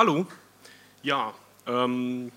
Hallo. 0.00 0.24
Ja, 1.02 1.34
ähm, 1.66 2.32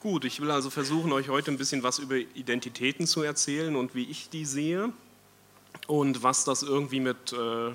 gut, 0.00 0.24
ich 0.24 0.40
will 0.40 0.50
also 0.50 0.68
versuchen, 0.68 1.12
euch 1.12 1.28
heute 1.28 1.52
ein 1.52 1.56
bisschen 1.56 1.84
was 1.84 2.00
über 2.00 2.16
Identitäten 2.16 3.06
zu 3.06 3.22
erzählen 3.22 3.76
und 3.76 3.94
wie 3.94 4.10
ich 4.10 4.30
die 4.30 4.44
sehe 4.44 4.92
und 5.86 6.24
was 6.24 6.44
das 6.44 6.64
irgendwie 6.64 6.98
mit 6.98 7.32
äh, 7.34 7.70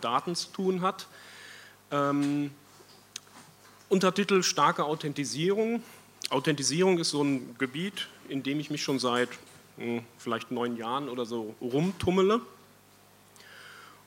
Daten 0.00 0.34
zu 0.34 0.50
tun 0.50 0.80
hat. 0.80 1.06
Ähm, 1.92 2.50
Untertitel 3.88 4.42
starke 4.42 4.86
Authentisierung. 4.86 5.80
Authentisierung 6.30 6.98
ist 6.98 7.10
so 7.10 7.22
ein 7.22 7.54
Gebiet, 7.58 8.08
in 8.28 8.42
dem 8.42 8.58
ich 8.58 8.70
mich 8.70 8.82
schon 8.82 8.98
seit 8.98 9.28
hm, 9.76 10.02
vielleicht 10.18 10.50
neun 10.50 10.76
Jahren 10.76 11.08
oder 11.08 11.26
so 11.26 11.54
rumtummele. 11.60 12.40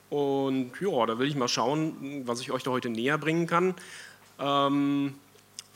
Und 0.09 0.71
ja, 0.81 1.05
da 1.05 1.17
will 1.17 1.27
ich 1.27 1.35
mal 1.35 1.47
schauen, 1.47 2.23
was 2.27 2.41
ich 2.41 2.52
euch 2.52 2.63
da 2.63 2.71
heute 2.71 2.89
näher 2.89 3.17
bringen 3.17 3.47
kann. 3.47 3.75
Ähm, 4.39 5.16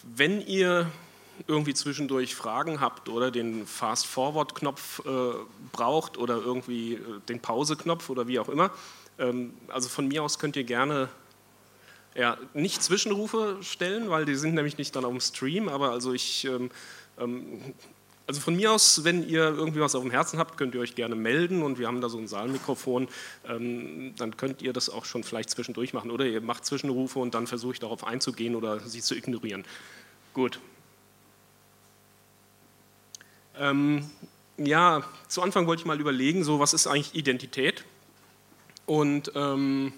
wenn 0.04 0.45
ihr 0.45 0.91
irgendwie 1.48 1.73
zwischendurch 1.73 2.36
Fragen 2.36 2.81
habt 2.81 3.09
oder 3.09 3.31
den 3.31 3.66
Fast-Forward-Knopf 3.66 5.02
äh, 5.05 5.09
braucht 5.72 6.17
oder 6.17 6.36
irgendwie 6.36 6.95
äh, 6.95 7.00
den 7.27 7.40
Pause-Knopf 7.40 8.09
oder 8.09 8.27
wie 8.27 8.40
auch 8.40 8.50
immer, 8.50 8.72
ähm, 9.17 9.53
also 9.70 9.90
von 9.90 10.08
mir 10.08 10.23
aus 10.23 10.40
könnt 10.40 10.55
ihr 10.55 10.64
gerne 10.64 11.09
ja, 12.16 12.38
nicht 12.53 12.84
Zwischenrufe 12.84 13.58
stellen, 13.62 14.09
weil 14.09 14.26
die 14.26 14.36
sind 14.36 14.55
nämlich 14.55 14.78
nicht 14.78 14.95
dann 14.95 15.05
auf 15.05 15.12
dem 15.12 15.22
Stream, 15.22 15.70
aber 15.70 15.91
also 15.91 16.14
ich 16.14 16.45
ähm, 16.45 16.72
ähm 17.17 17.62
also 18.29 18.41
von 18.41 18.55
mir 18.55 18.71
aus, 18.71 19.03
wenn 19.03 19.27
ihr 19.27 19.41
irgendwie 19.41 19.80
was 19.80 19.95
auf 19.95 20.03
dem 20.03 20.11
Herzen 20.11 20.38
habt, 20.38 20.55
könnt 20.55 20.75
ihr 20.75 20.81
euch 20.81 20.94
gerne 20.94 21.16
melden 21.16 21.63
und 21.63 21.80
wir 21.80 21.88
haben 21.88 21.99
da 21.99 22.09
so 22.09 22.19
ein 22.19 22.27
Saalmikrofon, 22.27 23.08
ähm, 23.47 24.13
dann 24.19 24.38
könnt 24.38 24.61
ihr 24.61 24.71
das 24.71 24.91
auch 24.91 25.05
schon 25.05 25.23
vielleicht 25.23 25.49
zwischendurch 25.49 25.94
machen 25.94 26.11
oder 26.11 26.27
ihr 26.27 26.39
macht 26.39 26.63
Zwischenrufe 26.63 27.17
und 27.17 27.33
dann 27.33 27.47
versuche 27.47 27.73
ich 27.73 27.80
darauf 27.80 28.05
einzugehen 28.05 28.53
oder 28.53 28.81
sie 28.81 29.02
zu 29.02 29.16
ignorieren. 29.16 29.66
Gut. 30.36 30.59
Ähm, 33.58 34.08
ja, 34.58 35.02
zu 35.27 35.41
Anfang 35.41 35.66
wollte 35.66 35.81
ich 35.81 35.88
mal 35.88 35.99
überlegen, 35.99 36.43
so 36.43 36.59
was 36.59 36.75
ist 36.75 36.86
eigentlich 36.86 37.16
Identität? 37.16 37.83
Und 38.86 39.31
ähm, 39.33 39.91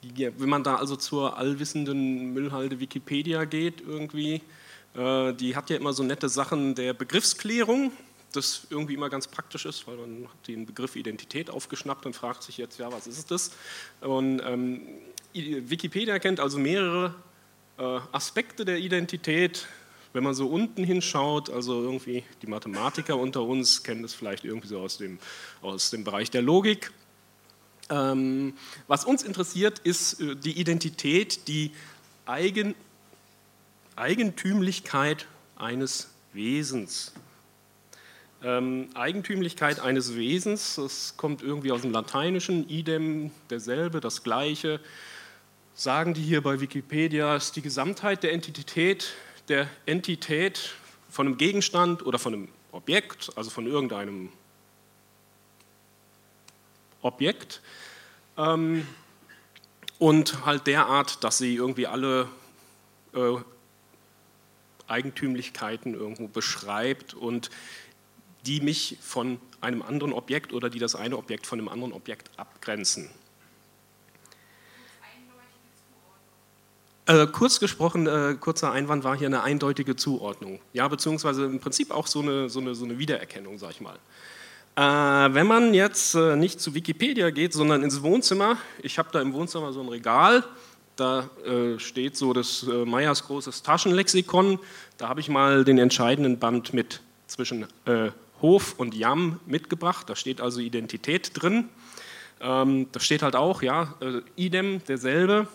wenn 0.00 0.48
man 0.48 0.62
da 0.62 0.76
also 0.76 0.96
zur 0.96 1.36
allwissenden 1.36 2.32
Müllhalde 2.32 2.80
Wikipedia 2.80 3.44
geht 3.44 3.82
irgendwie, 3.82 4.40
die 4.98 5.54
hat 5.54 5.70
ja 5.70 5.76
immer 5.76 5.92
so 5.92 6.02
nette 6.02 6.28
Sachen 6.28 6.74
der 6.74 6.92
Begriffsklärung, 6.92 7.92
das 8.32 8.66
irgendwie 8.70 8.94
immer 8.94 9.08
ganz 9.08 9.28
praktisch 9.28 9.64
ist, 9.64 9.86
weil 9.86 9.96
man 9.96 10.24
hat 10.24 10.48
den 10.48 10.66
Begriff 10.66 10.96
Identität 10.96 11.50
aufgeschnappt 11.50 12.04
und 12.06 12.14
fragt 12.14 12.42
sich 12.42 12.58
jetzt, 12.58 12.78
ja, 12.78 12.90
was 12.92 13.06
ist 13.06 13.30
das? 13.30 13.52
Und 14.00 14.40
ähm, 14.44 14.82
Wikipedia 15.32 16.18
kennt 16.18 16.40
also 16.40 16.58
mehrere 16.58 17.14
äh, 17.78 18.00
Aspekte 18.12 18.64
der 18.64 18.78
Identität. 18.78 19.66
Wenn 20.12 20.24
man 20.24 20.34
so 20.34 20.48
unten 20.48 20.84
hinschaut, 20.84 21.50
also 21.50 21.82
irgendwie 21.82 22.24
die 22.42 22.46
Mathematiker 22.46 23.16
unter 23.16 23.42
uns 23.42 23.82
kennen 23.82 24.02
das 24.02 24.14
vielleicht 24.14 24.44
irgendwie 24.44 24.68
so 24.68 24.80
aus 24.80 24.98
dem, 24.98 25.18
aus 25.62 25.90
dem 25.90 26.02
Bereich 26.02 26.30
der 26.30 26.42
Logik. 26.42 26.92
Ähm, 27.90 28.54
was 28.86 29.04
uns 29.04 29.22
interessiert, 29.22 29.78
ist 29.80 30.20
äh, 30.20 30.34
die 30.34 30.58
Identität, 30.58 31.46
die 31.46 31.72
Eigen, 32.26 32.74
Eigentümlichkeit 33.98 35.26
eines 35.56 36.10
Wesens. 36.32 37.12
Ähm, 38.44 38.88
Eigentümlichkeit 38.94 39.80
eines 39.80 40.14
Wesens, 40.14 40.76
das 40.76 41.16
kommt 41.16 41.42
irgendwie 41.42 41.72
aus 41.72 41.82
dem 41.82 41.90
Lateinischen, 41.90 42.68
idem, 42.68 43.32
derselbe, 43.50 44.00
das 44.00 44.22
Gleiche. 44.22 44.78
Sagen 45.74 46.14
die 46.14 46.22
hier 46.22 46.40
bei 46.42 46.60
Wikipedia, 46.60 47.34
ist 47.34 47.56
die 47.56 47.62
Gesamtheit 47.62 48.22
der 48.22 48.32
Entität, 48.32 49.14
der 49.48 49.66
Entität 49.86 50.74
von 51.10 51.26
einem 51.26 51.36
Gegenstand 51.36 52.06
oder 52.06 52.20
von 52.20 52.34
einem 52.34 52.48
Objekt, 52.70 53.30
also 53.34 53.50
von 53.50 53.66
irgendeinem 53.66 54.30
Objekt. 57.02 57.60
Ähm, 58.36 58.86
und 59.98 60.46
halt 60.46 60.68
derart, 60.68 61.24
dass 61.24 61.38
sie 61.38 61.56
irgendwie 61.56 61.88
alle 61.88 62.28
äh, 63.14 63.38
Eigentümlichkeiten 64.88 65.94
irgendwo 65.94 66.28
beschreibt 66.28 67.14
und 67.14 67.50
die 68.46 68.60
mich 68.60 68.98
von 69.00 69.40
einem 69.60 69.82
anderen 69.82 70.12
Objekt 70.12 70.52
oder 70.52 70.70
die 70.70 70.78
das 70.78 70.94
eine 70.94 71.16
Objekt 71.16 71.46
von 71.46 71.58
einem 71.58 71.68
anderen 71.68 71.92
Objekt 71.92 72.30
abgrenzen. 72.36 73.10
Äh, 77.06 77.26
kurz 77.26 77.58
gesprochen, 77.58 78.06
äh, 78.06 78.36
kurzer 78.38 78.70
Einwand 78.70 79.02
war 79.02 79.16
hier 79.16 79.28
eine 79.28 79.42
eindeutige 79.42 79.96
Zuordnung. 79.96 80.60
Ja, 80.74 80.86
beziehungsweise 80.88 81.46
im 81.46 81.58
Prinzip 81.58 81.90
auch 81.90 82.06
so 82.06 82.20
eine, 82.20 82.50
so 82.50 82.60
eine, 82.60 82.74
so 82.74 82.84
eine 82.84 82.98
Wiedererkennung, 82.98 83.58
sag 83.58 83.70
ich 83.70 83.80
mal. 83.80 83.96
Äh, 84.76 85.34
wenn 85.34 85.46
man 85.46 85.72
jetzt 85.72 86.14
äh, 86.14 86.36
nicht 86.36 86.60
zu 86.60 86.74
Wikipedia 86.74 87.30
geht, 87.30 87.54
sondern 87.54 87.82
ins 87.82 88.02
Wohnzimmer, 88.02 88.58
ich 88.82 88.98
habe 88.98 89.08
da 89.10 89.22
im 89.22 89.32
Wohnzimmer 89.32 89.72
so 89.72 89.80
ein 89.80 89.88
Regal, 89.88 90.44
da 90.98 91.30
äh, 91.46 91.78
steht 91.78 92.16
so 92.16 92.32
das 92.32 92.64
äh, 92.64 92.84
Meyers 92.84 93.24
großes 93.24 93.62
Taschenlexikon. 93.62 94.58
Da 94.96 95.08
habe 95.08 95.20
ich 95.20 95.28
mal 95.28 95.64
den 95.64 95.78
entscheidenden 95.78 96.38
Band 96.38 96.74
mit 96.74 97.00
zwischen 97.28 97.66
äh, 97.84 98.10
Hof 98.42 98.74
und 98.78 98.94
Jam 98.94 99.38
mitgebracht. 99.46 100.10
Da 100.10 100.16
steht 100.16 100.40
also 100.40 100.60
Identität 100.60 101.30
drin. 101.34 101.68
Ähm, 102.40 102.88
da 102.92 103.00
steht 103.00 103.22
halt 103.22 103.36
auch, 103.36 103.62
ja, 103.62 103.94
äh, 104.00 104.22
idem, 104.36 104.84
derselbe. 104.86 105.46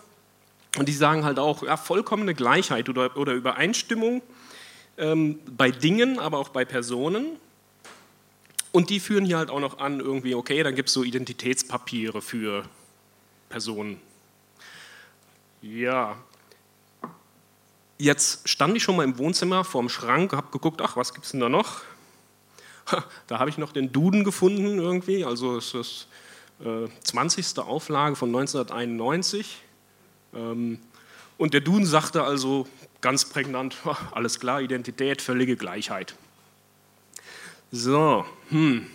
Und 0.77 0.87
die 0.87 0.93
sagen 0.93 1.25
halt 1.25 1.39
auch, 1.39 1.63
ja, 1.63 1.77
vollkommene 1.77 2.33
Gleichheit 2.33 2.87
oder, 2.89 3.15
oder 3.17 3.33
Übereinstimmung 3.33 4.21
ähm, 4.97 5.39
bei 5.57 5.71
Dingen, 5.71 6.19
aber 6.19 6.39
auch 6.39 6.49
bei 6.49 6.63
Personen. 6.65 7.37
Und 8.71 8.89
die 8.89 8.99
führen 8.99 9.25
hier 9.25 9.37
halt 9.37 9.49
auch 9.49 9.59
noch 9.59 9.79
an, 9.79 9.99
irgendwie, 9.99 10.35
okay, 10.35 10.63
dann 10.63 10.73
gibt 10.73 10.87
es 10.87 10.93
so 10.93 11.03
Identitätspapiere 11.03 12.21
für 12.21 12.63
Personen. 13.49 13.99
Ja. 15.63 16.17
Jetzt 17.97 18.49
stand 18.49 18.75
ich 18.75 18.83
schon 18.83 18.97
mal 18.97 19.05
im 19.05 19.17
Wohnzimmer 19.17 19.63
vorm 19.63 19.87
Schrank, 19.87 20.33
habe 20.33 20.51
geguckt, 20.51 20.81
ach, 20.81 20.97
was 20.97 21.13
gibt 21.13 21.25
es 21.25 21.31
denn 21.31 21.39
da 21.39 21.47
noch? 21.49 21.81
Da 23.27 23.39
habe 23.39 23.49
ich 23.49 23.57
noch 23.57 23.71
den 23.71 23.93
Duden 23.93 24.25
gefunden 24.25 24.77
irgendwie, 24.77 25.23
also 25.23 25.55
es 25.55 25.73
ist 25.73 26.07
äh, 26.59 26.89
20. 27.01 27.59
Auflage 27.59 28.17
von 28.17 28.27
1991. 28.27 29.61
Ähm, 30.33 30.79
und 31.37 31.53
der 31.53 31.61
Duden 31.61 31.85
sagte 31.85 32.23
also 32.23 32.67
ganz 32.99 33.23
prägnant, 33.23 33.77
alles 34.11 34.41
klar, 34.41 34.61
Identität, 34.61 35.21
völlige 35.21 35.55
Gleichheit. 35.55 36.15
So, 37.71 38.25
hm, 38.49 38.85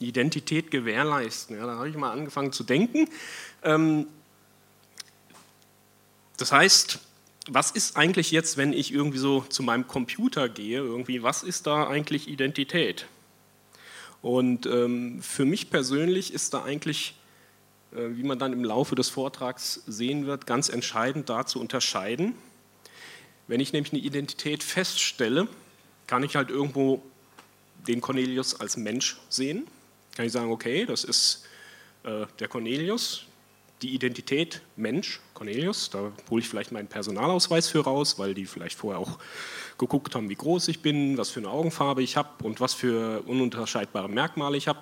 Identität 0.00 0.72
gewährleisten. 0.72 1.56
Ja, 1.56 1.66
da 1.66 1.76
habe 1.76 1.88
ich 1.88 1.96
mal 1.96 2.10
angefangen 2.10 2.50
zu 2.50 2.64
denken. 2.64 3.08
Ähm, 3.62 4.08
das 6.38 6.52
heißt, 6.52 7.00
was 7.50 7.70
ist 7.70 7.96
eigentlich 7.96 8.30
jetzt, 8.30 8.56
wenn 8.56 8.72
ich 8.72 8.92
irgendwie 8.92 9.18
so 9.18 9.40
zu 9.42 9.62
meinem 9.62 9.86
Computer 9.86 10.48
gehe, 10.48 10.78
irgendwie, 10.78 11.22
was 11.22 11.42
ist 11.42 11.66
da 11.66 11.86
eigentlich 11.88 12.28
Identität? 12.28 13.06
Und 14.22 14.66
ähm, 14.66 15.22
für 15.22 15.44
mich 15.44 15.70
persönlich 15.70 16.32
ist 16.32 16.54
da 16.54 16.62
eigentlich, 16.62 17.14
äh, 17.92 18.16
wie 18.16 18.22
man 18.22 18.38
dann 18.38 18.52
im 18.52 18.64
Laufe 18.64 18.94
des 18.94 19.08
Vortrags 19.08 19.82
sehen 19.86 20.26
wird, 20.26 20.46
ganz 20.46 20.68
entscheidend 20.68 21.28
da 21.28 21.46
zu 21.46 21.60
unterscheiden. 21.60 22.34
Wenn 23.46 23.60
ich 23.60 23.72
nämlich 23.72 23.92
eine 23.92 24.02
Identität 24.02 24.62
feststelle, 24.62 25.48
kann 26.06 26.22
ich 26.22 26.36
halt 26.36 26.50
irgendwo 26.50 27.02
den 27.86 28.00
Cornelius 28.00 28.60
als 28.60 28.76
Mensch 28.76 29.18
sehen. 29.28 29.66
Kann 30.14 30.26
ich 30.26 30.32
sagen, 30.32 30.50
okay, 30.50 30.84
das 30.84 31.04
ist 31.04 31.46
äh, 32.02 32.26
der 32.40 32.48
Cornelius, 32.48 33.27
die 33.82 33.94
Identität 33.94 34.62
Mensch, 34.76 35.20
Cornelius, 35.34 35.90
da 35.90 36.12
hole 36.30 36.40
ich 36.42 36.48
vielleicht 36.48 36.72
meinen 36.72 36.88
Personalausweis 36.88 37.68
für 37.68 37.80
raus, 37.80 38.18
weil 38.18 38.34
die 38.34 38.46
vielleicht 38.46 38.76
vorher 38.76 39.00
auch 39.00 39.18
geguckt 39.78 40.14
haben, 40.14 40.28
wie 40.28 40.34
groß 40.34 40.68
ich 40.68 40.82
bin, 40.82 41.16
was 41.16 41.30
für 41.30 41.40
eine 41.40 41.50
Augenfarbe 41.50 42.02
ich 42.02 42.16
habe 42.16 42.44
und 42.44 42.60
was 42.60 42.74
für 42.74 43.22
ununterscheidbare 43.26 44.08
Merkmale 44.08 44.56
ich 44.56 44.66
habe. 44.68 44.80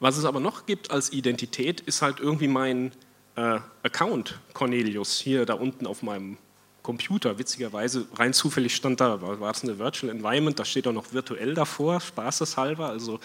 Was 0.00 0.16
es 0.16 0.24
aber 0.24 0.40
noch 0.40 0.64
gibt 0.64 0.90
als 0.90 1.12
Identität, 1.12 1.80
ist 1.80 2.02
halt 2.02 2.20
irgendwie 2.20 2.48
mein 2.48 2.92
äh, 3.36 3.58
Account 3.82 4.38
Cornelius 4.54 5.18
hier 5.18 5.44
da 5.44 5.54
unten 5.54 5.86
auf 5.86 6.02
meinem 6.02 6.38
Computer. 6.82 7.38
Witzigerweise, 7.38 8.06
rein 8.14 8.32
zufällig 8.32 8.74
stand 8.74 9.00
da, 9.00 9.20
war, 9.20 9.50
es 9.50 9.62
eine 9.62 9.78
Virtual 9.78 10.10
Environment, 10.10 10.58
da 10.58 10.64
steht 10.64 10.86
auch 10.86 10.92
noch 10.92 11.12
virtuell 11.12 11.52
davor, 11.52 12.00
spaßeshalber. 12.00 12.88
Also 12.88 13.20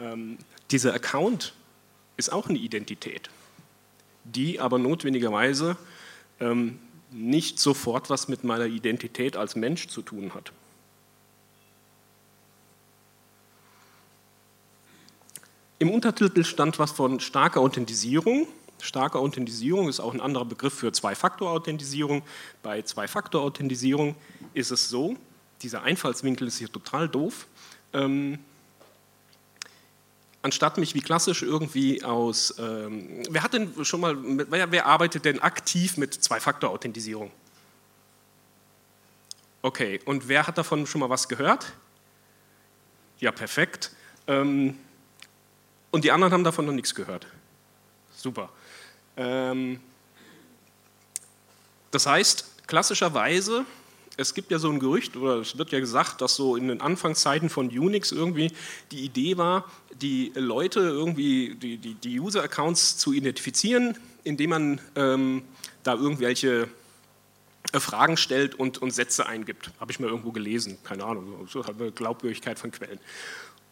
ähm, 0.00 0.38
dieser 0.70 0.94
Account 0.94 1.52
ist 2.16 2.32
auch 2.32 2.48
eine 2.48 2.58
Identität 2.58 3.28
die 4.24 4.60
aber 4.60 4.78
notwendigerweise 4.78 5.76
ähm, 6.40 6.78
nicht 7.10 7.58
sofort 7.58 8.10
was 8.10 8.28
mit 8.28 8.44
meiner 8.44 8.66
Identität 8.66 9.36
als 9.36 9.56
Mensch 9.56 9.88
zu 9.88 10.02
tun 10.02 10.34
hat. 10.34 10.52
Im 15.78 15.90
Untertitel 15.90 16.44
stand 16.44 16.78
was 16.78 16.92
von 16.92 17.18
starker 17.18 17.60
Authentisierung. 17.60 18.46
Starke 18.80 19.18
Authentisierung 19.18 19.88
ist 19.88 20.00
auch 20.00 20.14
ein 20.14 20.20
anderer 20.20 20.44
Begriff 20.44 20.74
für 20.74 20.92
Zwei-Faktor-Authentisierung. 20.92 22.22
Bei 22.62 22.82
Zwei-Faktor-Authentisierung 22.82 24.14
ist 24.54 24.70
es 24.70 24.88
so, 24.88 25.16
dieser 25.60 25.82
Einfallswinkel 25.82 26.46
ist 26.48 26.58
hier 26.58 26.70
total 26.70 27.08
doof. 27.08 27.46
Ähm, 27.92 28.38
anstatt 30.42 30.76
mich 30.76 30.94
wie 30.94 31.00
klassisch 31.00 31.42
irgendwie 31.42 32.04
aus, 32.04 32.54
ähm, 32.58 33.22
wer 33.30 33.42
hat 33.42 33.54
denn 33.54 33.84
schon 33.84 34.00
mal, 34.00 34.16
wer, 34.50 34.70
wer 34.70 34.86
arbeitet 34.86 35.24
denn 35.24 35.40
aktiv 35.40 35.96
mit 35.96 36.12
Zwei-Faktor-Authentisierung? 36.14 37.30
Okay, 39.62 40.00
und 40.04 40.26
wer 40.28 40.46
hat 40.46 40.58
davon 40.58 40.86
schon 40.86 41.00
mal 41.00 41.08
was 41.08 41.28
gehört? 41.28 41.72
Ja, 43.20 43.30
perfekt. 43.30 43.92
Ähm, 44.26 44.76
und 45.92 46.04
die 46.04 46.10
anderen 46.10 46.32
haben 46.32 46.42
davon 46.42 46.66
noch 46.66 46.72
nichts 46.72 46.94
gehört. 46.94 47.26
Super. 48.16 48.48
Ähm, 49.16 49.80
das 51.92 52.06
heißt, 52.06 52.66
klassischerweise 52.66 53.64
es 54.16 54.34
gibt 54.34 54.50
ja 54.50 54.58
so 54.58 54.70
ein 54.70 54.78
Gerücht, 54.78 55.16
oder 55.16 55.36
es 55.36 55.56
wird 55.56 55.72
ja 55.72 55.80
gesagt, 55.80 56.20
dass 56.20 56.36
so 56.36 56.56
in 56.56 56.68
den 56.68 56.80
Anfangszeiten 56.80 57.48
von 57.48 57.68
Unix 57.68 58.12
irgendwie 58.12 58.52
die 58.90 59.04
Idee 59.04 59.38
war, 59.38 59.64
die 60.00 60.32
Leute 60.34 60.80
irgendwie, 60.80 61.54
die, 61.54 61.78
die, 61.78 61.94
die 61.94 62.20
User-Accounts 62.20 62.98
zu 62.98 63.12
identifizieren, 63.12 63.96
indem 64.24 64.50
man 64.50 64.80
ähm, 64.96 65.42
da 65.82 65.94
irgendwelche 65.94 66.68
äh, 67.72 67.80
Fragen 67.80 68.16
stellt 68.16 68.54
und, 68.54 68.78
und 68.78 68.92
Sätze 68.92 69.26
eingibt. 69.26 69.70
Habe 69.80 69.92
ich 69.92 70.00
mal 70.00 70.08
irgendwo 70.08 70.32
gelesen, 70.32 70.78
keine 70.84 71.04
Ahnung, 71.04 71.48
so 71.48 71.62
Glaubwürdigkeit 71.94 72.58
von 72.58 72.70
Quellen. 72.70 72.98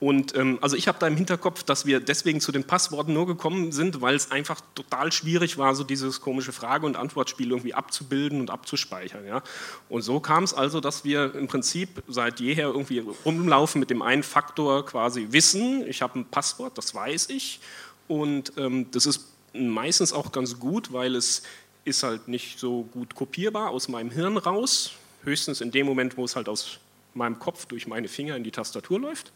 Und 0.00 0.35
ähm, 0.35 0.58
also 0.62 0.76
ich 0.76 0.88
habe 0.88 0.99
da 0.99 1.06
im 1.06 1.17
Hinterkopf, 1.17 1.62
dass 1.62 1.85
wir 1.85 2.00
deswegen 2.00 2.41
zu 2.41 2.52
den 2.52 2.64
Passworten 2.64 3.12
nur 3.12 3.26
gekommen 3.26 3.70
sind, 3.70 4.00
weil 4.00 4.14
es 4.14 4.31
einfach 4.31 4.62
total 4.75 5.12
schwierig 5.12 5.58
war, 5.58 5.75
so 5.75 5.85
dieses 5.85 6.23
komische 6.23 6.52
Frage- 6.52 6.87
und 6.87 6.97
Antwortspiel 6.97 7.50
irgendwie 7.50 7.75
abzubilden 7.75 8.41
und 8.41 8.49
abzuspeichern. 8.49 9.26
Ja? 9.26 9.43
Und 9.91 10.00
so 10.00 10.19
kam 10.19 10.43
es 10.44 10.55
also, 10.55 10.81
dass 10.81 11.05
wir 11.05 11.35
im 11.35 11.49
Prinzip 11.49 12.02
seit 12.08 12.41
jeher 12.41 12.69
irgendwie 12.69 13.05
rumlaufen 13.26 13.79
mit 13.79 13.91
dem 13.91 14.00
einen 14.00 14.23
Faktor 14.23 14.87
quasi 14.87 15.29
wissen, 15.32 15.87
ich 15.87 16.00
habe 16.00 16.20
ein 16.20 16.25
Passwort, 16.25 16.79
das 16.79 16.94
weiß 16.94 17.29
ich. 17.29 17.61
Und 18.08 18.55
ähm, 18.56 18.87
das 18.93 19.05
ist 19.05 19.26
meistens 19.52 20.14
auch 20.14 20.32
ganz 20.32 20.58
gut, 20.58 20.94
weil 20.94 21.14
es 21.14 21.43
ist 21.85 22.02
halt 22.02 22.26
nicht 22.26 22.58
so 22.58 22.85
gut 22.85 23.14
kopierbar 23.14 23.69
aus 23.69 23.88
meinem 23.88 24.11
Hirn 24.11 24.38
raus, 24.38 24.93
höchstens 25.25 25.61
in 25.61 25.70
dem 25.70 25.87
Moment, 25.87 26.17
wo 26.17 26.25
es 26.25 26.37
halt 26.37 26.49
aus 26.49 26.79
meinem 27.12 27.38
Kopf 27.38 27.67
durch 27.67 27.87
meine 27.87 28.08
Finger 28.08 28.37
in 28.37 28.44
die 28.44 28.50
Tastatur 28.50 28.99
läuft. 28.99 29.32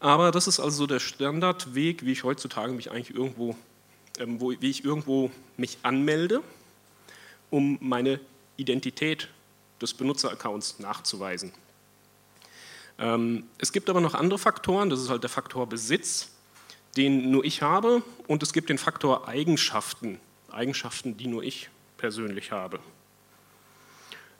Aber 0.00 0.30
das 0.30 0.48
ist 0.48 0.58
also 0.58 0.86
der 0.86 0.98
Standardweg, 0.98 2.06
wie 2.06 2.12
ich 2.12 2.24
heutzutage 2.24 2.72
mich 2.72 2.90
eigentlich 2.90 3.14
irgendwo, 3.14 3.54
ähm, 4.18 4.40
wo, 4.40 4.50
wie 4.50 4.70
ich 4.70 4.84
irgendwo 4.84 5.30
mich 5.58 5.78
anmelde, 5.82 6.42
um 7.50 7.76
meine 7.80 8.18
Identität 8.56 9.28
des 9.80 9.92
Benutzeraccounts 9.92 10.78
nachzuweisen. 10.78 11.52
Ähm, 12.98 13.44
es 13.58 13.72
gibt 13.72 13.90
aber 13.90 14.00
noch 14.00 14.14
andere 14.14 14.38
Faktoren, 14.38 14.88
das 14.88 15.00
ist 15.00 15.10
halt 15.10 15.22
der 15.22 15.30
Faktor 15.30 15.66
Besitz, 15.66 16.30
den 16.96 17.30
nur 17.30 17.44
ich 17.44 17.62
habe, 17.62 18.02
und 18.26 18.42
es 18.42 18.52
gibt 18.54 18.70
den 18.70 18.78
Faktor 18.78 19.28
Eigenschaften, 19.28 20.18
Eigenschaften, 20.50 21.16
die 21.16 21.26
nur 21.26 21.42
ich 21.42 21.68
persönlich 21.98 22.52
habe. 22.52 22.80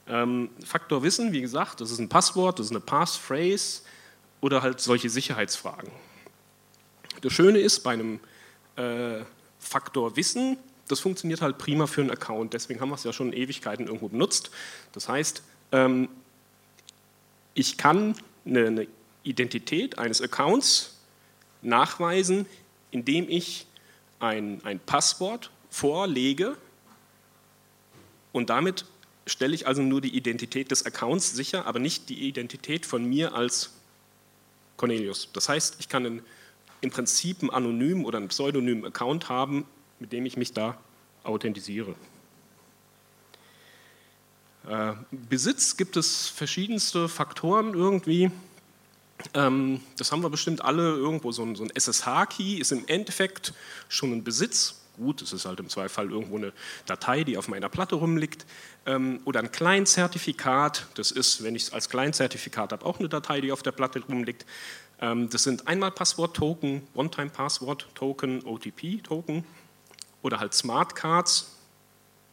Ähm, 0.07 0.49
Faktor 0.65 1.03
Wissen, 1.03 1.31
wie 1.31 1.41
gesagt, 1.41 1.81
das 1.81 1.91
ist 1.91 1.99
ein 1.99 2.09
Passwort, 2.09 2.57
das 2.57 2.67
ist 2.67 2.71
eine 2.71 2.81
Passphrase, 2.81 3.81
oder 4.41 4.61
halt 4.61 4.81
solche 4.81 5.09
Sicherheitsfragen. 5.09 5.91
Das 7.21 7.31
Schöne 7.31 7.59
ist, 7.59 7.81
bei 7.81 7.91
einem 7.91 8.19
äh, 8.75 9.23
Faktor 9.59 10.15
Wissen, 10.15 10.57
das 10.87 10.99
funktioniert 10.99 11.41
halt 11.41 11.57
prima 11.57 11.87
für 11.87 12.01
einen 12.01 12.11
Account, 12.11 12.53
deswegen 12.53 12.81
haben 12.81 12.89
wir 12.89 12.95
es 12.95 13.03
ja 13.03 13.13
schon 13.13 13.31
Ewigkeiten 13.31 13.85
irgendwo 13.85 14.09
benutzt. 14.09 14.51
Das 14.91 15.07
heißt, 15.07 15.43
ähm, 15.71 16.09
ich 17.53 17.77
kann 17.77 18.15
eine, 18.45 18.67
eine 18.67 18.87
Identität 19.23 19.99
eines 19.99 20.21
Accounts 20.21 20.97
nachweisen, 21.61 22.45
indem 22.89 23.29
ich 23.29 23.67
ein, 24.19 24.61
ein 24.65 24.79
Passwort 24.79 25.51
vorlege 25.69 26.57
und 28.31 28.49
damit 28.49 28.85
stelle 29.27 29.53
ich 29.53 29.67
also 29.67 29.81
nur 29.81 30.01
die 30.01 30.15
Identität 30.15 30.71
des 30.71 30.85
Accounts 30.85 31.33
sicher, 31.33 31.65
aber 31.65 31.79
nicht 31.79 32.09
die 32.09 32.27
Identität 32.27 32.85
von 32.85 33.05
mir 33.05 33.35
als 33.35 33.71
Cornelius. 34.81 35.29
Das 35.33 35.47
heißt, 35.47 35.75
ich 35.79 35.89
kann 35.89 36.05
einen, 36.07 36.21
im 36.81 36.89
Prinzip 36.89 37.41
einen 37.41 37.51
anonymen 37.51 38.03
oder 38.03 38.17
einen 38.17 38.29
pseudonymen 38.29 38.83
Account 38.83 39.29
haben, 39.29 39.65
mit 39.99 40.11
dem 40.11 40.25
ich 40.25 40.37
mich 40.37 40.53
da 40.53 40.75
authentisiere. 41.23 41.93
Äh, 44.67 44.93
Besitz 45.11 45.77
gibt 45.77 45.97
es 45.97 46.27
verschiedenste 46.27 47.07
Faktoren 47.07 47.75
irgendwie. 47.75 48.31
Ähm, 49.35 49.81
das 49.97 50.11
haben 50.11 50.23
wir 50.23 50.31
bestimmt 50.31 50.65
alle 50.65 50.95
irgendwo. 50.95 51.31
So 51.31 51.43
ein, 51.43 51.55
so 51.55 51.63
ein 51.63 51.69
SSH-Key 51.69 52.55
ist 52.55 52.71
im 52.71 52.87
Endeffekt 52.87 53.53
schon 53.87 54.11
ein 54.11 54.23
Besitz. 54.23 54.80
Gut, 55.01 55.23
es 55.23 55.33
ist 55.33 55.45
halt 55.45 55.59
im 55.59 55.67
Zweifel 55.67 56.11
irgendwo 56.11 56.37
eine 56.37 56.53
Datei, 56.85 57.23
die 57.23 57.35
auf 57.35 57.47
meiner 57.47 57.69
Platte 57.69 57.95
rumliegt. 57.95 58.45
Ähm, 58.85 59.19
oder 59.25 59.39
ein 59.39 59.51
Client-Zertifikat, 59.51 60.85
das 60.93 61.09
ist, 61.09 61.43
wenn 61.43 61.55
ich 61.55 61.63
es 61.63 61.73
als 61.73 61.89
Client-Zertifikat 61.89 62.71
habe, 62.71 62.85
auch 62.85 62.99
eine 62.99 63.09
Datei, 63.09 63.41
die 63.41 63.51
auf 63.51 63.63
der 63.63 63.71
Platte 63.71 63.99
rumliegt. 64.07 64.45
Ähm, 64.99 65.27
das 65.31 65.41
sind 65.41 65.67
einmal 65.67 65.89
Passwort-Token, 65.89 66.83
One-Time-Passwort-Token, 66.93 68.43
OTP-Token 68.43 69.43
oder 70.21 70.39
halt 70.39 70.53
Smart 70.53 70.95
Cards, 70.95 71.57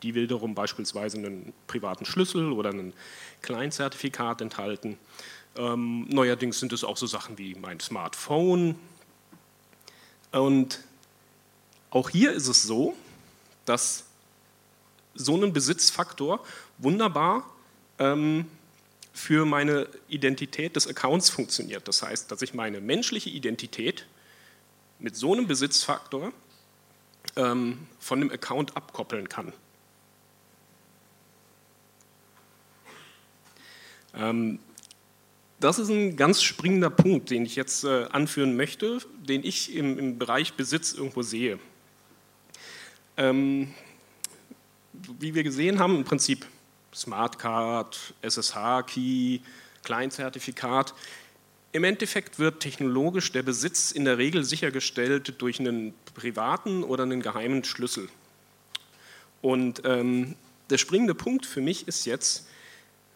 die 0.02 0.14
wiederum 0.14 0.54
beispielsweise 0.54 1.16
einen 1.16 1.54
privaten 1.68 2.04
Schlüssel 2.04 2.52
oder 2.52 2.68
ein 2.68 2.92
Client-Zertifikat 3.40 4.42
enthalten. 4.42 4.98
Ähm, 5.56 6.06
neuerdings 6.10 6.60
sind 6.60 6.74
es 6.74 6.84
auch 6.84 6.98
so 6.98 7.06
Sachen 7.06 7.38
wie 7.38 7.54
mein 7.54 7.80
Smartphone. 7.80 8.78
Und 10.32 10.80
auch 11.90 12.10
hier 12.10 12.32
ist 12.32 12.48
es 12.48 12.62
so, 12.62 12.94
dass 13.64 14.04
so 15.14 15.36
ein 15.36 15.52
Besitzfaktor 15.52 16.40
wunderbar 16.78 17.44
ähm, 17.98 18.46
für 19.12 19.44
meine 19.44 19.88
Identität 20.08 20.76
des 20.76 20.86
Accounts 20.86 21.28
funktioniert. 21.28 21.88
Das 21.88 22.02
heißt, 22.02 22.30
dass 22.30 22.42
ich 22.42 22.54
meine 22.54 22.80
menschliche 22.80 23.30
Identität 23.30 24.06
mit 24.98 25.16
so 25.16 25.32
einem 25.32 25.46
Besitzfaktor 25.46 26.32
ähm, 27.36 27.86
von 27.98 28.20
dem 28.20 28.30
Account 28.30 28.76
abkoppeln 28.76 29.28
kann. 29.28 29.52
Ähm, 34.14 34.58
das 35.60 35.78
ist 35.78 35.88
ein 35.88 36.16
ganz 36.16 36.42
springender 36.42 36.90
Punkt, 36.90 37.30
den 37.30 37.44
ich 37.44 37.56
jetzt 37.56 37.82
äh, 37.84 38.04
anführen 38.10 38.56
möchte, 38.56 38.98
den 39.18 39.44
ich 39.44 39.74
im, 39.74 39.98
im 39.98 40.18
Bereich 40.18 40.54
Besitz 40.54 40.92
irgendwo 40.92 41.22
sehe. 41.22 41.58
Ähm, 43.18 43.74
wie 44.92 45.34
wir 45.34 45.42
gesehen 45.42 45.80
haben, 45.80 45.96
im 45.96 46.04
Prinzip 46.04 46.46
Smartcard, 46.94 48.14
SSH-Key, 48.22 49.40
Client-Zertifikat. 49.82 50.94
Im 51.72 51.84
Endeffekt 51.84 52.38
wird 52.38 52.60
technologisch 52.60 53.32
der 53.32 53.42
Besitz 53.42 53.90
in 53.90 54.04
der 54.04 54.18
Regel 54.18 54.44
sichergestellt 54.44 55.34
durch 55.42 55.58
einen 55.58 55.94
privaten 56.14 56.84
oder 56.84 57.02
einen 57.02 57.20
geheimen 57.20 57.64
Schlüssel. 57.64 58.08
Und 59.42 59.82
ähm, 59.84 60.36
der 60.70 60.78
springende 60.78 61.14
Punkt 61.14 61.44
für 61.44 61.60
mich 61.60 61.88
ist 61.88 62.06
jetzt, 62.06 62.46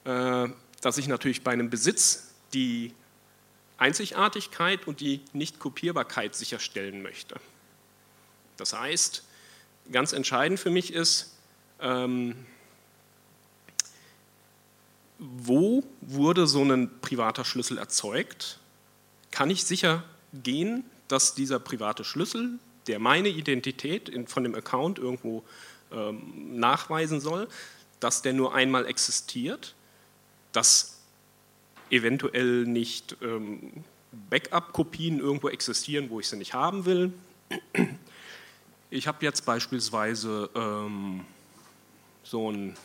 äh, 0.04 0.48
dass 0.80 0.98
ich 0.98 1.06
natürlich 1.06 1.42
bei 1.42 1.52
einem 1.52 1.70
Besitz 1.70 2.32
die 2.54 2.92
Einzigartigkeit 3.78 4.86
und 4.86 5.00
die 5.00 5.20
Nichtkopierbarkeit 5.32 6.34
sicherstellen 6.34 7.02
möchte. 7.02 7.36
Das 8.56 8.72
heißt, 8.72 9.24
ganz 9.90 10.12
entscheidend 10.12 10.60
für 10.60 10.70
mich 10.70 10.92
ist, 10.92 11.36
ähm, 11.80 12.36
wo 15.18 15.84
wurde 16.00 16.46
so 16.46 16.62
ein 16.62 16.90
privater 17.00 17.44
Schlüssel 17.44 17.78
erzeugt? 17.78 18.58
Kann 19.30 19.50
ich 19.50 19.64
sicher 19.64 20.04
gehen, 20.32 20.84
dass 21.08 21.34
dieser 21.34 21.58
private 21.58 22.04
Schlüssel, 22.04 22.58
der 22.86 22.98
meine 22.98 23.28
Identität 23.28 24.08
in, 24.08 24.26
von 24.26 24.42
dem 24.42 24.54
Account 24.54 24.98
irgendwo 24.98 25.44
ähm, 25.92 26.58
nachweisen 26.58 27.20
soll, 27.20 27.48
dass 28.00 28.22
der 28.22 28.32
nur 28.32 28.54
einmal 28.54 28.86
existiert, 28.86 29.74
dass 30.52 30.98
eventuell 31.90 32.64
nicht 32.64 33.16
ähm, 33.22 33.84
Backup-Kopien 34.30 35.20
irgendwo 35.20 35.48
existieren, 35.48 36.10
wo 36.10 36.18
ich 36.18 36.28
sie 36.28 36.36
nicht 36.36 36.54
haben 36.54 36.84
will. 36.84 37.12
Ich 38.94 39.06
habe 39.06 39.24
jetzt 39.24 39.46
beispielsweise 39.46 40.50
ähm, 40.54 41.24
so 42.24 42.52
ein 42.52 42.76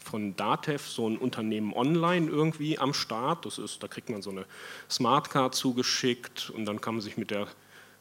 von 0.00 0.34
Datev, 0.34 0.84
so 0.84 1.08
ein 1.08 1.16
Unternehmen 1.16 1.72
online 1.72 2.28
irgendwie 2.28 2.76
am 2.76 2.92
Start. 2.92 3.46
Das 3.46 3.58
ist, 3.58 3.80
da 3.84 3.86
kriegt 3.86 4.10
man 4.10 4.20
so 4.20 4.30
eine 4.30 4.46
Smartcard 4.90 5.54
zugeschickt 5.54 6.50
und 6.50 6.64
dann 6.64 6.80
kann 6.80 6.94
man 6.94 7.02
sich 7.02 7.16
mit 7.16 7.30
der 7.30 7.46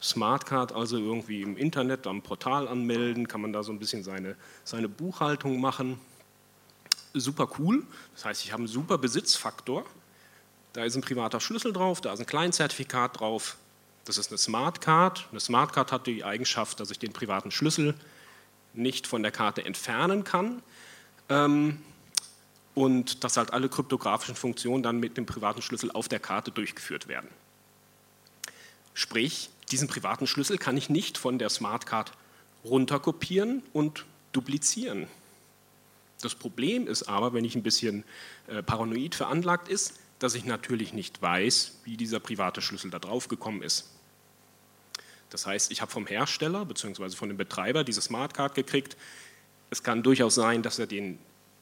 Smartcard 0.02 0.72
also 0.72 0.98
irgendwie 0.98 1.44
im 1.44 1.58
Internet 1.58 2.08
am 2.08 2.24
Portal 2.24 2.68
anmelden, 2.68 3.28
kann 3.28 3.42
man 3.42 3.54
da 3.54 3.62
so 3.62 3.72
ein 3.72 3.78
bisschen 3.78 4.04
seine, 4.04 4.36
seine 4.64 4.90
Buchhaltung 4.90 5.62
machen. 5.62 6.00
Super 7.14 7.48
cool, 7.60 7.86
das 8.16 8.26
heißt, 8.26 8.46
ich 8.46 8.52
habe 8.52 8.62
einen 8.62 8.68
super 8.68 8.98
Besitzfaktor. 8.98 9.86
Da 10.74 10.84
ist 10.84 10.96
ein 10.96 11.02
privater 11.02 11.40
Schlüssel 11.40 11.72
drauf, 11.72 12.02
da 12.02 12.14
ist 12.14 12.20
ein 12.20 12.26
Kleinzertifikat 12.26 13.20
drauf. 13.20 13.58
Das 14.06 14.20
ist 14.20 14.30
eine 14.30 14.38
Smartcard. 14.38 15.28
Eine 15.32 15.40
Smartcard 15.40 15.92
hat 15.92 16.08
die 16.08 16.24
Eigenschaft, 16.24 16.80
dass 16.80 16.92
ich 16.92 17.00
den 17.00 17.12
privaten 17.12 17.52
Schlüssel 17.52 17.96
nicht 18.74 19.08
von 19.08 19.24
der 19.24 19.32
Karte 19.32 19.66
entfernen 19.66 20.24
kann 20.24 20.62
ähm, 21.30 21.82
und 22.76 23.24
dass 23.24 23.38
halt 23.38 23.52
alle 23.52 23.68
kryptografischen 23.68 24.36
Funktionen 24.36 24.84
dann 24.84 25.00
mit 25.00 25.18
dem 25.18 25.26
privaten 25.26 25.62
Schlüssel 25.62 25.92
auf 25.92 26.08
der 26.08 26.20
Karte 26.20 26.52
durchgeführt 26.52 27.08
werden. 27.08 27.30
Sprich, 28.94 29.50
diesen 29.72 29.88
privaten 29.88 30.28
Schlüssel 30.28 30.58
kann 30.58 30.78
ich 30.78 30.90
nicht 30.90 31.18
von 31.18 31.40
der 31.40 31.50
Smartcard 31.50 32.12
runterkopieren 32.64 33.64
und 33.74 34.06
duplizieren. 34.34 35.08
Das 36.22 36.36
Problem 36.36 36.88
ist 36.88 37.04
aber, 37.04 37.34
wenn 37.34 37.46
ich 37.46 37.56
ein 37.56 37.64
bisschen 37.64 38.04
äh, 38.48 38.62
paranoid 38.62 39.16
veranlagt 39.16 39.68
ist, 39.68 39.96
dass 40.20 40.36
ich 40.36 40.46
natürlich 40.46 40.94
nicht 40.94 41.22
weiß, 41.22 41.80
wie 41.84 41.98
dieser 41.98 42.20
private 42.20 42.62
Schlüssel 42.62 42.90
da 42.90 43.00
drauf 43.00 43.28
gekommen 43.28 43.62
ist. 43.62 43.95
Das 45.36 45.46
heißt, 45.46 45.70
ich 45.70 45.82
habe 45.82 45.92
vom 45.92 46.08
Hersteller 46.08 46.64
bzw. 46.64 47.10
von 47.10 47.28
dem 47.28 47.36
Betreiber 47.36 47.84
diese 47.84 48.02
Smartcard 48.02 48.56
gekriegt. 48.56 48.96
Es 49.70 49.84
kann 49.84 50.02
durchaus 50.02 50.34
sein, 50.34 50.64
dass 50.64 50.80
er 50.80 50.88
den, 50.88 51.20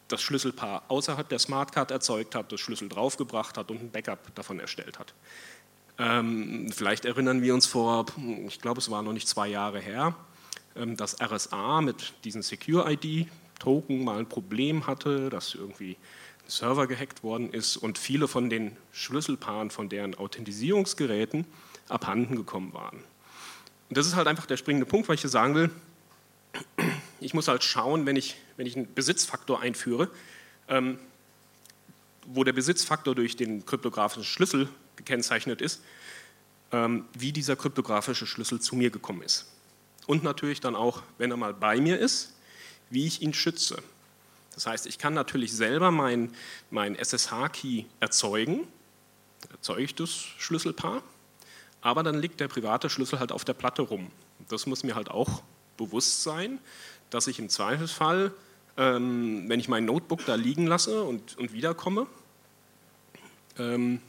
das 0.09 0.21
Schlüsselpaar 0.21 0.83
außerhalb 0.89 1.27
der 1.27 1.39
Smartcard 1.39 1.89
erzeugt 1.89 2.35
hat, 2.35 2.51
das 2.51 2.59
Schlüssel 2.59 2.87
draufgebracht 2.87 3.57
hat 3.57 3.71
und 3.71 3.81
ein 3.81 3.89
Backup 3.89 4.35
davon 4.35 4.59
erstellt 4.59 4.99
hat. 4.99 5.15
Ähm, 5.97 6.71
vielleicht 6.71 7.05
erinnern 7.05 7.41
wir 7.41 7.55
uns 7.55 7.65
vor, 7.65 8.05
ich 8.47 8.61
glaube, 8.61 8.79
es 8.79 8.91
war 8.91 9.01
noch 9.01 9.11
nicht 9.11 9.27
zwei 9.27 9.47
Jahre 9.47 9.79
her, 9.79 10.15
ähm, 10.75 10.95
dass 10.95 11.19
RSA 11.19 11.81
mit 11.81 12.13
diesen 12.25 12.43
Secure-ID-Token 12.43 14.03
mal 14.03 14.19
ein 14.19 14.29
Problem 14.29 14.85
hatte, 14.85 15.31
dass 15.31 15.55
irgendwie 15.55 15.97
ein 16.45 16.49
Server 16.49 16.85
gehackt 16.85 17.23
worden 17.23 17.51
ist 17.51 17.77
und 17.77 17.97
viele 17.97 18.27
von 18.27 18.51
den 18.51 18.77
Schlüsselpaaren 18.91 19.71
von 19.71 19.89
deren 19.89 20.13
Authentisierungsgeräten 20.13 21.47
abhanden 21.89 22.35
gekommen 22.35 22.71
waren. 22.75 23.03
Und 23.93 23.97
das 23.97 24.07
ist 24.07 24.15
halt 24.15 24.27
einfach 24.27 24.47
der 24.47 24.57
springende 24.57 24.87
Punkt, 24.87 25.07
weil 25.07 25.13
ich 25.13 25.21
hier 25.21 25.29
sagen 25.29 25.53
will, 25.53 25.69
ich 27.19 27.35
muss 27.35 27.47
halt 27.47 27.63
schauen, 27.63 28.07
wenn 28.07 28.15
ich, 28.15 28.37
wenn 28.57 28.65
ich 28.65 28.75
einen 28.75 28.91
Besitzfaktor 28.91 29.61
einführe, 29.61 30.09
ähm, 30.67 30.97
wo 32.25 32.43
der 32.43 32.53
Besitzfaktor 32.53 33.13
durch 33.13 33.35
den 33.35 33.67
kryptografischen 33.67 34.23
Schlüssel 34.23 34.67
gekennzeichnet 34.95 35.61
ist, 35.61 35.83
ähm, 36.71 37.05
wie 37.15 37.31
dieser 37.31 37.55
kryptografische 37.55 38.25
Schlüssel 38.25 38.59
zu 38.59 38.75
mir 38.75 38.89
gekommen 38.89 39.21
ist. 39.21 39.45
Und 40.07 40.23
natürlich 40.23 40.59
dann 40.59 40.75
auch, 40.75 41.03
wenn 41.19 41.29
er 41.29 41.37
mal 41.37 41.53
bei 41.53 41.79
mir 41.79 41.99
ist, 41.99 42.33
wie 42.89 43.05
ich 43.05 43.21
ihn 43.21 43.35
schütze. 43.35 43.77
Das 44.55 44.65
heißt, 44.65 44.87
ich 44.87 44.97
kann 44.97 45.13
natürlich 45.13 45.53
selber 45.53 45.91
mein, 45.91 46.33
mein 46.71 46.95
SSH-Key 46.95 47.83
erzeugen, 47.99 48.67
erzeuge 49.51 49.83
ich 49.83 49.93
das 49.93 50.09
Schlüsselpaar, 50.39 51.03
aber 51.83 52.01
dann 52.01 52.19
liegt 52.19 52.39
der 52.39 52.47
private 52.47 52.89
Schlüssel 52.89 53.19
halt 53.19 53.31
auf 53.31 53.45
der 53.45 53.53
Platte 53.53 53.83
rum. 53.83 54.09
Das 54.49 54.65
muss 54.65 54.83
mir 54.83 54.95
halt 54.95 55.11
auch 55.11 55.43
bewusst 55.77 56.23
sein, 56.23 56.59
dass 57.09 57.27
ich 57.27 57.39
im 57.39 57.49
Zweifelsfall, 57.49 58.33
ähm, 58.77 59.47
wenn 59.47 59.59
ich 59.59 59.67
mein 59.67 59.85
Notebook 59.85 60.25
da 60.25 60.35
liegen 60.35 60.65
lasse 60.65 61.03
und, 61.03 61.37
und 61.37 61.53
wiederkomme, 61.53 62.07
ähm, 63.59 63.99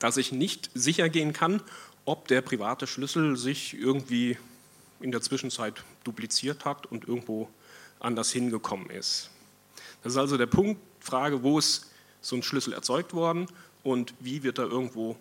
dass 0.00 0.16
ich 0.16 0.32
nicht 0.32 0.70
sicher 0.74 1.08
gehen 1.08 1.32
kann, 1.32 1.62
ob 2.04 2.28
der 2.28 2.42
private 2.42 2.86
Schlüssel 2.86 3.36
sich 3.36 3.74
irgendwie 3.74 4.36
in 5.00 5.12
der 5.12 5.20
Zwischenzeit 5.20 5.84
dupliziert 6.04 6.64
hat 6.64 6.86
und 6.86 7.06
irgendwo 7.06 7.48
anders 8.00 8.32
hingekommen 8.32 8.90
ist. 8.90 9.30
Das 10.02 10.14
ist 10.14 10.18
also 10.18 10.36
der 10.36 10.46
Punkt, 10.46 10.80
Frage, 11.00 11.42
wo 11.42 11.58
ist 11.58 11.90
so 12.20 12.34
ein 12.34 12.42
Schlüssel 12.42 12.72
erzeugt 12.72 13.14
worden 13.14 13.46
und 13.84 14.14
wie 14.20 14.42
wird 14.42 14.58
er 14.58 14.66
irgendwo, 14.66 15.16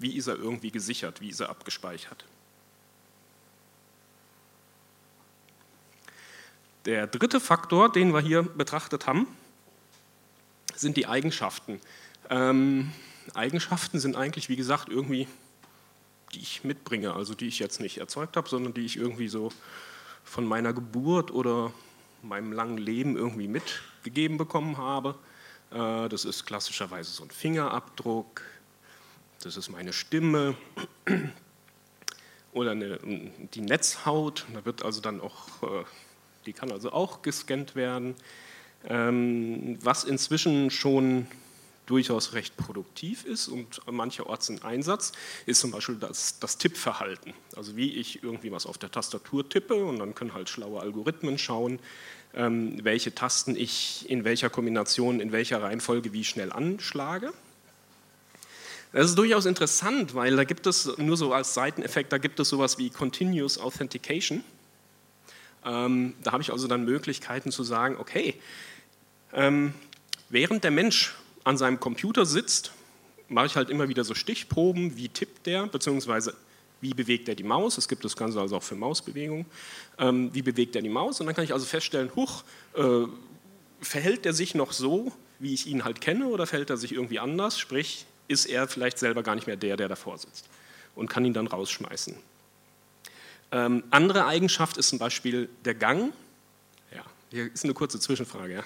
wie 0.00 0.16
ist 0.16 0.26
er 0.26 0.36
irgendwie 0.36 0.70
gesichert, 0.70 1.20
wie 1.20 1.28
ist 1.30 1.40
er 1.40 1.50
abgespeichert. 1.50 2.24
Der 6.84 7.06
dritte 7.06 7.40
Faktor, 7.40 7.92
den 7.92 8.14
wir 8.14 8.20
hier 8.20 8.42
betrachtet 8.42 9.06
haben, 9.06 9.26
sind 10.74 10.96
die 10.96 11.06
Eigenschaften. 11.06 11.80
Ähm, 12.30 12.92
Eigenschaften 13.34 13.98
sind 13.98 14.16
eigentlich, 14.16 14.48
wie 14.48 14.56
gesagt, 14.56 14.88
irgendwie, 14.88 15.28
die 16.34 16.40
ich 16.40 16.64
mitbringe, 16.64 17.12
also 17.12 17.34
die 17.34 17.48
ich 17.48 17.58
jetzt 17.58 17.80
nicht 17.80 17.98
erzeugt 17.98 18.36
habe, 18.36 18.48
sondern 18.48 18.74
die 18.74 18.86
ich 18.86 18.96
irgendwie 18.96 19.28
so 19.28 19.52
von 20.24 20.46
meiner 20.46 20.72
Geburt 20.72 21.30
oder 21.30 21.72
meinem 22.22 22.52
langen 22.52 22.78
Leben 22.78 23.16
irgendwie 23.16 23.48
mitgegeben 23.48 24.38
bekommen 24.38 24.78
habe. 24.78 25.14
Äh, 25.70 26.08
das 26.08 26.24
ist 26.24 26.46
klassischerweise 26.46 27.10
so 27.10 27.24
ein 27.24 27.30
Fingerabdruck, 27.30 28.42
das 29.42 29.56
ist 29.56 29.68
meine 29.68 29.92
Stimme 29.92 30.56
oder 32.52 32.72
eine, 32.72 32.98
die 33.54 33.60
Netzhaut. 33.60 34.46
Da 34.52 34.64
wird 34.64 34.84
also 34.84 35.00
dann 35.00 35.20
auch, 35.20 35.62
äh, 35.62 35.84
die 36.46 36.52
kann 36.52 36.72
also 36.72 36.92
auch 36.92 37.22
gescannt 37.22 37.76
werden. 37.76 38.14
Ähm, 38.84 39.78
was 39.82 40.04
inzwischen 40.04 40.70
schon 40.70 41.26
durchaus 41.86 42.34
recht 42.34 42.56
produktiv 42.56 43.24
ist 43.24 43.48
und 43.48 43.80
mancherorts 43.90 44.50
in 44.50 44.62
Einsatz, 44.62 45.12
ist 45.46 45.60
zum 45.60 45.70
Beispiel 45.70 45.96
das, 45.96 46.38
das 46.38 46.58
Tippverhalten. 46.58 47.32
Also 47.56 47.76
wie 47.76 47.94
ich 47.94 48.22
irgendwie 48.22 48.52
was 48.52 48.66
auf 48.66 48.76
der 48.76 48.90
Tastatur 48.90 49.48
tippe 49.48 49.74
und 49.74 49.98
dann 49.98 50.14
können 50.14 50.34
halt 50.34 50.48
schlaue 50.48 50.80
Algorithmen 50.80 51.38
schauen, 51.38 51.78
ähm, 52.34 52.84
welche 52.84 53.14
Tasten 53.14 53.56
ich 53.56 54.08
in 54.10 54.24
welcher 54.24 54.50
Kombination, 54.50 55.20
in 55.20 55.32
welcher 55.32 55.62
Reihenfolge 55.62 56.12
wie 56.12 56.24
schnell 56.24 56.52
anschlage. 56.52 57.32
Das 58.92 59.06
ist 59.06 59.18
durchaus 59.18 59.44
interessant, 59.44 60.14
weil 60.14 60.36
da 60.36 60.44
gibt 60.44 60.66
es 60.66 60.96
nur 60.96 61.16
so 61.16 61.32
als 61.32 61.52
Seiteneffekt, 61.52 62.12
da 62.12 62.18
gibt 62.18 62.40
es 62.40 62.48
sowas 62.48 62.78
wie 62.78 62.88
Continuous 62.88 63.58
Authentication. 63.58 64.42
Ähm, 65.64 66.14
da 66.22 66.32
habe 66.32 66.42
ich 66.42 66.52
also 66.52 66.68
dann 66.68 66.84
Möglichkeiten 66.84 67.50
zu 67.50 67.64
sagen, 67.64 67.96
okay, 67.98 68.34
ähm, 69.34 69.74
während 70.30 70.64
der 70.64 70.70
Mensch 70.70 71.14
an 71.44 71.58
seinem 71.58 71.80
Computer 71.80 72.24
sitzt, 72.24 72.72
mache 73.28 73.46
ich 73.46 73.56
halt 73.56 73.68
immer 73.68 73.88
wieder 73.88 74.04
so 74.04 74.14
Stichproben, 74.14 74.96
wie 74.96 75.08
tippt 75.08 75.46
der, 75.46 75.66
beziehungsweise 75.66 76.34
wie 76.80 76.94
bewegt 76.94 77.28
er 77.28 77.34
die 77.34 77.42
Maus, 77.42 77.76
es 77.76 77.88
gibt 77.88 78.04
das 78.04 78.16
Ganze 78.16 78.40
also 78.40 78.56
auch 78.56 78.62
für 78.62 78.76
Mausbewegungen, 78.76 79.44
ähm, 79.98 80.30
wie 80.32 80.42
bewegt 80.42 80.76
er 80.76 80.82
die 80.82 80.88
Maus? 80.88 81.20
Und 81.20 81.26
dann 81.26 81.34
kann 81.34 81.44
ich 81.44 81.52
also 81.52 81.66
feststellen, 81.66 82.10
huch, 82.14 82.44
äh, 82.74 83.04
verhält 83.80 84.24
er 84.24 84.32
sich 84.32 84.54
noch 84.54 84.72
so, 84.72 85.12
wie 85.40 85.52
ich 85.52 85.66
ihn 85.66 85.84
halt 85.84 86.00
kenne 86.00 86.26
oder 86.26 86.46
verhält 86.46 86.70
er 86.70 86.76
sich 86.76 86.92
irgendwie 86.92 87.18
anders, 87.18 87.58
sprich, 87.58 88.06
ist 88.28 88.46
er 88.46 88.68
vielleicht 88.68 88.98
selber 88.98 89.22
gar 89.22 89.34
nicht 89.34 89.46
mehr 89.46 89.56
der, 89.56 89.76
der 89.76 89.88
davor 89.88 90.18
sitzt 90.18 90.48
und 90.94 91.08
kann 91.08 91.24
ihn 91.24 91.32
dann 91.32 91.46
rausschmeißen. 91.46 92.16
Ähm, 93.50 93.84
andere 93.90 94.26
Eigenschaft 94.26 94.76
ist 94.76 94.90
zum 94.90 94.98
Beispiel 94.98 95.48
der 95.64 95.74
Gang. 95.74 96.12
Ja, 96.94 97.02
hier 97.30 97.52
ist 97.52 97.64
eine 97.64 97.74
kurze 97.74 97.98
Zwischenfrage. 97.98 98.54
Ja. 98.54 98.64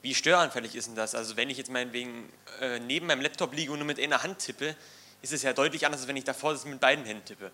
Wie 0.00 0.14
störanfällig 0.14 0.76
ist 0.76 0.86
denn 0.86 0.94
das? 0.94 1.14
Also 1.14 1.36
wenn 1.36 1.50
ich 1.50 1.58
jetzt 1.58 1.70
meinetwegen 1.70 2.30
äh, 2.60 2.78
neben 2.78 3.06
meinem 3.06 3.20
Laptop 3.20 3.52
liege 3.52 3.72
und 3.72 3.78
nur 3.78 3.86
mit 3.86 4.00
einer 4.00 4.22
Hand 4.22 4.38
tippe, 4.38 4.76
ist 5.20 5.32
es 5.32 5.42
ja 5.42 5.52
deutlich 5.52 5.84
anders, 5.84 6.02
als 6.02 6.08
wenn 6.08 6.16
ich 6.16 6.24
davor 6.24 6.54
sitze 6.54 6.68
mit 6.68 6.80
beiden 6.80 7.04
Händen 7.04 7.24
tippe. 7.24 7.50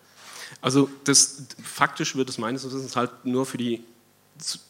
Also 0.60 0.90
das, 1.04 1.44
faktisch 1.62 2.14
wird 2.14 2.28
es 2.28 2.36
meines 2.36 2.64
Wissens 2.64 2.94
halt 2.94 3.24
nur 3.24 3.46
für 3.46 3.56
die, 3.56 3.82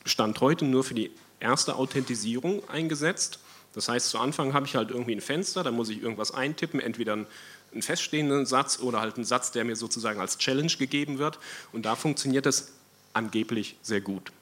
Stand 0.05 0.41
heute 0.41 0.65
nur 0.65 0.85
für 0.85 0.95
die 0.95 1.11
erste 1.45 1.77
Authentisierung 1.77 2.69
eingesetzt. 2.69 3.39
Das 3.75 3.89
heißt, 3.89 4.09
zu 4.09 4.19
Anfang 4.19 4.53
habe 4.55 4.67
ich 4.67 4.77
halt 4.77 4.91
irgendwie 4.91 5.15
ein 5.15 5.21
Fenster, 5.21 5.63
da 5.63 5.71
muss 5.71 5.89
ich 5.89 6.03
irgendwas 6.03 6.33
eintippen, 6.33 6.81
entweder 6.81 7.13
einen 7.13 7.83
feststehenden 7.83 8.47
Satz 8.47 8.79
oder 8.81 9.01
halt 9.01 9.17
einen 9.17 9.25
Satz, 9.25 9.53
der 9.53 9.65
mir 9.65 9.77
sozusagen 9.77 10.21
als 10.21 10.39
Challenge 10.39 10.73
gegeben 10.79 11.19
wird. 11.19 11.39
Und 11.73 11.85
da 11.85 11.97
funktioniert 11.97 12.47
es 12.47 12.73
angeblich 13.13 13.77
sehr 13.83 14.01
gut. 14.01 14.33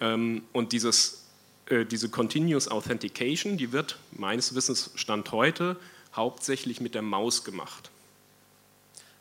Ähm, 0.00 0.42
und 0.52 0.72
dieses 0.72 1.26
äh, 1.66 1.84
diese 1.84 2.08
Continuous 2.08 2.68
Authentication, 2.68 3.56
die 3.56 3.72
wird 3.72 3.98
meines 4.12 4.54
Wissens 4.54 4.90
Stand 4.94 5.32
heute 5.32 5.76
hauptsächlich 6.14 6.80
mit 6.80 6.94
der 6.94 7.02
Maus 7.02 7.44
gemacht. 7.44 7.90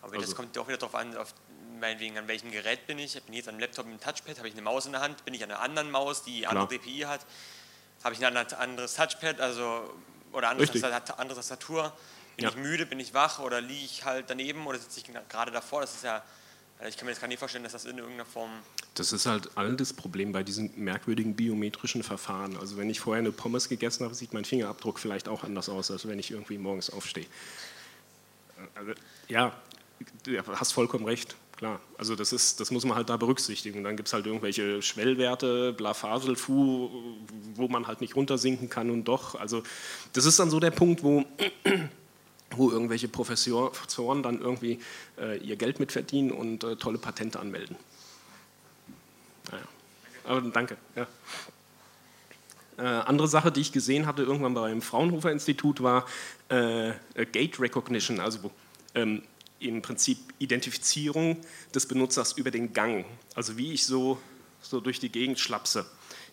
Aber 0.01 0.13
also, 0.13 0.25
das 0.25 0.35
kommt 0.35 0.57
auch 0.57 0.67
wieder 0.67 0.77
darauf 0.77 0.95
an, 0.95 1.17
auf 1.17 1.33
meinetwegen 1.85 2.17
an 2.17 2.27
welchem 2.27 2.51
Gerät 2.51 2.87
bin 2.87 2.97
ich. 2.97 3.15
Ich 3.15 3.23
bin 3.23 3.35
jetzt 3.35 3.47
am 3.47 3.59
Laptop 3.59 3.85
mit 3.85 3.99
dem 3.99 4.03
Touchpad, 4.03 4.37
habe 4.39 4.47
ich 4.47 4.55
eine 4.55 4.63
Maus 4.63 4.85
in 4.87 4.91
der 4.91 5.01
Hand, 5.01 5.23
bin 5.23 5.33
ich 5.33 5.43
an 5.43 5.51
einer 5.51 5.61
anderen 5.61 5.91
Maus, 5.91 6.23
die 6.23 6.47
andere 6.47 6.67
DPI 6.67 7.01
hat, 7.01 7.25
habe 8.03 8.15
ich 8.15 8.25
ein 8.25 8.35
anderes 8.35 8.95
Touchpad, 8.95 9.39
also 9.39 9.93
oder 10.31 10.49
andere, 10.49 10.67
andere 11.17 11.37
Tastatur. 11.37 11.93
Bin 12.35 12.43
ja. 12.43 12.49
ich 12.49 12.57
müde, 12.57 12.85
bin 12.85 12.99
ich 12.99 13.13
wach 13.13 13.39
oder 13.39 13.61
liege 13.61 13.85
ich 13.85 14.03
halt 14.03 14.29
daneben 14.29 14.65
oder 14.67 14.77
sitze 14.77 14.99
ich 14.99 15.29
gerade 15.29 15.51
davor? 15.51 15.81
Das 15.81 15.93
ist 15.95 16.03
ja 16.03 16.23
Also 16.79 16.89
ich 16.89 16.97
kann 16.97 17.05
mir 17.05 17.11
jetzt 17.11 17.21
gar 17.21 17.27
nicht 17.27 17.39
vorstellen, 17.39 17.63
dass 17.63 17.73
das 17.73 17.85
in 17.85 17.97
irgendeiner 17.97 18.25
Form. 18.25 18.51
Das 18.95 19.13
ist 19.13 19.25
halt 19.25 19.49
all 19.55 19.75
das 19.75 19.93
Problem 19.93 20.31
bei 20.31 20.43
diesen 20.43 20.71
merkwürdigen 20.75 21.35
biometrischen 21.35 22.03
Verfahren. 22.03 22.57
Also 22.57 22.77
wenn 22.77 22.89
ich 22.89 22.99
vorher 22.99 23.19
eine 23.19 23.31
Pommes 23.31 23.69
gegessen 23.69 24.03
habe, 24.03 24.13
sieht 24.15 24.33
mein 24.33 24.43
Fingerabdruck 24.43 24.99
vielleicht 24.99 25.27
auch 25.27 25.43
anders 25.43 25.69
aus, 25.69 25.91
als 25.91 26.07
wenn 26.07 26.19
ich 26.19 26.31
irgendwie 26.31 26.57
morgens 26.57 26.89
aufstehe. 26.89 27.27
Also, 28.73 28.93
ja, 29.27 29.53
du 30.23 30.37
hast 30.59 30.73
vollkommen 30.73 31.05
recht, 31.05 31.35
klar. 31.57 31.79
Also 31.97 32.15
das, 32.15 32.33
ist, 32.33 32.59
das 32.59 32.71
muss 32.71 32.85
man 32.85 32.95
halt 32.95 33.09
da 33.09 33.17
berücksichtigen. 33.17 33.83
Dann 33.83 33.95
gibt 33.95 34.07
es 34.07 34.13
halt 34.13 34.25
irgendwelche 34.25 34.81
Schwellwerte, 34.81 35.73
Blafasel, 35.73 36.35
Fu, 36.35 36.89
wo 37.55 37.67
man 37.67 37.87
halt 37.87 38.01
nicht 38.01 38.15
runtersinken 38.15 38.69
kann 38.69 38.89
und 38.89 39.05
doch. 39.05 39.35
Also 39.35 39.63
das 40.13 40.25
ist 40.25 40.39
dann 40.39 40.49
so 40.49 40.59
der 40.59 40.71
Punkt, 40.71 41.03
wo 41.03 41.23
wo 42.57 42.71
irgendwelche 42.71 43.07
Professoren 43.07 44.23
dann 44.23 44.39
irgendwie 44.39 44.79
äh, 45.19 45.37
ihr 45.39 45.55
Geld 45.55 45.79
mitverdienen 45.79 46.31
und 46.31 46.63
äh, 46.63 46.75
tolle 46.75 46.97
Patente 46.97 47.39
anmelden. 47.39 47.75
Naja. 49.51 49.63
Aber 50.25 50.41
danke. 50.41 50.77
Ja. 50.95 51.07
Äh, 52.77 52.81
andere 52.81 53.27
Sache, 53.27 53.51
die 53.51 53.61
ich 53.61 53.71
gesehen 53.71 54.05
hatte 54.05 54.23
irgendwann 54.23 54.53
beim 54.53 54.81
Fraunhofer 54.81 55.31
Institut, 55.31 55.81
war 55.81 56.05
äh, 56.49 56.93
Gate 57.31 57.59
Recognition, 57.59 58.19
also 58.19 58.51
ähm, 58.95 59.23
im 59.67 59.81
Prinzip 59.81 60.17
Identifizierung 60.39 61.37
des 61.73 61.87
Benutzers 61.87 62.33
über 62.33 62.51
den 62.51 62.73
Gang. 62.73 63.05
Also 63.35 63.57
wie 63.57 63.73
ich 63.73 63.85
so, 63.85 64.17
so 64.61 64.79
durch 64.79 64.99
die 64.99 65.09
Gegend 65.09 65.39
schlapse. 65.39 65.85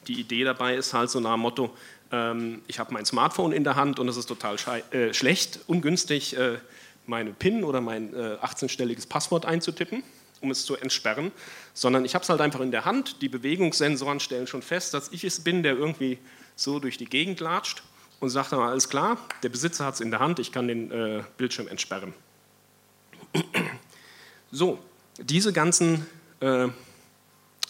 Die 0.08 0.18
Idee 0.18 0.44
dabei 0.44 0.74
ist 0.74 0.94
halt 0.94 1.10
so 1.10 1.20
nach 1.20 1.34
dem 1.34 1.40
Motto, 1.40 1.76
ähm, 2.10 2.62
ich 2.66 2.78
habe 2.78 2.92
mein 2.92 3.04
Smartphone 3.04 3.52
in 3.52 3.64
der 3.64 3.76
Hand 3.76 3.98
und 3.98 4.08
es 4.08 4.16
ist 4.16 4.26
total 4.26 4.56
äh, 4.90 5.14
schlecht, 5.14 5.60
ungünstig, 5.66 6.36
äh, 6.36 6.58
meine 7.06 7.32
PIN 7.32 7.64
oder 7.64 7.80
mein 7.80 8.14
äh, 8.14 8.36
18-stelliges 8.42 9.08
Passwort 9.08 9.44
einzutippen, 9.44 10.02
um 10.40 10.50
es 10.50 10.64
zu 10.64 10.76
entsperren, 10.76 11.32
sondern 11.74 12.04
ich 12.04 12.14
habe 12.14 12.22
es 12.22 12.28
halt 12.28 12.40
einfach 12.40 12.60
in 12.60 12.70
der 12.70 12.84
Hand. 12.84 13.22
Die 13.22 13.28
Bewegungssensoren 13.28 14.20
stellen 14.20 14.46
schon 14.46 14.62
fest, 14.62 14.94
dass 14.94 15.10
ich 15.12 15.24
es 15.24 15.40
bin, 15.40 15.62
der 15.62 15.76
irgendwie 15.76 16.18
so 16.56 16.78
durch 16.78 16.98
die 16.98 17.06
Gegend 17.06 17.40
latscht 17.40 17.82
und 18.20 18.30
sagt 18.30 18.52
dann 18.52 18.60
alles 18.60 18.88
klar, 18.88 19.18
der 19.42 19.48
Besitzer 19.48 19.84
hat 19.84 19.94
es 19.94 20.00
in 20.00 20.10
der 20.10 20.20
Hand, 20.20 20.38
ich 20.38 20.52
kann 20.52 20.68
den 20.68 20.90
äh, 20.90 21.22
Bildschirm 21.36 21.68
entsperren. 21.68 22.14
So, 24.54 24.78
diese 25.18 25.50
ganzen 25.54 26.06
äh, 26.40 26.68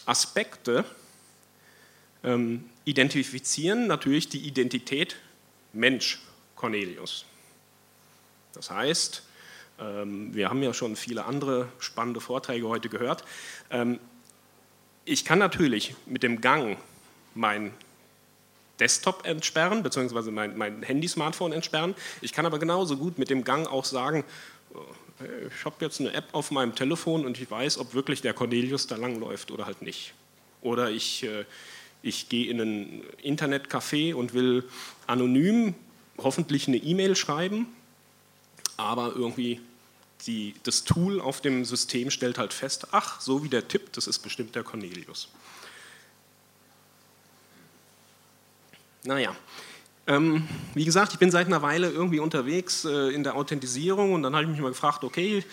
Aspekte 0.05 0.83
ähm, 2.25 2.65
identifizieren 2.83 3.87
natürlich 3.87 4.27
die 4.27 4.45
Identität 4.45 5.15
Mensch 5.71 6.21
Cornelius. 6.55 7.23
Das 8.53 8.69
heißt, 8.69 9.23
ähm, 9.79 10.33
wir 10.35 10.49
haben 10.49 10.61
ja 10.61 10.73
schon 10.73 10.95
viele 10.95 11.25
andere 11.25 11.69
spannende 11.79 12.19
Vorträge 12.19 12.67
heute 12.67 12.89
gehört. 12.89 13.23
Ähm, 13.69 13.99
ich 15.05 15.25
kann 15.25 15.39
natürlich 15.39 15.95
mit 16.05 16.23
dem 16.23 16.41
Gang 16.41 16.77
mein 17.33 17.73
Desktop 18.79 19.25
entsperren, 19.25 19.83
beziehungsweise 19.83 20.31
mein, 20.31 20.57
mein 20.57 20.83
Handy-Smartphone 20.83 21.53
entsperren. 21.53 21.95
Ich 22.21 22.33
kann 22.33 22.45
aber 22.45 22.59
genauso 22.59 22.97
gut 22.97 23.17
mit 23.17 23.29
dem 23.29 23.43
Gang 23.43 23.67
auch 23.67 23.85
sagen, 23.85 24.23
ich 25.55 25.65
habe 25.65 25.75
jetzt 25.79 25.99
eine 25.99 26.13
App 26.13 26.29
auf 26.33 26.51
meinem 26.51 26.75
Telefon 26.75 27.25
und 27.25 27.39
ich 27.39 27.49
weiß, 27.49 27.77
ob 27.77 27.93
wirklich 27.93 28.21
der 28.21 28.33
Cornelius 28.33 28.87
da 28.87 28.95
langläuft 28.95 29.51
oder 29.51 29.65
halt 29.65 29.81
nicht. 29.81 30.13
Oder 30.61 30.89
ich 30.89 31.23
äh, 31.23 31.45
ich 32.03 32.27
gehe 32.27 32.51
in 32.51 32.59
ein 32.59 33.03
Internetcafé 33.23 34.13
und 34.13 34.33
will 34.33 34.69
anonym 35.07 35.73
hoffentlich 36.17 36.67
eine 36.67 36.77
E-Mail 36.77 37.15
schreiben, 37.15 37.67
aber 38.77 39.13
irgendwie 39.15 39.61
die, 40.27 40.53
das 40.63 40.83
Tool 40.83 41.19
auf 41.19 41.41
dem 41.41 41.65
System 41.65 42.11
stellt 42.11 42.37
halt 42.37 42.53
fest, 42.53 42.87
ach, 42.91 43.19
so 43.21 43.43
wie 43.43 43.49
der 43.49 43.67
Tipp, 43.67 43.93
das 43.93 44.07
ist 44.07 44.19
bestimmt 44.19 44.53
der 44.55 44.63
Cornelius. 44.63 45.29
Naja, 49.03 49.35
ähm, 50.05 50.47
wie 50.73 50.85
gesagt, 50.85 51.13
ich 51.13 51.19
bin 51.19 51.31
seit 51.31 51.47
einer 51.47 51.61
Weile 51.61 51.89
irgendwie 51.89 52.19
unterwegs 52.19 52.85
äh, 52.85 53.13
in 53.13 53.23
der 53.23 53.35
Authentisierung 53.35 54.13
und 54.13 54.23
dann 54.23 54.33
habe 54.35 54.43
ich 54.43 54.49
mich 54.49 54.59
mal 54.59 54.69
gefragt, 54.69 55.03
okay, 55.03 55.43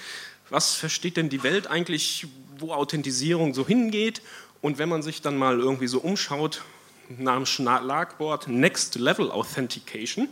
was 0.48 0.74
versteht 0.74 1.16
denn 1.16 1.28
die 1.28 1.42
Welt 1.42 1.68
eigentlich, 1.68 2.26
wo 2.58 2.72
Authentisierung 2.72 3.54
so 3.54 3.66
hingeht? 3.66 4.22
Und 4.60 4.78
wenn 4.78 4.88
man 4.88 5.02
sich 5.02 5.22
dann 5.22 5.38
mal 5.38 5.58
irgendwie 5.58 5.86
so 5.86 6.00
umschaut 6.00 6.62
nach 7.08 7.36
dem 7.36 7.46
Schlagwort 7.46 8.48
Next 8.48 8.96
Level 8.96 9.30
Authentication, 9.30 10.28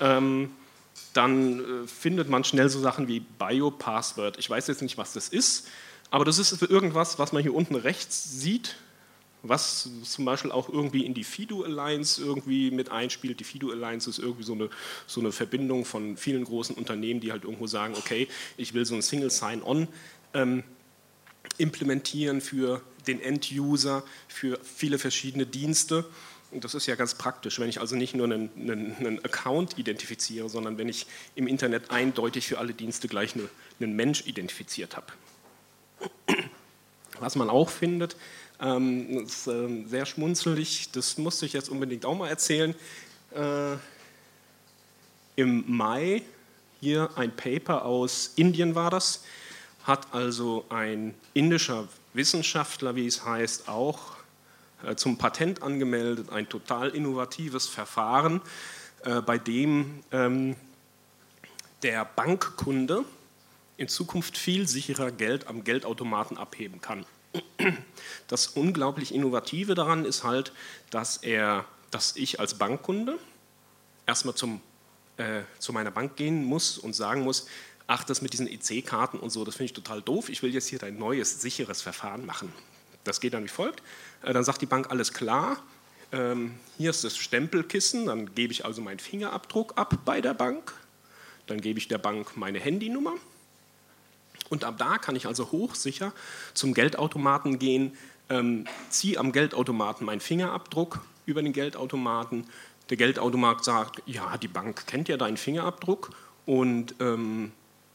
ähm, 0.00 0.50
dann 1.12 1.60
äh, 1.60 1.86
findet 1.88 2.28
man 2.28 2.44
schnell 2.44 2.68
so 2.68 2.80
Sachen 2.80 3.08
wie 3.08 3.20
Biopassword. 3.20 4.38
Ich 4.38 4.48
weiß 4.48 4.68
jetzt 4.68 4.82
nicht, 4.82 4.98
was 4.98 5.12
das 5.12 5.28
ist, 5.28 5.66
aber 6.10 6.24
das 6.24 6.38
ist 6.38 6.62
irgendwas, 6.62 7.18
was 7.18 7.32
man 7.32 7.42
hier 7.42 7.54
unten 7.54 7.74
rechts 7.74 8.40
sieht, 8.40 8.76
was 9.48 9.88
zum 10.04 10.24
Beispiel 10.24 10.52
auch 10.52 10.68
irgendwie 10.68 11.04
in 11.04 11.14
die 11.14 11.24
FIDO 11.24 11.62
Alliance 11.62 12.22
irgendwie 12.22 12.70
mit 12.70 12.90
einspielt. 12.90 13.40
Die 13.40 13.44
FIDO 13.44 13.70
Alliance 13.70 14.08
ist 14.08 14.18
irgendwie 14.18 14.44
so 14.44 14.52
eine, 14.52 14.70
so 15.06 15.20
eine 15.20 15.32
Verbindung 15.32 15.84
von 15.84 16.16
vielen 16.16 16.44
großen 16.44 16.74
Unternehmen, 16.76 17.20
die 17.20 17.32
halt 17.32 17.44
irgendwo 17.44 17.66
sagen, 17.66 17.94
okay, 17.96 18.28
ich 18.56 18.74
will 18.74 18.84
so 18.84 18.94
ein 18.94 19.02
Single 19.02 19.30
Sign-On 19.30 19.88
ähm, 20.34 20.62
implementieren 21.58 22.40
für 22.40 22.82
den 23.06 23.20
End-User 23.20 24.04
für 24.28 24.58
viele 24.62 24.98
verschiedene 24.98 25.46
Dienste. 25.46 26.04
Und 26.50 26.64
das 26.64 26.74
ist 26.74 26.86
ja 26.86 26.94
ganz 26.94 27.14
praktisch, 27.14 27.58
wenn 27.58 27.68
ich 27.68 27.80
also 27.80 27.94
nicht 27.96 28.14
nur 28.14 28.24
einen, 28.24 28.50
einen, 28.56 28.96
einen, 28.96 29.24
Account 29.24 29.78
identifiziere, 29.78 30.48
sondern 30.48 30.78
wenn 30.78 30.88
ich 30.88 31.06
im 31.34 31.46
Internet 31.46 31.90
eindeutig 31.90 32.46
für 32.46 32.58
alle 32.58 32.72
Dienste 32.72 33.08
gleich 33.08 33.34
eine, 33.34 33.48
einen 33.80 33.94
Mensch 33.96 34.26
identifiziert 34.26 34.96
habe. 34.96 35.06
Was 37.20 37.36
man 37.36 37.50
auch 37.50 37.68
findet, 37.68 38.16
ähm, 38.60 39.24
ist 39.24 39.46
äh, 39.46 39.84
sehr 39.86 40.06
schmunzelig, 40.06 40.90
das 40.92 41.18
musste 41.18 41.46
ich 41.46 41.52
jetzt 41.52 41.68
unbedingt 41.68 42.04
auch 42.04 42.16
mal 42.16 42.28
erzählen. 42.28 42.74
Äh, 43.34 43.76
Im 45.36 45.64
Mai, 45.66 46.22
hier 46.80 47.10
ein 47.16 47.34
Paper 47.34 47.84
aus 47.84 48.32
Indien 48.36 48.74
war 48.74 48.90
das, 48.90 49.24
hat 49.84 50.12
also 50.12 50.64
ein 50.68 51.14
indischer 51.34 51.88
Wissenschaftler, 52.14 52.96
wie 52.96 53.06
es 53.06 53.24
heißt, 53.24 53.68
auch 53.68 54.16
äh, 54.84 54.94
zum 54.96 55.18
Patent 55.18 55.62
angemeldet, 55.62 56.30
ein 56.30 56.48
total 56.48 56.90
innovatives 56.90 57.66
Verfahren, 57.66 58.40
äh, 59.04 59.20
bei 59.20 59.38
dem 59.38 60.02
ähm, 60.12 60.56
der 61.82 62.04
Bankkunde 62.04 63.04
in 63.76 63.88
Zukunft 63.88 64.36
viel 64.36 64.66
sicherer 64.66 65.12
Geld 65.12 65.46
am 65.46 65.62
Geldautomaten 65.62 66.36
abheben 66.36 66.80
kann. 66.80 67.06
Das 68.28 68.46
unglaublich 68.48 69.14
Innovative 69.14 69.74
daran 69.74 70.04
ist 70.04 70.22
halt, 70.22 70.52
dass, 70.90 71.16
er, 71.16 71.64
dass 71.90 72.14
ich 72.14 72.40
als 72.40 72.54
Bankkunde 72.54 73.18
erstmal 74.06 74.34
zum, 74.34 74.60
äh, 75.16 75.42
zu 75.58 75.72
meiner 75.72 75.90
Bank 75.90 76.16
gehen 76.16 76.44
muss 76.44 76.78
und 76.78 76.94
sagen 76.94 77.22
muss, 77.22 77.46
ach, 77.86 78.04
das 78.04 78.20
mit 78.20 78.34
diesen 78.34 78.46
EC-Karten 78.46 79.18
und 79.18 79.30
so, 79.30 79.44
das 79.44 79.56
finde 79.56 79.66
ich 79.66 79.72
total 79.72 80.02
doof, 80.02 80.28
ich 80.28 80.42
will 80.42 80.52
jetzt 80.52 80.68
hier 80.68 80.82
ein 80.82 80.98
neues, 80.98 81.40
sicheres 81.40 81.80
Verfahren 81.80 82.26
machen. 82.26 82.52
Das 83.04 83.20
geht 83.20 83.32
dann 83.32 83.44
wie 83.44 83.48
folgt. 83.48 83.82
Äh, 84.22 84.34
dann 84.34 84.44
sagt 84.44 84.60
die 84.60 84.66
Bank, 84.66 84.90
alles 84.90 85.14
klar, 85.14 85.62
ähm, 86.12 86.54
hier 86.76 86.90
ist 86.90 87.04
das 87.04 87.16
Stempelkissen, 87.16 88.06
dann 88.06 88.34
gebe 88.34 88.52
ich 88.52 88.64
also 88.64 88.82
meinen 88.82 88.98
Fingerabdruck 88.98 89.76
ab 89.76 90.00
bei 90.04 90.20
der 90.20 90.34
Bank, 90.34 90.74
dann 91.46 91.60
gebe 91.62 91.78
ich 91.78 91.88
der 91.88 91.98
Bank 91.98 92.36
meine 92.36 92.60
Handynummer 92.60 93.14
und 94.50 94.64
ab 94.64 94.76
da 94.78 94.98
kann 94.98 95.16
ich 95.16 95.26
also 95.26 95.50
hochsicher 95.50 96.12
zum 96.54 96.74
Geldautomaten 96.74 97.58
gehen, 97.58 97.96
ähm, 98.30 98.66
ziehe 98.90 99.18
am 99.18 99.32
Geldautomaten 99.32 100.06
meinen 100.06 100.20
Fingerabdruck 100.20 101.00
über 101.26 101.42
den 101.42 101.52
Geldautomaten. 101.52 102.46
Der 102.90 102.96
Geldautomat 102.96 103.64
sagt, 103.64 104.02
ja, 104.06 104.36
die 104.38 104.48
Bank 104.48 104.86
kennt 104.86 105.08
ja 105.08 105.16
deinen 105.16 105.36
Fingerabdruck 105.36 106.10
und 106.46 106.94
ähm, 107.00 107.52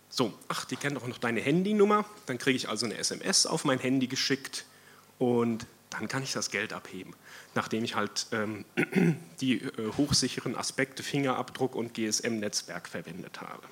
so, 0.10 0.32
ach, 0.48 0.66
die 0.66 0.76
kennt 0.76 0.98
auch 0.98 1.08
noch 1.08 1.18
deine 1.18 1.42
Handynummer. 1.42 2.06
Dann 2.28 2.38
kriege 2.38 2.56
ich 2.56 2.70
also 2.70 2.86
eine 2.86 2.98
SMS 2.98 3.48
auf 3.48 3.66
mein 3.66 3.80
Handy 3.80 4.08
geschickt 4.08 4.66
und 5.18 5.66
dann 5.90 6.08
kann 6.08 6.24
ich 6.24 6.34
das 6.34 6.50
Geld 6.50 6.74
abheben, 6.74 7.16
nachdem 7.56 7.84
ich 7.84 7.96
halt 7.96 8.28
ähm, 8.32 8.66
die 9.42 9.56
äh, 9.62 9.92
hochsicheren 9.98 10.56
Aspekte 10.56 11.04
Fingerabdruck 11.04 11.76
und 11.76 11.94
GSM-Netzwerk 11.94 12.88
verwendet 12.88 13.42
habe. 13.42 13.64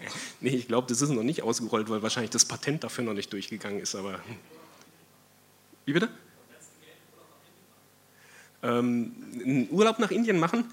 nee, 0.40 0.50
ich 0.50 0.68
glaube, 0.68 0.86
das 0.88 1.02
ist 1.02 1.10
noch 1.10 1.22
nicht 1.22 1.42
ausgerollt, 1.42 1.88
weil 1.88 2.02
wahrscheinlich 2.02 2.30
das 2.30 2.44
Patent 2.44 2.84
dafür 2.84 3.04
noch 3.04 3.14
nicht 3.14 3.32
durchgegangen 3.32 3.80
ist, 3.80 3.94
aber. 3.94 4.20
Wie 5.84 5.92
bitte? 5.92 6.08
ähm, 8.62 9.12
einen 9.34 9.68
Urlaub 9.70 9.98
nach 9.98 10.10
Indien 10.10 10.38
machen. 10.38 10.64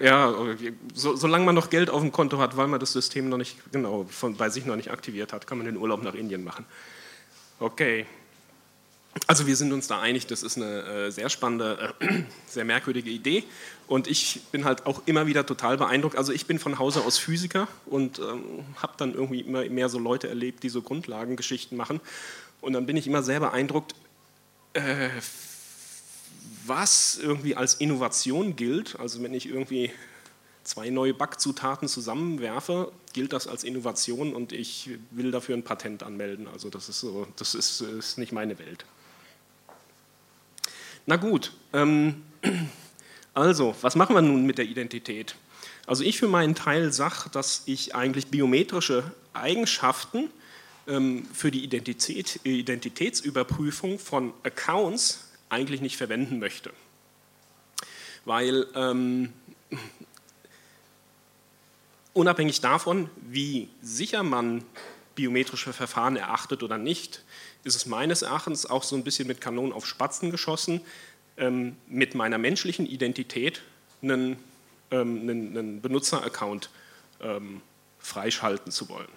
Ja, 0.00 0.34
so, 0.92 1.14
solange 1.14 1.44
man 1.44 1.54
noch 1.54 1.70
Geld 1.70 1.88
auf 1.88 2.00
dem 2.00 2.10
Konto 2.10 2.38
hat, 2.38 2.56
weil 2.56 2.66
man 2.66 2.80
das 2.80 2.92
System 2.92 3.28
noch 3.28 3.36
nicht 3.36 3.56
genau 3.70 4.04
von, 4.10 4.36
bei 4.36 4.50
sich 4.50 4.66
noch 4.66 4.74
nicht 4.74 4.90
aktiviert 4.90 5.32
hat, 5.32 5.46
kann 5.46 5.56
man 5.56 5.66
den 5.66 5.76
Urlaub 5.76 6.02
nach 6.02 6.14
Indien 6.14 6.42
machen. 6.42 6.64
Okay. 7.60 8.04
Also 9.26 9.46
wir 9.46 9.56
sind 9.56 9.72
uns 9.72 9.86
da 9.86 10.00
einig, 10.00 10.26
das 10.26 10.42
ist 10.42 10.56
eine 10.56 10.82
äh, 10.82 11.10
sehr 11.10 11.28
spannende, 11.28 11.94
äh, 12.00 12.22
sehr 12.46 12.64
merkwürdige 12.64 13.10
Idee 13.10 13.44
und 13.86 14.06
ich 14.06 14.40
bin 14.52 14.64
halt 14.64 14.86
auch 14.86 15.02
immer 15.06 15.26
wieder 15.26 15.46
total 15.46 15.76
beeindruckt. 15.76 16.16
Also 16.16 16.32
ich 16.32 16.46
bin 16.46 16.58
von 16.58 16.78
Hause 16.78 17.02
aus 17.02 17.18
Physiker 17.18 17.68
und 17.86 18.18
ähm, 18.18 18.64
habe 18.76 18.94
dann 18.96 19.14
irgendwie 19.14 19.40
immer 19.40 19.64
mehr 19.68 19.88
so 19.88 19.98
Leute 19.98 20.28
erlebt, 20.28 20.62
die 20.62 20.68
so 20.68 20.82
Grundlagengeschichten 20.82 21.76
machen 21.76 22.00
und 22.60 22.72
dann 22.72 22.86
bin 22.86 22.96
ich 22.96 23.06
immer 23.06 23.22
sehr 23.22 23.40
beeindruckt, 23.40 23.94
äh, 24.72 25.08
was 26.66 27.18
irgendwie 27.20 27.56
als 27.56 27.74
Innovation 27.74 28.56
gilt. 28.56 28.98
Also 28.98 29.22
wenn 29.22 29.34
ich 29.34 29.46
irgendwie 29.46 29.92
zwei 30.64 30.90
neue 30.90 31.14
Backzutaten 31.14 31.88
zusammenwerfe, 31.88 32.90
gilt 33.12 33.32
das 33.32 33.46
als 33.46 33.64
Innovation 33.64 34.34
und 34.34 34.52
ich 34.52 34.90
will 35.10 35.30
dafür 35.30 35.56
ein 35.56 35.62
Patent 35.62 36.02
anmelden. 36.02 36.48
Also 36.48 36.70
das 36.70 36.88
ist 36.88 37.00
so, 37.00 37.26
das 37.36 37.54
ist, 37.54 37.80
ist 37.82 38.18
nicht 38.18 38.32
meine 38.32 38.58
Welt. 38.58 38.84
Na 41.06 41.16
gut, 41.16 41.52
ähm, 41.72 42.22
also, 43.34 43.74
was 43.82 43.94
machen 43.94 44.14
wir 44.14 44.22
nun 44.22 44.46
mit 44.46 44.58
der 44.58 44.64
Identität? 44.64 45.36
Also 45.86 46.02
ich 46.02 46.18
für 46.18 46.28
meinen 46.28 46.54
Teil 46.54 46.92
sage, 46.92 47.28
dass 47.30 47.62
ich 47.66 47.94
eigentlich 47.94 48.28
biometrische 48.28 49.12
Eigenschaften 49.34 50.30
ähm, 50.86 51.26
für 51.32 51.50
die 51.50 51.62
Identität, 51.62 52.40
Identitätsüberprüfung 52.44 53.98
von 53.98 54.32
Accounts 54.44 55.28
eigentlich 55.50 55.82
nicht 55.82 55.98
verwenden 55.98 56.38
möchte. 56.38 56.72
Weil 58.24 58.66
ähm, 58.74 59.32
unabhängig 62.14 62.62
davon, 62.62 63.10
wie 63.16 63.68
sicher 63.82 64.22
man 64.22 64.64
biometrische 65.14 65.74
Verfahren 65.74 66.16
erachtet 66.16 66.62
oder 66.62 66.78
nicht, 66.78 67.22
ist 67.64 67.76
es 67.76 67.86
meines 67.86 68.22
Erachtens 68.22 68.66
auch 68.66 68.82
so 68.82 68.94
ein 68.94 69.04
bisschen 69.04 69.26
mit 69.26 69.40
Kanonen 69.40 69.72
auf 69.72 69.86
Spatzen 69.86 70.30
geschossen, 70.30 70.80
ähm, 71.36 71.76
mit 71.88 72.14
meiner 72.14 72.38
menschlichen 72.38 72.86
Identität 72.86 73.62
einen, 74.02 74.36
ähm, 74.90 75.20
einen, 75.20 75.56
einen 75.56 75.80
Benutzeraccount 75.80 76.70
ähm, 77.20 77.62
freischalten 77.98 78.70
zu 78.70 78.88
wollen. 78.88 79.08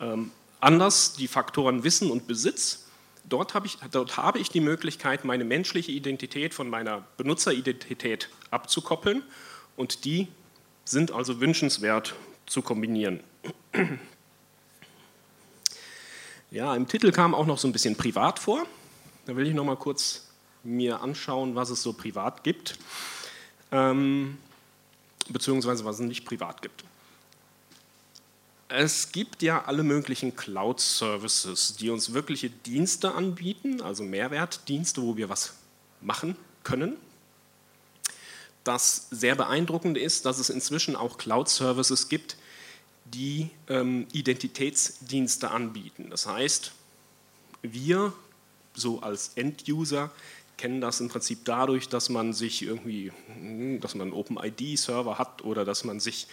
Ähm, 0.00 0.32
anders 0.60 1.12
die 1.12 1.28
Faktoren 1.28 1.84
Wissen 1.84 2.10
und 2.10 2.26
Besitz. 2.26 2.86
Dort 3.24 3.54
habe, 3.54 3.66
ich, 3.66 3.76
dort 3.90 4.16
habe 4.16 4.40
ich 4.40 4.48
die 4.48 4.60
Möglichkeit, 4.60 5.24
meine 5.24 5.44
menschliche 5.44 5.92
Identität 5.92 6.54
von 6.54 6.68
meiner 6.68 7.04
Benutzeridentität 7.18 8.30
abzukoppeln 8.50 9.22
und 9.76 10.04
die 10.04 10.26
sind 10.84 11.12
also 11.12 11.40
wünschenswert 11.40 12.14
zu 12.46 12.62
kombinieren. 12.62 13.20
Ja, 16.52 16.76
im 16.76 16.86
Titel 16.86 17.12
kam 17.12 17.34
auch 17.34 17.46
noch 17.46 17.56
so 17.56 17.66
ein 17.66 17.72
bisschen 17.72 17.96
privat 17.96 18.38
vor. 18.38 18.66
Da 19.24 19.34
will 19.34 19.46
ich 19.46 19.54
noch 19.54 19.64
mal 19.64 19.76
kurz 19.76 20.26
mir 20.62 21.00
anschauen, 21.00 21.54
was 21.54 21.70
es 21.70 21.82
so 21.82 21.94
privat 21.94 22.44
gibt, 22.44 22.78
ähm, 23.70 24.36
beziehungsweise 25.30 25.86
was 25.86 25.98
es 25.98 26.02
nicht 26.02 26.26
privat 26.26 26.60
gibt. 26.60 26.84
Es 28.68 29.12
gibt 29.12 29.40
ja 29.40 29.64
alle 29.64 29.82
möglichen 29.82 30.36
Cloud-Services, 30.36 31.76
die 31.76 31.88
uns 31.88 32.12
wirkliche 32.12 32.50
Dienste 32.50 33.14
anbieten, 33.14 33.80
also 33.80 34.02
Mehrwertdienste, 34.02 35.00
wo 35.00 35.16
wir 35.16 35.30
was 35.30 35.54
machen 36.02 36.36
können. 36.64 36.98
Das 38.62 39.06
sehr 39.10 39.36
beeindruckende 39.36 40.00
ist, 40.00 40.26
dass 40.26 40.38
es 40.38 40.50
inzwischen 40.50 40.96
auch 40.96 41.16
Cloud-Services 41.16 42.10
gibt, 42.10 42.36
die 43.14 43.50
ähm, 43.68 44.06
Identitätsdienste 44.12 45.50
anbieten. 45.50 46.08
Das 46.10 46.26
heißt, 46.26 46.72
wir 47.62 48.12
so 48.74 49.00
als 49.00 49.32
End-User 49.36 50.10
kennen 50.56 50.80
das 50.80 51.00
im 51.00 51.08
Prinzip 51.08 51.40
dadurch, 51.44 51.88
dass 51.88 52.08
man 52.08 52.32
sich 52.32 52.62
irgendwie, 52.62 53.10
hm, 53.34 53.80
dass 53.80 53.94
man 53.94 54.08
einen 54.08 54.16
OpenID-Server 54.16 55.18
hat 55.18 55.42
oder 55.42 55.64
dass 55.64 55.84
man 55.84 55.98
sich 56.00 56.26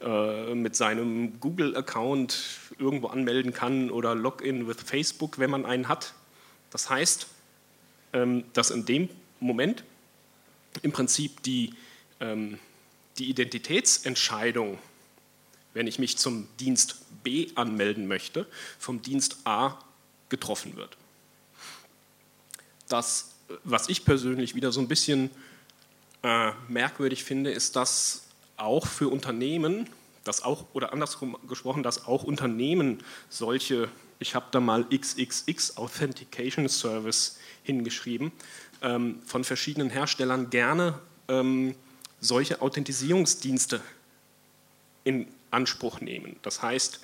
äh, 0.00 0.54
mit 0.54 0.76
seinem 0.76 1.38
Google-Account 1.40 2.36
irgendwo 2.78 3.08
anmelden 3.08 3.52
kann 3.52 3.90
oder 3.90 4.14
Login 4.14 4.66
with 4.66 4.78
Facebook, 4.84 5.38
wenn 5.38 5.50
man 5.50 5.64
einen 5.64 5.88
hat. 5.88 6.14
Das 6.70 6.90
heißt, 6.90 7.28
ähm, 8.12 8.44
dass 8.52 8.70
in 8.70 8.84
dem 8.86 9.08
Moment 9.40 9.84
im 10.82 10.92
Prinzip 10.92 11.42
die, 11.42 11.72
ähm, 12.20 12.58
die 13.18 13.30
Identitätsentscheidung 13.30 14.78
wenn 15.76 15.86
ich 15.86 15.98
mich 15.98 16.16
zum 16.16 16.48
Dienst 16.58 16.96
B 17.22 17.48
anmelden 17.54 18.08
möchte, 18.08 18.46
vom 18.78 19.02
Dienst 19.02 19.36
A 19.44 19.78
getroffen 20.30 20.74
wird. 20.74 20.96
Das, 22.88 23.32
was 23.62 23.90
ich 23.90 24.06
persönlich 24.06 24.54
wieder 24.54 24.72
so 24.72 24.80
ein 24.80 24.88
bisschen 24.88 25.30
äh, 26.22 26.52
merkwürdig 26.68 27.24
finde, 27.24 27.50
ist, 27.50 27.76
dass 27.76 28.22
auch 28.56 28.86
für 28.86 29.08
Unternehmen, 29.08 29.86
dass 30.24 30.42
auch, 30.42 30.64
oder 30.72 30.94
andersrum 30.94 31.36
gesprochen, 31.46 31.82
dass 31.82 32.06
auch 32.06 32.22
Unternehmen 32.22 33.04
solche, 33.28 33.90
ich 34.18 34.34
habe 34.34 34.46
da 34.52 34.60
mal 34.60 34.86
XXX 34.88 35.76
Authentication 35.76 36.70
Service 36.70 37.36
hingeschrieben, 37.64 38.32
ähm, 38.80 39.20
von 39.26 39.44
verschiedenen 39.44 39.90
Herstellern 39.90 40.48
gerne 40.48 40.98
ähm, 41.28 41.74
solche 42.18 42.62
Authentisierungsdienste 42.62 43.82
in 45.04 45.28
Anspruch 45.56 46.00
nehmen. 46.00 46.36
Das 46.42 46.62
heißt, 46.62 47.00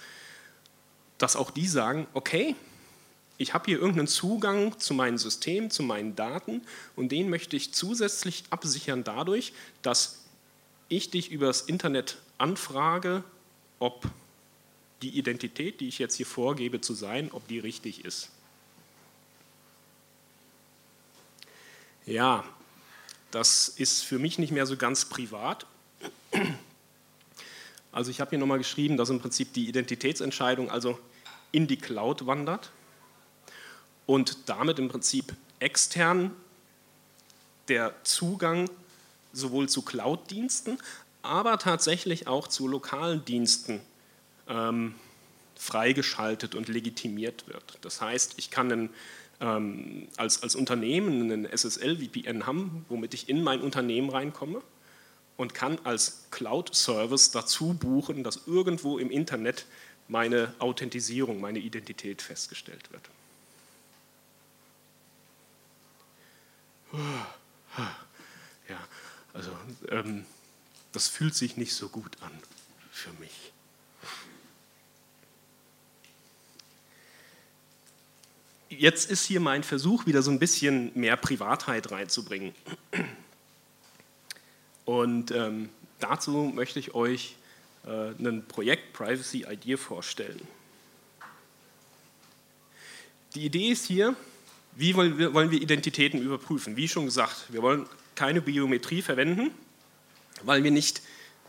dass 1.18 1.36
auch 1.36 1.50
die 1.50 1.66
sagen, 1.66 2.06
okay, 2.12 2.54
ich 3.38 3.54
habe 3.54 3.64
hier 3.64 3.78
irgendeinen 3.78 4.06
Zugang 4.06 4.78
zu 4.78 4.94
meinem 4.94 5.18
System, 5.18 5.70
zu 5.70 5.82
meinen 5.82 6.14
Daten 6.14 6.62
und 6.94 7.10
den 7.10 7.30
möchte 7.30 7.56
ich 7.56 7.72
zusätzlich 7.72 8.44
absichern 8.50 9.04
dadurch, 9.04 9.52
dass 9.80 10.20
ich 10.88 11.10
dich 11.10 11.32
über 11.32 11.46
das 11.46 11.62
Internet 11.62 12.18
anfrage, 12.38 13.24
ob 13.78 14.08
die 15.00 15.18
Identität, 15.18 15.80
die 15.80 15.88
ich 15.88 15.98
jetzt 15.98 16.16
hier 16.16 16.26
vorgebe 16.26 16.80
zu 16.80 16.94
sein, 16.94 17.30
ob 17.32 17.48
die 17.48 17.58
richtig 17.58 18.04
ist. 18.04 18.28
Ja, 22.06 22.44
das 23.30 23.68
ist 23.68 24.02
für 24.02 24.18
mich 24.18 24.38
nicht 24.38 24.52
mehr 24.52 24.66
so 24.66 24.76
ganz 24.76 25.06
privat. 25.06 25.66
Also 27.92 28.10
ich 28.10 28.20
habe 28.20 28.30
hier 28.30 28.38
nochmal 28.38 28.58
geschrieben, 28.58 28.96
dass 28.96 29.10
im 29.10 29.20
Prinzip 29.20 29.52
die 29.52 29.68
Identitätsentscheidung 29.68 30.70
also 30.70 30.98
in 31.52 31.66
die 31.66 31.76
Cloud 31.76 32.26
wandert 32.26 32.70
und 34.06 34.48
damit 34.48 34.78
im 34.78 34.88
Prinzip 34.88 35.34
extern 35.58 36.32
der 37.68 37.94
Zugang 38.02 38.68
sowohl 39.32 39.68
zu 39.68 39.82
Cloud-Diensten, 39.82 40.78
aber 41.20 41.58
tatsächlich 41.58 42.26
auch 42.26 42.48
zu 42.48 42.66
lokalen 42.66 43.24
Diensten 43.24 43.80
ähm, 44.48 44.94
freigeschaltet 45.54 46.54
und 46.54 46.68
legitimiert 46.68 47.46
wird. 47.46 47.78
Das 47.82 48.00
heißt, 48.00 48.34
ich 48.38 48.50
kann 48.50 48.72
einen, 48.72 48.90
ähm, 49.40 50.08
als, 50.16 50.42
als 50.42 50.56
Unternehmen 50.56 51.30
einen 51.30 51.46
SSL-VPN 51.46 52.46
haben, 52.46 52.84
womit 52.88 53.14
ich 53.14 53.28
in 53.28 53.44
mein 53.44 53.60
Unternehmen 53.60 54.10
reinkomme 54.10 54.62
und 55.42 55.54
kann 55.54 55.78
als 55.84 56.28
Cloud-Service 56.30 57.32
dazu 57.32 57.74
buchen, 57.74 58.22
dass 58.22 58.46
irgendwo 58.46 58.98
im 58.98 59.10
Internet 59.10 59.66
meine 60.06 60.54
Authentisierung, 60.60 61.40
meine 61.40 61.58
Identität 61.58 62.22
festgestellt 62.22 62.90
wird. 62.92 63.02
Ja, 68.68 68.78
also 69.32 69.50
ähm, 69.88 70.24
das 70.92 71.08
fühlt 71.08 71.34
sich 71.34 71.56
nicht 71.56 71.74
so 71.74 71.88
gut 71.88 72.16
an 72.22 72.30
für 72.92 73.10
mich. 73.14 73.52
Jetzt 78.68 79.10
ist 79.10 79.24
hier 79.24 79.40
mein 79.40 79.64
Versuch, 79.64 80.06
wieder 80.06 80.22
so 80.22 80.30
ein 80.30 80.38
bisschen 80.38 80.92
mehr 80.94 81.16
Privatheit 81.16 81.90
reinzubringen. 81.90 82.54
Und 84.92 85.30
ähm, 85.30 85.70
dazu 86.00 86.52
möchte 86.54 86.78
ich 86.78 86.94
euch 86.94 87.36
äh, 87.86 88.10
ein 88.10 88.44
Projekt 88.46 88.92
Privacy 88.92 89.46
Idea 89.48 89.78
vorstellen. 89.78 90.46
Die 93.34 93.46
Idee 93.46 93.70
ist 93.70 93.86
hier, 93.86 94.14
wie 94.76 94.94
wollen 94.94 95.16
wir, 95.16 95.32
wollen 95.32 95.50
wir 95.50 95.62
Identitäten 95.62 96.20
überprüfen? 96.20 96.76
Wie 96.76 96.88
schon 96.88 97.06
gesagt, 97.06 97.46
wir 97.48 97.62
wollen 97.62 97.86
keine 98.16 98.42
Biometrie 98.42 99.00
verwenden, 99.00 99.50
weil 100.42 100.62
wir 100.62 100.70
nicht 100.70 101.00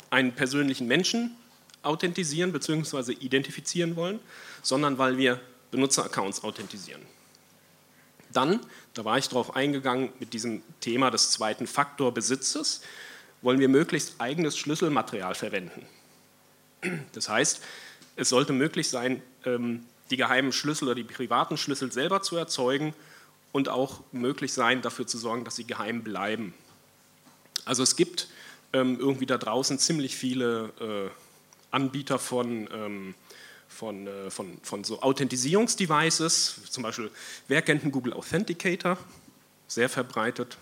einen 0.10 0.32
persönlichen 0.32 0.88
Menschen 0.88 1.36
authentisieren 1.82 2.54
bzw. 2.54 3.12
identifizieren 3.12 3.98
wollen, 3.98 4.22
sondern 4.62 4.98
weil 4.98 5.18
wir 5.18 5.42
Benutzeraccounts 5.70 6.46
authentisieren. 6.46 7.02
Dann, 8.32 8.62
da 8.94 9.04
war 9.04 9.18
ich 9.18 9.28
darauf 9.28 9.54
eingegangen 9.58 10.14
mit 10.22 10.32
diesem 10.32 10.62
Thema 10.80 11.12
des 11.12 11.32
zweiten 11.32 11.68
Faktorbesitzes, 11.68 12.80
wollen 13.44 13.60
wir 13.60 13.70
möglichst 13.70 14.20
eigenes 14.20 14.58
Schlüsselmaterial 14.58 15.36
verwenden. 15.36 15.86
Das 17.14 17.30
heißt, 17.30 17.62
es 18.16 18.30
sollte 18.30 18.54
möglich 18.54 18.90
sein, 18.90 19.22
ähm, 19.46 19.86
die 20.10 20.18
geheimen 20.18 20.52
Schlüssel 20.52 20.86
oder 20.86 20.96
die 20.96 21.04
privaten 21.04 21.58
Schlüssel 21.58 21.92
selber 21.92 22.22
zu 22.22 22.36
erzeugen 22.38 22.94
und 23.52 23.70
auch 23.70 24.02
möglich 24.12 24.54
sein, 24.54 24.82
dafür 24.82 25.08
zu 25.08 25.18
sorgen, 25.18 25.46
dass 25.46 25.56
sie 25.56 25.66
geheim 25.66 26.04
bleiben. 26.04 26.54
Also 27.66 27.84
es 27.84 27.96
gibt 27.96 28.28
ähm, 28.74 29.00
irgendwie 29.00 29.26
da 29.26 29.38
draußen 29.38 29.80
ziemlich 29.80 30.16
viele 30.16 30.72
äh, 30.80 31.10
Anbieter 31.72 32.20
von, 32.20 32.68
ähm, 32.74 33.16
von, 33.68 34.08
äh, 34.08 34.30
von, 34.30 34.58
von 34.62 34.84
so 34.84 35.02
Authentisierungsdevices, 35.02 36.62
zum 36.70 36.84
Beispiel, 36.84 37.12
wer 37.48 37.62
kennt 37.62 37.84
einen 37.84 37.92
Google 37.92 38.14
Authenticator? 38.14 38.98
Sehr 39.68 39.90
verbreitet. 39.90 40.58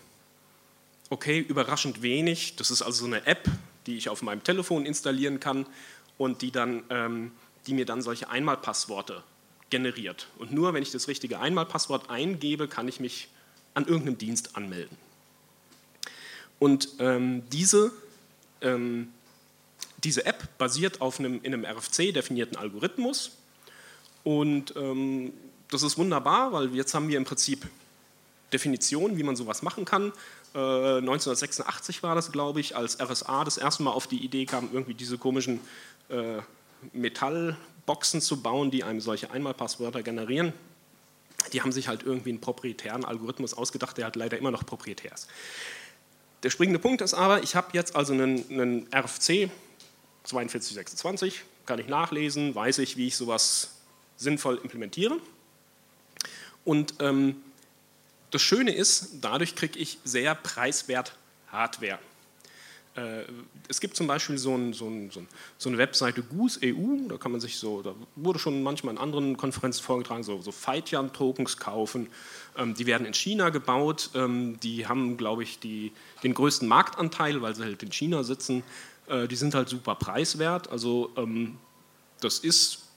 Okay, 1.12 1.40
überraschend 1.40 2.02
wenig. 2.02 2.56
Das 2.56 2.72
ist 2.72 2.82
also 2.82 3.00
so 3.00 3.06
eine 3.06 3.28
App, 3.28 3.46
die 3.86 3.98
ich 3.98 4.08
auf 4.08 4.22
meinem 4.22 4.46
Telefon 4.46 4.86
installieren 4.86 5.42
kann 5.42 5.66
und 6.18 6.42
die, 6.42 6.52
dann, 6.52 6.84
ähm, 6.90 7.34
die 7.68 7.74
mir 7.74 7.86
dann 7.86 8.02
solche 8.02 8.30
Einmalpassworte 8.30 9.22
generiert. 9.70 10.28
Und 10.38 10.54
nur 10.54 10.74
wenn 10.74 10.82
ich 10.82 10.92
das 10.92 11.10
richtige 11.10 11.42
Einmalpasswort 11.42 12.10
eingebe, 12.10 12.70
kann 12.70 12.88
ich 12.88 13.02
mich 13.02 13.28
an 13.74 13.88
irgendeinem 13.88 14.20
Dienst 14.20 14.56
anmelden. 14.56 14.96
Und 16.60 16.88
ähm, 17.00 17.44
diese, 17.50 17.92
ähm, 18.62 19.10
diese 20.06 20.26
App 20.26 20.58
basiert 20.58 21.02
auf 21.02 21.20
einem 21.20 21.42
in 21.44 21.54
einem 21.54 21.66
RFC 21.66 22.14
definierten 22.14 22.56
Algorithmus. 22.56 23.32
Und 24.24 24.74
ähm, 24.78 25.34
das 25.72 25.84
ist 25.84 25.98
wunderbar, 25.98 26.54
weil 26.54 26.74
jetzt 26.74 26.94
haben 26.94 27.10
wir 27.10 27.18
im 27.18 27.26
Prinzip 27.26 27.68
Definitionen, 28.54 29.18
wie 29.18 29.24
man 29.24 29.36
sowas 29.36 29.62
machen 29.62 29.86
kann. 29.86 30.12
1986 30.54 32.00
äh, 32.00 32.04
war 32.04 32.16
das, 32.16 32.32
glaube 32.32 32.60
ich, 32.60 32.76
als 32.76 33.00
RSA 33.00 33.46
das 33.46 33.58
erste 33.58 33.84
Mal 33.84 33.92
auf 33.92 34.08
die 34.08 34.24
Idee 34.24 34.46
kam, 34.46 34.70
irgendwie 34.74 34.94
diese 34.94 35.18
komischen 35.18 35.60
äh, 36.10 36.40
Metallboxen 36.94 38.22
zu 38.22 38.42
bauen, 38.42 38.72
die 38.72 38.84
einem 38.84 39.00
solche 39.00 39.32
Einmalpasswörter 39.32 40.04
generieren. 40.04 40.54
Die 41.54 41.62
haben 41.62 41.72
sich 41.72 41.88
halt 41.88 42.04
irgendwie 42.04 42.30
einen 42.30 42.42
proprietären 42.42 43.06
Algorithmus 43.06 43.54
ausgedacht, 43.54 43.98
der 43.98 44.06
halt 44.06 44.16
leider 44.16 44.38
immer 44.38 44.52
noch 44.52 44.66
proprietär 44.66 45.14
ist. 45.14 45.28
Der 46.44 46.50
springende 46.50 46.80
Punkt 46.80 47.02
ist 47.02 47.14
aber, 47.14 47.44
ich 47.44 47.56
habe 47.56 47.70
jetzt 47.74 47.96
also 47.96 48.14
einen, 48.14 48.44
einen 48.50 48.88
RFC 48.94 49.50
4226, 50.26 51.44
kann 51.66 51.80
ich 51.80 51.88
nachlesen, 51.88 52.54
weiß 52.54 52.80
ich, 52.80 52.98
wie 52.98 53.08
ich 53.08 53.16
sowas 53.16 53.72
sinnvoll 54.18 54.60
implementiere. 54.62 55.18
Und 56.66 56.96
ähm, 57.00 57.38
das 58.32 58.42
Schöne 58.42 58.74
ist, 58.74 59.20
dadurch 59.22 59.56
kriege 59.56 59.78
ich 59.78 59.98
sehr 60.04 60.36
preiswert 60.36 61.14
Hardware. 61.52 62.00
Äh, 62.96 63.24
es 63.68 63.80
gibt 63.80 63.96
zum 63.96 64.08
Beispiel 64.08 64.38
so, 64.38 64.56
ein, 64.56 64.74
so, 64.74 64.88
ein, 64.88 65.12
so, 65.58 65.70
eine 65.70 65.78
Webseite 65.78 66.24
Goose 66.24 66.60
EU, 66.64 67.08
da 67.08 67.18
kann 67.18 67.32
man 67.32 67.40
sich 67.40 67.58
so, 67.58 67.82
da 67.82 67.94
wurde 68.16 68.40
schon 68.40 68.64
manchmal 68.64 68.96
in 68.96 69.00
anderen 69.00 69.38
Konferenzen 69.38 69.84
vorgetragen, 69.84 70.24
so, 70.24 70.42
so 70.42 70.52
Feitian-Tokens 70.52 71.58
kaufen. 71.58 72.08
Ähm, 72.58 72.74
die 72.74 72.86
werden 72.86 73.06
in 73.06 73.14
China 73.14 73.50
gebaut, 73.50 74.10
ähm, 74.14 74.60
die 74.62 74.88
haben, 74.88 75.16
glaube 75.16 75.44
ich, 75.44 75.60
die, 75.60 75.94
den 76.24 76.34
größten 76.34 76.68
Marktanteil, 76.68 77.42
weil 77.42 77.56
sie 77.56 77.64
halt 77.64 77.82
in 77.84 77.92
China 77.92 78.24
sitzen. 78.24 78.64
Äh, 79.08 79.28
die 79.28 79.38
sind 79.38 79.56
halt 79.56 79.70
super 79.70 79.96
preiswert, 79.96 80.70
also 80.70 81.12
ähm, 81.16 81.58
das 82.20 82.40
ist 82.40 82.91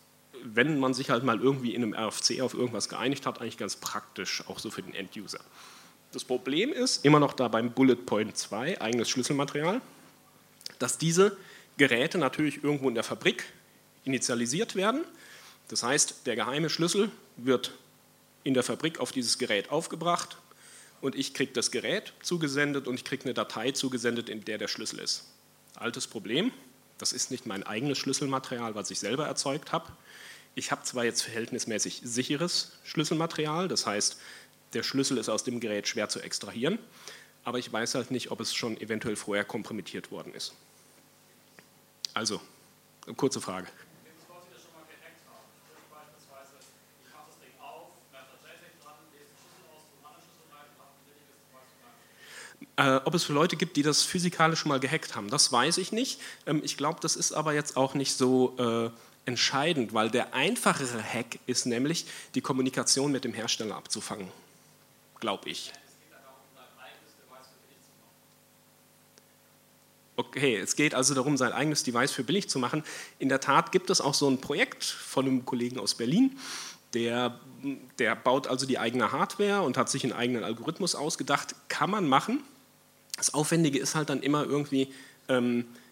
wenn 0.44 0.78
man 0.78 0.92
sich 0.92 1.08
halt 1.08 1.24
mal 1.24 1.40
irgendwie 1.40 1.74
in 1.74 1.82
einem 1.82 1.94
RFC 1.94 2.42
auf 2.42 2.52
irgendwas 2.52 2.90
geeinigt 2.90 3.24
hat, 3.24 3.40
eigentlich 3.40 3.56
ganz 3.56 3.76
praktisch, 3.76 4.44
auch 4.46 4.58
so 4.58 4.70
für 4.70 4.82
den 4.82 4.94
End-User. 4.94 5.40
Das 6.12 6.24
Problem 6.24 6.72
ist, 6.72 7.04
immer 7.04 7.18
noch 7.18 7.32
da 7.32 7.48
beim 7.48 7.72
Bullet 7.72 7.96
Point 7.96 8.36
2, 8.36 8.80
eigenes 8.80 9.08
Schlüsselmaterial, 9.08 9.80
dass 10.78 10.98
diese 10.98 11.36
Geräte 11.78 12.18
natürlich 12.18 12.62
irgendwo 12.62 12.88
in 12.88 12.94
der 12.94 13.04
Fabrik 13.04 13.44
initialisiert 14.04 14.76
werden. 14.76 15.02
Das 15.68 15.82
heißt, 15.82 16.26
der 16.26 16.36
geheime 16.36 16.68
Schlüssel 16.68 17.10
wird 17.36 17.72
in 18.44 18.52
der 18.52 18.62
Fabrik 18.62 19.00
auf 19.00 19.12
dieses 19.12 19.38
Gerät 19.38 19.70
aufgebracht 19.70 20.36
und 21.00 21.16
ich 21.16 21.32
kriege 21.32 21.52
das 21.52 21.70
Gerät 21.70 22.12
zugesendet 22.22 22.86
und 22.86 22.94
ich 22.94 23.04
kriege 23.04 23.24
eine 23.24 23.34
Datei 23.34 23.70
zugesendet, 23.70 24.28
in 24.28 24.44
der 24.44 24.58
der 24.58 24.68
Schlüssel 24.68 25.00
ist. 25.00 25.24
Altes 25.74 26.06
Problem, 26.06 26.52
das 26.98 27.12
ist 27.12 27.30
nicht 27.30 27.46
mein 27.46 27.62
eigenes 27.62 27.98
Schlüsselmaterial, 27.98 28.74
was 28.74 28.90
ich 28.90 28.98
selber 28.98 29.26
erzeugt 29.26 29.72
habe, 29.72 29.90
ich 30.54 30.70
habe 30.70 30.82
zwar 30.82 31.04
jetzt 31.04 31.22
verhältnismäßig 31.22 32.00
sicheres 32.04 32.72
Schlüsselmaterial, 32.84 33.68
das 33.68 33.86
heißt, 33.86 34.18
der 34.72 34.82
Schlüssel 34.82 35.18
ist 35.18 35.28
aus 35.28 35.44
dem 35.44 35.60
Gerät 35.60 35.88
schwer 35.88 36.08
zu 36.08 36.20
extrahieren, 36.20 36.78
aber 37.44 37.58
ich 37.58 37.72
weiß 37.72 37.94
halt 37.94 38.10
nicht, 38.10 38.30
ob 38.30 38.40
es 38.40 38.54
schon 38.54 38.80
eventuell 38.80 39.16
vorher 39.16 39.44
kompromittiert 39.44 40.10
worden 40.10 40.34
ist. 40.34 40.54
Also, 42.12 42.40
kurze 43.16 43.40
Frage. 43.40 43.68
Äh, 52.76 53.00
ob 53.04 53.14
es 53.14 53.22
für 53.22 53.32
Leute 53.32 53.56
gibt, 53.56 53.76
die 53.76 53.82
das 53.82 54.02
physikalisch 54.02 54.58
schon 54.58 54.70
mal 54.70 54.80
gehackt 54.80 55.14
haben, 55.14 55.30
das 55.30 55.52
weiß 55.52 55.78
ich 55.78 55.92
nicht. 55.92 56.20
Ähm, 56.44 56.60
ich 56.64 56.76
glaube, 56.76 56.98
das 57.00 57.14
ist 57.14 57.32
aber 57.32 57.54
jetzt 57.54 57.76
auch 57.76 57.94
nicht 57.94 58.16
so 58.16 58.56
äh, 58.58 58.90
entscheidend, 59.26 59.94
weil 59.94 60.10
der 60.10 60.34
einfachere 60.34 61.02
Hack 61.02 61.38
ist 61.46 61.66
nämlich, 61.66 62.06
die 62.34 62.40
Kommunikation 62.40 63.12
mit 63.12 63.24
dem 63.24 63.32
Hersteller 63.32 63.76
abzufangen, 63.76 64.28
glaube 65.20 65.48
ich. 65.48 65.72
Okay, 70.16 70.56
es 70.56 70.76
geht 70.76 70.94
also 70.94 71.12
darum, 71.14 71.36
sein 71.36 71.52
eigenes 71.52 71.82
Device 71.82 72.12
für 72.12 72.22
billig 72.22 72.48
zu 72.48 72.60
machen. 72.60 72.84
In 73.18 73.28
der 73.28 73.40
Tat 73.40 73.72
gibt 73.72 73.90
es 73.90 74.00
auch 74.00 74.14
so 74.14 74.28
ein 74.28 74.40
Projekt 74.40 74.84
von 74.84 75.26
einem 75.26 75.44
Kollegen 75.44 75.80
aus 75.80 75.94
Berlin, 75.94 76.38
der, 76.94 77.40
der 77.98 78.14
baut 78.14 78.46
also 78.46 78.66
die 78.66 78.78
eigene 78.78 79.10
Hardware 79.10 79.62
und 79.62 79.76
hat 79.76 79.90
sich 79.90 80.04
einen 80.04 80.12
eigenen 80.12 80.44
Algorithmus 80.44 80.94
ausgedacht. 80.94 81.56
Kann 81.68 81.90
man 81.90 82.08
machen. 82.08 82.44
Das 83.16 83.34
Aufwendige 83.34 83.80
ist 83.80 83.96
halt 83.96 84.10
dann 84.10 84.22
immer 84.22 84.44
irgendwie, 84.44 84.92
ähm, 85.28 85.60
äh, 85.60 85.83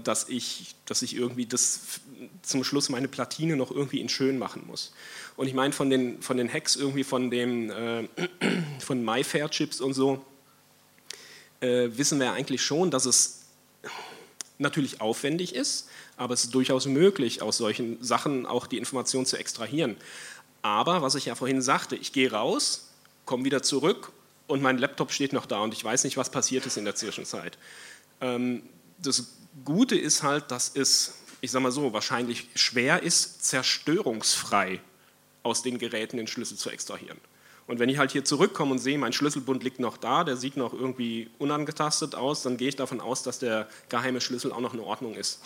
dass 0.00 0.28
ich, 0.28 0.74
dass 0.86 1.02
ich 1.02 1.14
irgendwie 1.14 1.46
das 1.46 2.00
zum 2.42 2.64
Schluss 2.64 2.88
meine 2.88 3.06
Platine 3.06 3.54
noch 3.56 3.70
irgendwie 3.70 4.00
in 4.00 4.08
schön 4.08 4.36
machen 4.36 4.64
muss. 4.66 4.92
Und 5.36 5.46
ich 5.46 5.54
meine 5.54 5.72
von 5.72 5.88
den, 5.88 6.20
von 6.20 6.36
den 6.36 6.52
Hacks 6.52 6.74
irgendwie 6.74 7.04
von 7.04 7.30
dem 7.30 7.70
äh, 7.70 8.08
von 8.80 9.04
MyFair 9.04 9.48
Chips 9.50 9.80
und 9.80 9.94
so 9.94 10.24
äh, 11.60 11.90
wissen 11.92 12.18
wir 12.18 12.32
eigentlich 12.32 12.62
schon, 12.62 12.90
dass 12.90 13.06
es 13.06 13.42
natürlich 14.58 15.00
aufwendig 15.00 15.54
ist, 15.54 15.88
aber 16.16 16.34
es 16.34 16.44
ist 16.44 16.54
durchaus 16.54 16.86
möglich, 16.86 17.42
aus 17.42 17.56
solchen 17.56 18.02
Sachen 18.02 18.46
auch 18.46 18.66
die 18.66 18.78
Information 18.78 19.26
zu 19.26 19.36
extrahieren. 19.36 19.96
Aber 20.62 21.02
was 21.02 21.14
ich 21.14 21.26
ja 21.26 21.34
vorhin 21.34 21.62
sagte, 21.62 21.96
ich 21.96 22.12
gehe 22.12 22.30
raus, 22.30 22.88
komme 23.24 23.44
wieder 23.44 23.62
zurück 23.62 24.12
und 24.46 24.62
mein 24.62 24.78
Laptop 24.78 25.12
steht 25.12 25.32
noch 25.32 25.46
da 25.46 25.60
und 25.60 25.72
ich 25.72 25.84
weiß 25.84 26.04
nicht, 26.04 26.16
was 26.16 26.30
passiert 26.30 26.66
ist 26.66 26.76
in 26.76 26.84
der 26.84 26.94
Zwischenzeit. 26.94 27.58
Ähm, 28.20 28.62
das 28.98 29.26
Gute 29.64 29.96
ist 29.96 30.22
halt, 30.22 30.50
dass 30.50 30.74
es, 30.74 31.14
ich 31.40 31.50
sage 31.50 31.62
mal 31.62 31.72
so, 31.72 31.92
wahrscheinlich 31.92 32.48
schwer 32.54 33.02
ist, 33.02 33.44
zerstörungsfrei 33.44 34.80
aus 35.42 35.62
den 35.62 35.78
Geräten 35.78 36.16
den 36.16 36.26
Schlüssel 36.26 36.56
zu 36.56 36.70
extrahieren. 36.70 37.18
Und 37.66 37.78
wenn 37.78 37.88
ich 37.88 37.98
halt 37.98 38.10
hier 38.10 38.24
zurückkomme 38.24 38.72
und 38.72 38.78
sehe, 38.78 38.98
mein 38.98 39.12
Schlüsselbund 39.12 39.62
liegt 39.62 39.78
noch 39.78 39.96
da, 39.96 40.24
der 40.24 40.36
sieht 40.36 40.56
noch 40.56 40.72
irgendwie 40.72 41.30
unangetastet 41.38 42.14
aus, 42.14 42.42
dann 42.42 42.56
gehe 42.56 42.68
ich 42.68 42.76
davon 42.76 43.00
aus, 43.00 43.22
dass 43.22 43.38
der 43.38 43.68
geheime 43.88 44.20
Schlüssel 44.20 44.52
auch 44.52 44.60
noch 44.60 44.74
in 44.74 44.80
Ordnung 44.80 45.14
ist. 45.14 45.40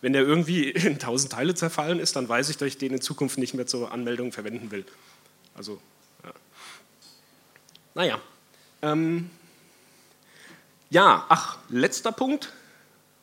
Wenn 0.00 0.12
der 0.12 0.22
irgendwie 0.22 0.70
in 0.70 0.98
tausend 0.98 1.32
Teile 1.32 1.54
zerfallen 1.54 1.98
ist, 1.98 2.16
dann 2.16 2.28
weiß 2.28 2.48
ich, 2.48 2.56
dass 2.56 2.68
ich 2.68 2.78
den 2.78 2.94
in 2.94 3.00
Zukunft 3.00 3.38
nicht 3.38 3.54
mehr 3.54 3.66
zur 3.66 3.92
Anmeldung 3.92 4.32
verwenden 4.32 4.70
will. 4.70 4.84
Also, 5.54 5.80
ja. 6.24 6.32
naja. 7.94 8.20
Ähm, 8.80 9.30
ja, 10.90 11.26
ach, 11.28 11.58
letzter 11.68 12.12
Punkt. 12.12 12.52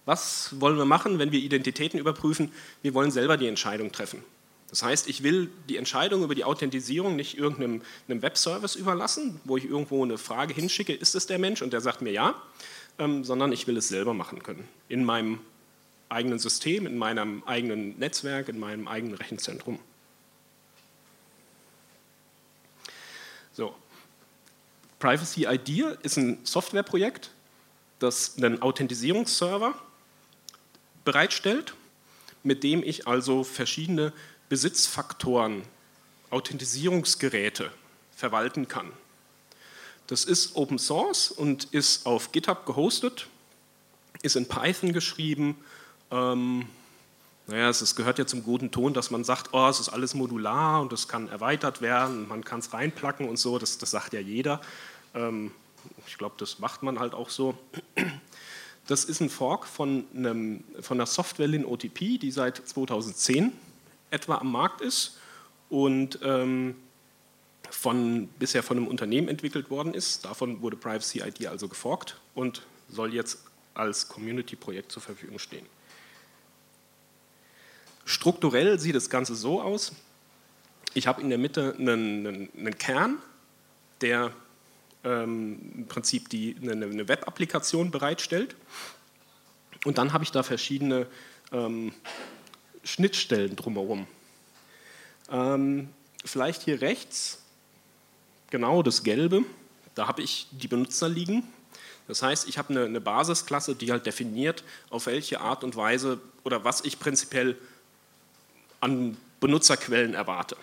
Was 0.06 0.60
wollen 0.60 0.78
wir 0.78 0.86
machen, 0.86 1.20
wenn 1.20 1.32
wir 1.32 1.40
Identitäten 1.40 2.00
überprüfen? 2.00 2.52
Wir 2.84 2.94
wollen 2.94 3.12
selber 3.12 3.38
die 3.38 3.48
Entscheidung 3.48 3.92
treffen. 3.92 4.24
Das 4.70 4.84
heißt, 4.84 5.08
ich 5.08 5.24
will 5.24 5.50
die 5.70 5.78
Entscheidung 5.78 6.24
über 6.24 6.36
die 6.36 6.44
Authentisierung 6.44 7.16
nicht 7.16 7.38
irgendeinem 7.38 7.82
Webservice 8.08 8.76
überlassen, 8.76 9.40
wo 9.44 9.58
ich 9.58 9.66
irgendwo 9.66 10.04
eine 10.04 10.18
Frage 10.18 10.54
hinschicke, 10.54 10.94
ist 10.94 11.16
es 11.16 11.28
der 11.28 11.40
Mensch 11.40 11.62
und 11.62 11.72
der 11.72 11.82
sagt 11.82 12.02
mir 12.02 12.12
ja, 12.12 12.36
ähm, 13.00 13.24
sondern 13.24 13.52
ich 13.52 13.68
will 13.68 13.78
es 13.78 13.88
selber 13.88 14.14
machen 14.14 14.44
können. 14.44 14.68
In 14.90 15.04
meinem 15.04 15.40
eigenen 16.10 16.40
System, 16.40 16.86
in 16.86 16.98
meinem 16.98 17.44
eigenen 17.46 17.98
Netzwerk, 18.00 18.50
in 18.50 18.60
meinem 18.60 18.88
eigenen 18.88 19.16
Rechenzentrum. 19.16 19.80
So. 23.54 23.76
Privacy 25.00 25.46
Idea 25.46 25.92
ist 26.04 26.18
ein 26.18 26.40
Softwareprojekt, 26.44 27.32
das 28.00 28.38
einen 28.38 28.62
Authentisierungsserver 28.62 29.76
bereitstellt, 31.06 31.76
mit 32.44 32.64
dem 32.64 32.84
ich 32.84 33.08
also 33.08 33.44
verschiedene 33.44 34.14
Besitzfaktoren, 34.50 35.64
Authentisierungsgeräte 36.30 37.72
verwalten 38.16 38.68
kann. 38.68 38.92
Das 40.08 40.26
ist 40.26 40.56
Open 40.56 40.78
Source 40.78 41.32
und 41.32 41.66
ist 41.66 42.06
auf 42.06 42.32
GitHub 42.32 42.66
gehostet, 42.66 43.28
ist 44.22 44.36
in 44.36 44.48
Python 44.48 44.94
geschrieben, 44.94 45.58
ähm, 46.12 46.68
naja, 47.48 47.70
es, 47.70 47.82
es, 47.82 47.96
gehört 47.96 48.18
ja 48.18 48.26
zum 48.26 48.44
guten 48.44 48.72
Ton, 48.72 48.94
dass 48.94 49.12
man 49.12 49.24
sagt, 49.24 49.50
oh, 49.54 49.68
es 49.68 49.80
ist 49.80 49.90
alles 49.90 50.16
modular 50.16 50.82
und 50.82 50.92
es 50.94 51.08
kann 51.08 51.28
erweitert 51.30 51.82
werden, 51.82 52.28
man 52.28 52.44
kann 52.44 52.60
es 52.60 52.74
reinplacken 52.74 53.30
und 53.30 53.38
so, 53.38 53.60
das, 53.60 53.78
das 53.78 53.92
sagt 53.92 54.14
ja 54.14 54.20
jeder. 54.20 54.62
Ähm, 55.14 55.52
ich 56.08 56.18
glaube, 56.18 56.36
das 56.40 56.60
macht 56.60 56.82
man 56.82 57.00
halt 57.00 57.14
auch 57.14 57.30
so. 57.30 57.56
Das 58.88 59.04
ist 59.04 59.20
ein 59.20 59.30
Fork 59.30 59.66
von, 59.66 60.06
einem, 60.16 60.64
von 60.80 60.98
einer 60.98 61.08
Software 61.08 61.52
in 61.52 61.66
OTP, 61.66 62.20
die 62.20 62.32
seit 62.32 62.58
2010 62.68 63.52
etwa 64.12 64.36
am 64.36 64.52
Markt 64.52 64.82
ist 64.82 65.18
und 65.70 66.20
ähm, 66.22 66.76
von, 67.72 68.28
bisher 68.40 68.62
von 68.62 68.78
einem 68.78 68.88
Unternehmen 68.88 69.28
entwickelt 69.28 69.70
worden 69.70 69.94
ist. 69.94 70.26
Davon 70.26 70.62
wurde 70.62 70.78
Privacy 70.78 71.22
ID 71.22 71.48
also 71.48 71.68
geforkt 71.68 72.20
und 72.36 72.62
soll 72.90 73.14
jetzt 73.14 73.40
als 73.74 74.08
Community-Projekt 74.08 74.92
zur 74.92 75.02
Verfügung 75.02 75.40
stehen. 75.40 75.66
Strukturell 78.06 78.80
sieht 78.80 78.96
das 78.96 79.10
Ganze 79.10 79.36
so 79.36 79.62
aus. 79.62 79.94
Ich 80.94 81.08
habe 81.08 81.22
in 81.22 81.30
der 81.30 81.40
Mitte 81.40 81.76
einen, 81.78 82.28
einen, 82.28 82.50
einen 82.56 82.78
Kern, 82.78 83.18
der 84.02 84.32
ähm, 85.06 85.72
im 85.76 85.88
Prinzip 85.88 86.30
die, 86.30 86.56
eine, 86.62 86.74
eine 86.74 87.08
Web-Applikation 87.08 87.92
bereitstellt. 87.92 88.56
Und 89.86 89.98
dann 89.98 90.12
habe 90.12 90.24
ich 90.24 90.32
da 90.32 90.44
verschiedene 90.44 91.08
ähm, 91.52 91.94
Schnittstellen 92.84 93.56
drumherum. 93.56 94.08
Ähm, 95.30 95.90
vielleicht 96.26 96.64
hier 96.64 96.82
rechts, 96.82 97.42
genau 98.50 98.84
das 98.84 99.04
Gelbe, 99.04 99.44
da 99.94 100.08
habe 100.08 100.22
ich 100.22 100.48
die 100.52 100.68
Benutzer 100.68 101.08
liegen. 101.08 101.44
Das 102.08 102.22
heißt, 102.22 102.48
ich 102.48 102.58
habe 102.58 102.70
eine, 102.70 102.86
eine, 102.86 103.02
Basisklasse, 103.02 103.76
die 103.76 103.92
halt 103.92 104.06
definiert, 104.06 104.64
auf 104.90 105.06
welche 105.06 105.40
Art 105.40 105.64
und 105.64 105.76
Weise 105.76 106.20
oder 106.44 106.64
was 106.64 106.84
ich 106.84 107.00
prinzipiell 107.00 107.58
an 108.80 109.18
Benutzerquellen 109.40 110.14
erwarte. 110.14 110.58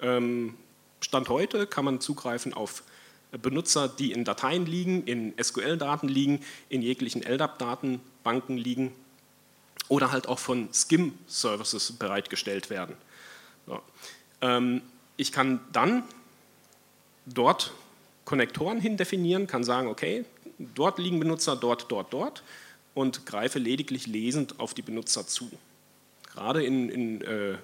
Ähm, 0.00 0.56
Stand 1.00 1.28
heute 1.28 1.66
kann 1.66 1.84
man 1.84 2.00
zugreifen 2.00 2.54
auf 2.54 2.82
Benutzer, 3.32 3.88
die 3.88 4.12
in 4.12 4.24
Dateien 4.24 4.66
liegen, 4.66 5.04
in 5.04 5.34
SQL-Daten 5.42 6.08
liegen, 6.08 6.40
in 6.68 6.82
jeglichen 6.82 7.22
LDAP-Datenbanken 7.22 8.56
liegen 8.56 8.92
oder 9.88 10.12
halt 10.12 10.28
auch 10.28 10.38
von 10.38 10.72
SCIM-Services 10.72 11.92
bereitgestellt 11.92 12.70
werden. 12.70 12.96
So. 13.66 13.80
Ähm, 14.40 14.82
ich 15.16 15.32
kann 15.32 15.60
dann 15.72 16.04
dort 17.26 17.72
Konnektoren 18.24 18.80
hin 18.80 18.96
definieren, 18.96 19.46
kann 19.46 19.64
sagen, 19.64 19.88
okay, 19.88 20.24
dort 20.58 20.98
liegen 20.98 21.18
Benutzer, 21.18 21.56
dort, 21.56 21.90
dort, 21.90 22.12
dort 22.12 22.42
und 22.94 23.26
greife 23.26 23.58
lediglich 23.58 24.06
lesend 24.06 24.60
auf 24.60 24.74
die 24.74 24.82
Benutzer 24.82 25.26
zu. 25.26 25.50
Gerade 26.32 26.64
in, 26.64 26.88
in 26.88 27.22
äh, 27.22 27.56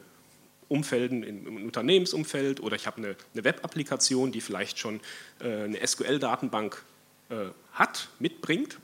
Umfelden, 0.68 1.22
im 1.22 1.64
Unternehmensumfeld 1.64 2.60
oder 2.60 2.76
ich 2.76 2.86
habe 2.86 2.98
eine, 2.98 3.16
eine 3.34 3.44
Web-Applikation, 3.44 4.32
die 4.32 4.40
vielleicht 4.40 4.78
schon 4.78 5.00
äh, 5.40 5.64
eine 5.64 5.86
SQL-Datenbank 5.86 6.82
äh, 7.30 7.46
hat, 7.72 8.08
mitbringt, 8.18 8.78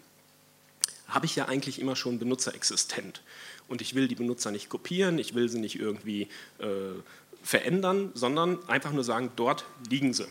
habe 1.08 1.26
ich 1.26 1.36
ja 1.36 1.46
eigentlich 1.46 1.80
immer 1.80 1.96
schon 1.96 2.18
Benutzer 2.18 2.54
existent. 2.54 3.22
Und 3.68 3.80
ich 3.82 3.94
will 3.94 4.08
die 4.08 4.14
Benutzer 4.14 4.50
nicht 4.50 4.68
kopieren, 4.68 5.18
ich 5.18 5.34
will 5.34 5.48
sie 5.48 5.60
nicht 5.60 5.78
irgendwie 5.78 6.28
äh, 6.58 6.66
verändern, 7.42 8.10
sondern 8.14 8.58
einfach 8.68 8.92
nur 8.92 9.04
sagen, 9.04 9.30
dort 9.36 9.64
liegen 9.88 10.12
sie. 10.12 10.26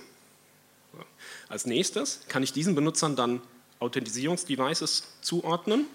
Als 1.48 1.66
nächstes 1.66 2.22
kann 2.28 2.44
ich 2.44 2.54
diesen 2.54 2.76
Benutzern 2.76 3.16
dann 3.16 3.42
Authentisierungsdevices 3.80 5.08
zuordnen. 5.22 5.86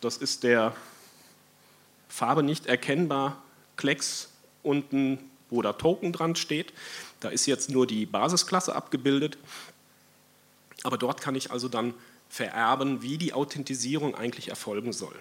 Das 0.00 0.16
ist 0.16 0.42
der 0.42 0.74
Farbe 2.08 2.42
nicht 2.42 2.66
erkennbar 2.66 3.42
Klecks 3.76 4.28
unten, 4.62 5.18
wo 5.50 5.62
da 5.62 5.72
Token 5.72 6.12
dran 6.12 6.36
steht. 6.36 6.72
Da 7.20 7.28
ist 7.28 7.46
jetzt 7.46 7.70
nur 7.70 7.86
die 7.86 8.06
Basisklasse 8.06 8.74
abgebildet. 8.74 9.38
Aber 10.82 10.98
dort 10.98 11.20
kann 11.20 11.34
ich 11.34 11.50
also 11.50 11.68
dann 11.68 11.94
vererben, 12.28 13.02
wie 13.02 13.18
die 13.18 13.32
Authentisierung 13.32 14.14
eigentlich 14.14 14.48
erfolgen 14.48 14.92
soll. 14.92 15.14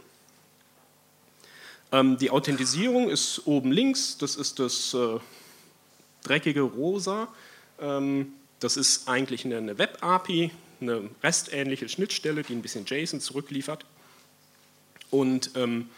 Ähm, 1.92 2.18
die 2.18 2.32
Authentisierung 2.32 3.10
ist 3.10 3.46
oben 3.46 3.72
links, 3.72 4.18
das 4.18 4.36
ist 4.36 4.60
das 4.60 4.94
äh, 4.94 5.20
dreckige 6.24 6.62
Rosa. 6.62 7.28
Ähm, 7.80 8.34
das 8.60 8.78
ist 8.78 9.10
eigentlich 9.10 9.44
eine, 9.46 9.58
eine 9.58 9.78
Web-API, 9.78 10.52
eine 10.80 11.10
REST-ähnliche 11.24 11.90
Schnittstelle, 11.90 12.44
die 12.44 12.54
ein 12.54 12.62
bisschen 12.62 12.86
JSON 12.86 13.20
zurückliefert. 13.20 13.86
Und 15.10 15.52
ähm, 15.56 15.90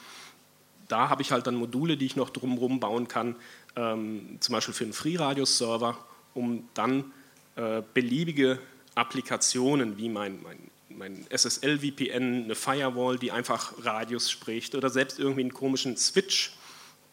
da 0.88 1.10
habe 1.10 1.22
ich 1.22 1.32
halt 1.32 1.48
dann 1.48 1.56
Module, 1.56 1.98
die 1.98 2.06
ich 2.06 2.15
noch 2.15 2.30
drumherum 2.30 2.80
bauen 2.80 3.08
kann, 3.08 3.36
ähm, 3.76 4.38
zum 4.39 4.54
Beispiel 4.54 4.74
für 4.74 4.84
einen 4.84 4.93
Free-Radius-Server, 4.93 5.98
um 6.34 6.67
dann 6.74 7.12
äh, 7.56 7.82
beliebige 7.93 8.60
Applikationen 8.96 9.98
wie 9.98 10.10
mein, 10.10 10.41
mein, 10.43 10.58
mein 10.89 11.26
SSL-VPN, 11.30 12.46
eine 12.46 12.56
Firewall, 12.56 13.17
die 13.17 13.32
einfach 13.32 13.74
Radius 13.84 14.30
spricht 14.30 14.76
oder 14.76 14.89
selbst 14.89 15.19
irgendwie 15.19 15.41
einen 15.41 15.54
komischen 15.54 15.98
Switch, 15.98 16.54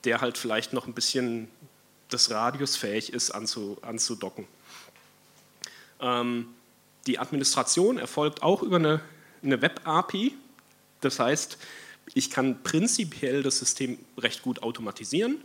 der 0.04 0.20
halt 0.20 0.38
vielleicht 0.38 0.72
noch 0.72 0.86
ein 0.86 0.94
bisschen 0.94 1.48
des 2.12 2.30
Radius 2.30 2.76
fähig 2.76 3.12
ist 3.12 3.30
anzu, 3.30 3.78
anzudocken. 3.82 4.46
Ähm, 6.00 6.48
die 7.06 7.18
Administration 7.18 7.98
erfolgt 7.98 8.42
auch 8.42 8.62
über 8.62 8.76
eine, 8.76 9.00
eine 9.42 9.62
Web-API. 9.62 10.34
Das 11.00 11.18
heißt, 11.18 11.58
ich 12.14 12.30
kann 12.30 12.62
prinzipiell 12.62 13.42
das 13.42 13.58
System 13.58 13.98
recht 14.18 14.42
gut 14.42 14.62
automatisieren. 14.62 15.42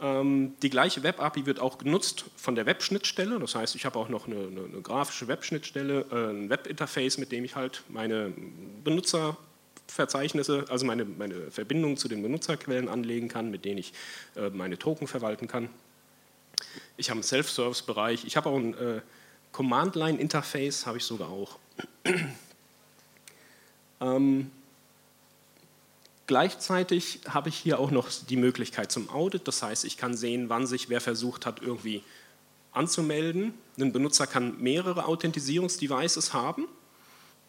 Ähm, 0.00 0.54
die 0.62 0.70
gleiche 0.70 1.02
Web-API 1.02 1.46
wird 1.46 1.58
auch 1.58 1.78
genutzt 1.78 2.26
von 2.36 2.54
der 2.54 2.66
Web-Schnittstelle. 2.66 3.38
Das 3.38 3.54
heißt, 3.54 3.74
ich 3.76 3.86
habe 3.86 3.98
auch 3.98 4.08
noch 4.08 4.26
eine, 4.26 4.36
eine, 4.36 4.64
eine 4.64 4.82
grafische 4.82 5.26
Web-Schnittstelle, 5.28 6.06
äh, 6.10 6.30
ein 6.30 6.50
Web-Interface, 6.50 7.18
mit 7.18 7.32
dem 7.32 7.44
ich 7.44 7.56
halt 7.56 7.82
meine 7.88 8.32
Benutzerverzeichnisse, 8.84 10.66
also 10.68 10.84
meine, 10.84 11.04
meine 11.04 11.50
Verbindungen 11.50 11.96
zu 11.96 12.08
den 12.08 12.22
Benutzerquellen 12.22 12.88
anlegen 12.88 13.28
kann, 13.28 13.50
mit 13.50 13.64
denen 13.64 13.78
ich 13.78 13.94
äh, 14.36 14.50
meine 14.50 14.78
Token 14.78 15.06
verwalten 15.06 15.48
kann. 15.48 15.70
Ich 16.98 17.08
habe 17.08 17.16
einen 17.16 17.22
Self-Service-Bereich. 17.24 18.24
Ich 18.26 18.36
habe 18.36 18.50
auch 18.50 18.56
ein 18.56 18.74
äh, 18.74 19.00
Command-Line-Interface, 19.52 20.84
habe 20.86 20.98
ich 20.98 21.04
sogar 21.04 21.30
auch. 21.30 21.58
ähm, 24.00 24.50
Gleichzeitig 26.26 27.20
habe 27.28 27.48
ich 27.48 27.56
hier 27.56 27.78
auch 27.78 27.90
noch 27.90 28.08
die 28.28 28.36
Möglichkeit 28.36 28.90
zum 28.90 29.08
Audit, 29.10 29.46
das 29.46 29.62
heißt, 29.62 29.84
ich 29.84 29.96
kann 29.96 30.16
sehen, 30.16 30.48
wann 30.48 30.66
sich 30.66 30.88
wer 30.88 31.00
versucht 31.00 31.46
hat, 31.46 31.62
irgendwie 31.62 32.02
anzumelden. 32.72 33.54
Ein 33.78 33.92
Benutzer 33.92 34.26
kann 34.26 34.60
mehrere 34.60 35.06
Authentisierungsdevices 35.06 36.32
haben. 36.32 36.66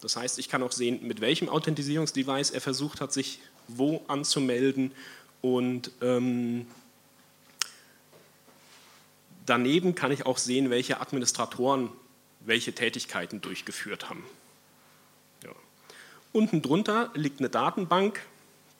Das 0.01 0.15
heißt, 0.15 0.37
ich 0.37 0.47
kann 0.47 0.61
auch 0.61 0.71
sehen, 0.71 1.05
mit 1.07 1.21
welchem 1.21 1.49
Authentisierungsdevice 1.49 2.51
er 2.51 2.61
versucht 2.61 3.01
hat, 3.01 3.11
sich 3.11 3.39
wo 3.67 4.03
anzumelden. 4.07 4.91
Und 5.41 5.91
ähm, 6.01 6.67
daneben 9.45 9.95
kann 9.95 10.11
ich 10.11 10.25
auch 10.25 10.37
sehen, 10.37 10.69
welche 10.69 11.01
Administratoren 11.01 11.89
welche 12.41 12.73
Tätigkeiten 12.73 13.41
durchgeführt 13.41 14.09
haben. 14.09 14.23
Ja. 15.43 15.51
Unten 16.31 16.61
drunter 16.61 17.11
liegt 17.13 17.39
eine 17.39 17.49
Datenbank, 17.49 18.21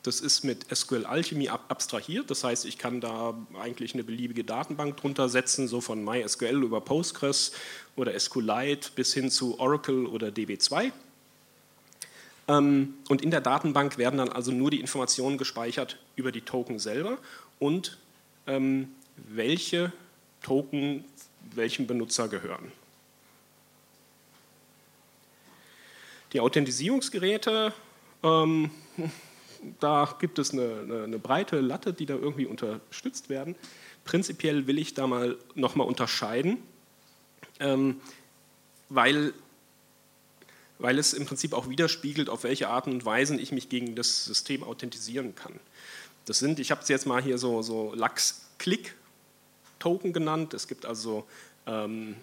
das 0.07 0.21
ist 0.21 0.43
mit 0.43 0.65
SQL 0.73 1.05
Alchemy 1.05 1.49
abstrahiert, 1.49 2.31
das 2.31 2.43
heißt, 2.43 2.65
ich 2.65 2.77
kann 2.77 3.01
da 3.01 3.35
eigentlich 3.59 3.93
eine 3.93 4.05
beliebige 4.05 4.45
Datenbank 4.45 4.95
drunter 4.95 5.27
setzen, 5.27 5.67
so 5.67 5.81
von 5.81 6.03
MySQL 6.03 6.63
über 6.63 6.79
Postgres 6.79 7.51
oder 7.97 8.17
SQLite 8.17 8.91
bis 8.95 9.13
hin 9.13 9.29
zu 9.29 9.59
Oracle 9.59 10.05
oder 10.05 10.29
DB2. 10.29 10.91
Ähm, 12.47 12.93
und 13.09 13.21
in 13.21 13.31
der 13.31 13.41
Datenbank 13.41 13.97
werden 13.97 14.17
dann 14.17 14.29
also 14.29 14.51
nur 14.51 14.71
die 14.71 14.79
Informationen 14.79 15.37
gespeichert 15.37 15.99
über 16.15 16.31
die 16.31 16.41
Token 16.41 16.79
selber 16.79 17.17
und 17.59 17.97
ähm, 18.47 18.89
welche 19.17 19.91
Token 20.41 21.03
welchem 21.53 21.85
Benutzer 21.85 22.29
gehören. 22.29 22.71
Die 26.31 26.39
Authentisierungsgeräte 26.39 27.73
ähm, 28.23 28.71
da 29.79 30.15
gibt 30.19 30.39
es 30.39 30.51
eine, 30.51 30.81
eine, 30.83 31.03
eine, 31.03 31.19
breite 31.19 31.59
Latte, 31.59 31.93
die 31.93 32.05
da 32.05 32.15
irgendwie 32.15 32.45
unterstützt 32.45 33.29
werden. 33.29 33.55
Prinzipiell 34.05 34.67
will 34.67 34.77
ich 34.77 34.93
da 34.93 35.07
mal 35.07 35.37
nochmal 35.55 35.87
unterscheiden, 35.87 36.57
ähm, 37.59 37.99
weil, 38.89 39.33
weil 40.79 40.97
es 40.97 41.13
im 41.13 41.25
Prinzip 41.25 41.53
auch 41.53 41.69
widerspiegelt, 41.69 42.29
auf 42.29 42.43
welche 42.43 42.69
Arten 42.69 42.91
und 42.91 43.05
Weisen 43.05 43.39
ich 43.39 43.51
mich 43.51 43.69
gegen 43.69 43.95
das 43.95 44.25
System 44.25 44.63
authentisieren 44.63 45.35
kann. 45.35 45.53
Das 46.25 46.39
sind, 46.39 46.59
ich 46.59 46.71
habe 46.71 46.81
es 46.81 46.89
jetzt 46.89 47.05
mal 47.05 47.21
hier 47.21 47.37
so, 47.37 47.61
so 47.61 47.93
Lachs-Click-Token 47.93 50.13
genannt. 50.13 50.53
Es 50.53 50.67
gibt 50.67 50.85
also, 50.85 51.25
ähm, 51.65 52.15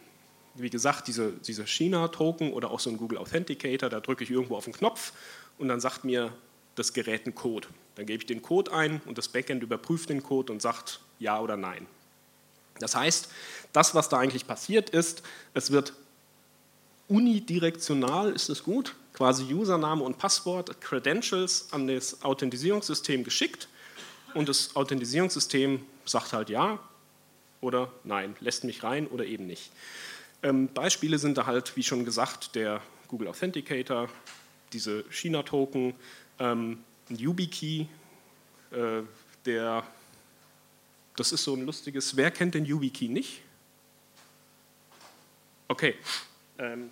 wie 0.55 0.71
gesagt, 0.71 1.09
diese, 1.09 1.33
diese 1.33 1.67
China-Token 1.67 2.53
oder 2.53 2.71
auch 2.71 2.81
so 2.81 2.91
ein 2.91 2.97
Google 2.97 3.19
Authenticator. 3.19 3.89
Da 3.89 4.01
drücke 4.01 4.25
ich 4.25 4.31
irgendwo 4.31 4.57
auf 4.57 4.65
den 4.65 4.75
Knopf 4.75 5.13
und 5.59 5.69
dann 5.69 5.81
sagt 5.81 6.05
mir 6.05 6.33
das 6.75 6.93
Gerät 6.93 7.27
einen 7.27 7.35
Code. 7.35 7.69
Dann 7.95 8.07
gebe 8.07 8.23
ich 8.23 8.27
den 8.27 8.43
Code 8.43 8.73
ein 8.73 9.01
und 9.07 9.19
das 9.19 9.29
Backend 9.29 9.63
überprüft 9.63 10.09
den 10.09 10.23
Code 10.23 10.53
und 10.53 10.61
sagt 10.61 11.01
ja 11.19 11.41
oder 11.41 11.57
nein. 11.57 11.87
Das 12.81 12.97
heißt, 12.97 13.29
das, 13.73 13.95
was 13.95 14.09
da 14.09 14.19
eigentlich 14.19 14.47
passiert 14.47 14.91
ist, 14.91 15.23
es 15.55 15.71
wird 15.71 15.93
unidirektional, 17.09 18.33
ist 18.33 18.49
es 18.49 18.65
gut, 18.65 18.97
quasi 19.13 19.53
Username 19.55 20.03
und 20.03 20.19
Passwort, 20.19 20.81
Credentials 20.81 21.69
an 21.71 21.87
das 21.87 22.25
Authentisierungssystem 22.25 23.23
geschickt 23.23 23.69
und 24.35 24.49
das 24.49 24.75
Authentisierungssystem 24.75 25.85
sagt 26.05 26.33
halt 26.33 26.51
ja 26.51 26.79
oder 27.61 27.93
nein, 28.03 28.37
lässt 28.41 28.65
mich 28.65 28.83
rein 28.83 29.07
oder 29.07 29.25
eben 29.25 29.47
nicht. 29.47 29.71
Ähm, 30.43 30.69
Beispiele 30.69 31.19
sind 31.19 31.39
da 31.39 31.47
halt, 31.47 31.77
wie 31.77 31.83
schon 31.83 32.05
gesagt, 32.05 32.55
der 32.55 32.83
Google 33.09 33.29
Authenticator, 33.29 34.09
diese 34.73 35.05
China-Token, 35.11 35.95
ähm, 36.39 36.85
ein 37.11 37.17
YubiKey, 37.17 37.89
äh, 38.71 39.03
der, 39.45 39.87
das 41.17 41.33
ist 41.33 41.45
so 41.45 41.55
ein 41.55 41.67
lustiges, 41.67 42.17
wer 42.17 42.31
kennt 42.31 42.55
den 42.55 42.65
YubiKey 42.65 43.09
nicht? 43.09 43.43
Okay. 45.69 45.95
Ähm, 46.59 46.91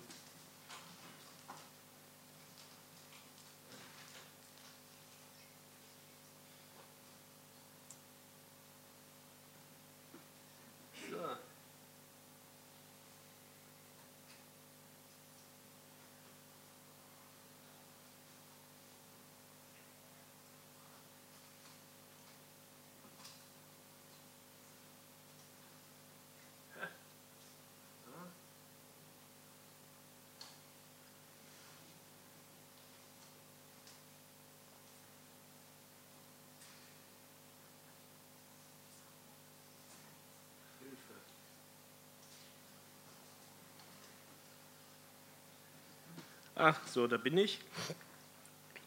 Ach, 46.65 46.79
so, 46.87 47.07
da 47.07 47.17
bin 47.17 47.37
ich. 47.37 47.59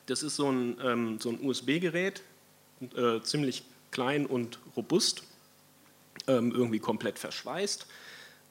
Das 0.06 0.22
ist 0.22 0.36
so 0.36 0.50
ein, 0.50 0.78
ähm, 0.82 1.20
so 1.20 1.28
ein 1.28 1.44
USB-Gerät, 1.44 2.22
äh, 2.96 3.20
ziemlich 3.20 3.64
klein 3.90 4.24
und 4.24 4.58
robust, 4.74 5.24
ähm, 6.26 6.52
irgendwie 6.52 6.78
komplett 6.78 7.18
verschweißt. 7.18 7.86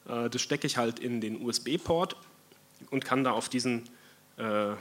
Äh, 0.08 0.30
das 0.30 0.40
stecke 0.40 0.68
ich 0.68 0.76
halt 0.76 1.00
in 1.00 1.20
den 1.20 1.44
USB-Port 1.44 2.14
und 2.90 3.04
kann 3.04 3.24
da 3.24 3.32
auf 3.32 3.48
diesen 3.48 3.90
äh, 4.36 4.74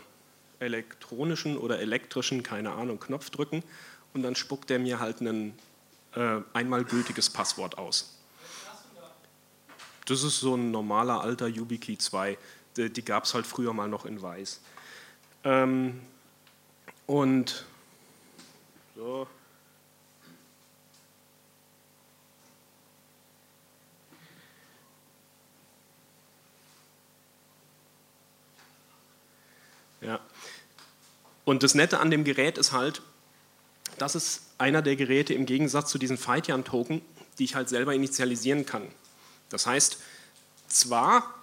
elektronischen 0.59 1.57
oder 1.57 1.79
elektrischen, 1.79 2.43
keine 2.43 2.73
Ahnung, 2.73 2.99
Knopf 2.99 3.31
drücken 3.31 3.63
und 4.13 4.21
dann 4.21 4.35
spuckt 4.35 4.69
er 4.69 4.77
mir 4.77 4.99
halt 4.99 5.21
ein 5.21 5.57
äh, 6.13 6.41
einmal 6.53 6.83
gültiges 6.83 7.31
Passwort 7.31 7.79
aus. 7.79 8.19
Das 10.05 10.21
ist 10.21 10.39
so 10.39 10.53
ein 10.53 10.69
normaler 10.69 11.21
alter 11.21 11.47
YubiKey 11.47 11.97
2 11.97 12.37
die, 12.77 13.05
gab 13.05 13.23
es 13.23 13.33
halt 13.33 13.45
früher 13.47 13.73
mal 13.73 13.87
noch 13.87 14.05
in 14.05 14.21
weiß. 14.21 14.61
Ähm, 15.43 16.01
und 17.07 17.65
so. 18.95 19.27
Ja. 30.01 30.19
Und 31.45 31.63
das 31.63 31.75
Nette 31.75 31.99
an 31.99 32.11
dem 32.11 32.23
Gerät 32.23 32.57
ist 32.57 32.71
halt, 32.71 33.01
das 33.97 34.15
ist 34.15 34.43
einer 34.57 34.81
der 34.81 34.95
Geräte 34.95 35.33
im 35.33 35.45
Gegensatz 35.45 35.89
zu 35.89 35.97
diesen 35.97 36.17
Feitian-Token, 36.17 37.01
die 37.39 37.43
ich 37.43 37.55
halt 37.55 37.69
selber 37.69 37.93
initialisieren 37.93 38.65
kann. 38.65 38.87
Das 39.49 39.65
heißt, 39.65 39.97
zwar 40.67 41.34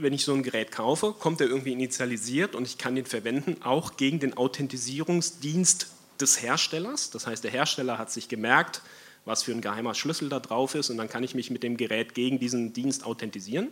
wenn 0.00 0.12
ich 0.12 0.24
so 0.24 0.34
ein 0.34 0.42
Gerät 0.42 0.72
kaufe, 0.72 1.14
kommt 1.18 1.40
er 1.40 1.48
irgendwie 1.48 1.72
initialisiert 1.72 2.54
und 2.54 2.66
ich 2.66 2.78
kann 2.78 2.94
den 2.94 3.06
verwenden, 3.06 3.62
auch 3.62 3.96
gegen 3.96 4.20
den 4.20 4.36
Authentisierungsdienst 4.36 5.88
des 6.20 6.42
Herstellers. 6.42 7.10
Das 7.10 7.26
heißt, 7.26 7.44
der 7.44 7.50
Hersteller 7.50 7.98
hat 7.98 8.10
sich 8.10 8.28
gemerkt, 8.28 8.82
was 9.24 9.42
für 9.42 9.52
ein 9.52 9.60
geheimer 9.60 9.94
Schlüssel 9.94 10.28
da 10.28 10.40
drauf 10.40 10.74
ist 10.74 10.90
und 10.90 10.96
dann 10.96 11.08
kann 11.08 11.22
ich 11.22 11.34
mich 11.34 11.50
mit 11.50 11.62
dem 11.62 11.76
Gerät 11.76 12.14
gegen 12.14 12.38
diesen 12.38 12.72
Dienst 12.72 13.04
authentisieren. 13.04 13.68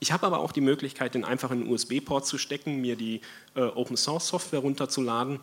Ich 0.00 0.10
habe 0.10 0.26
aber 0.26 0.38
auch 0.38 0.52
die 0.52 0.62
Möglichkeit, 0.62 1.14
den 1.14 1.24
einfach 1.24 1.50
in 1.50 1.62
einen 1.62 1.70
USB-Port 1.70 2.26
zu 2.26 2.38
stecken, 2.38 2.80
mir 2.80 2.96
die 2.96 3.20
äh, 3.54 3.60
Open-Source-Software 3.60 4.60
runterzuladen 4.60 5.40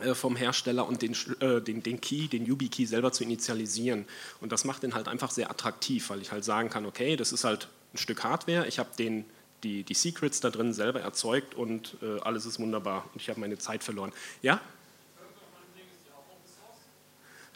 äh, 0.00 0.14
vom 0.14 0.36
Hersteller 0.36 0.88
und 0.88 1.02
den, 1.02 1.14
äh, 1.40 1.60
den, 1.60 1.82
den 1.82 2.00
Key, 2.00 2.28
den 2.28 2.46
YubiKey 2.46 2.86
selber 2.86 3.12
zu 3.12 3.24
initialisieren. 3.24 4.06
Und 4.40 4.52
das 4.52 4.64
macht 4.64 4.82
den 4.82 4.94
halt 4.94 5.06
einfach 5.06 5.30
sehr 5.30 5.50
attraktiv, 5.50 6.08
weil 6.08 6.22
ich 6.22 6.32
halt 6.32 6.44
sagen 6.44 6.70
kann, 6.70 6.86
okay, 6.86 7.16
das 7.16 7.32
ist 7.32 7.44
halt 7.44 7.68
ein 7.94 7.98
Stück 7.98 8.24
Hardware, 8.24 8.66
ich 8.66 8.78
habe 8.78 8.90
die, 8.96 9.84
die 9.84 9.94
Secrets 9.94 10.40
da 10.40 10.50
drin 10.50 10.72
selber 10.72 11.00
erzeugt 11.00 11.54
und 11.54 11.96
äh, 12.02 12.20
alles 12.20 12.46
ist 12.46 12.58
wunderbar 12.58 13.08
und 13.12 13.20
ich 13.20 13.28
habe 13.28 13.40
meine 13.40 13.58
Zeit 13.58 13.84
verloren. 13.84 14.12
Ja? 14.40 14.60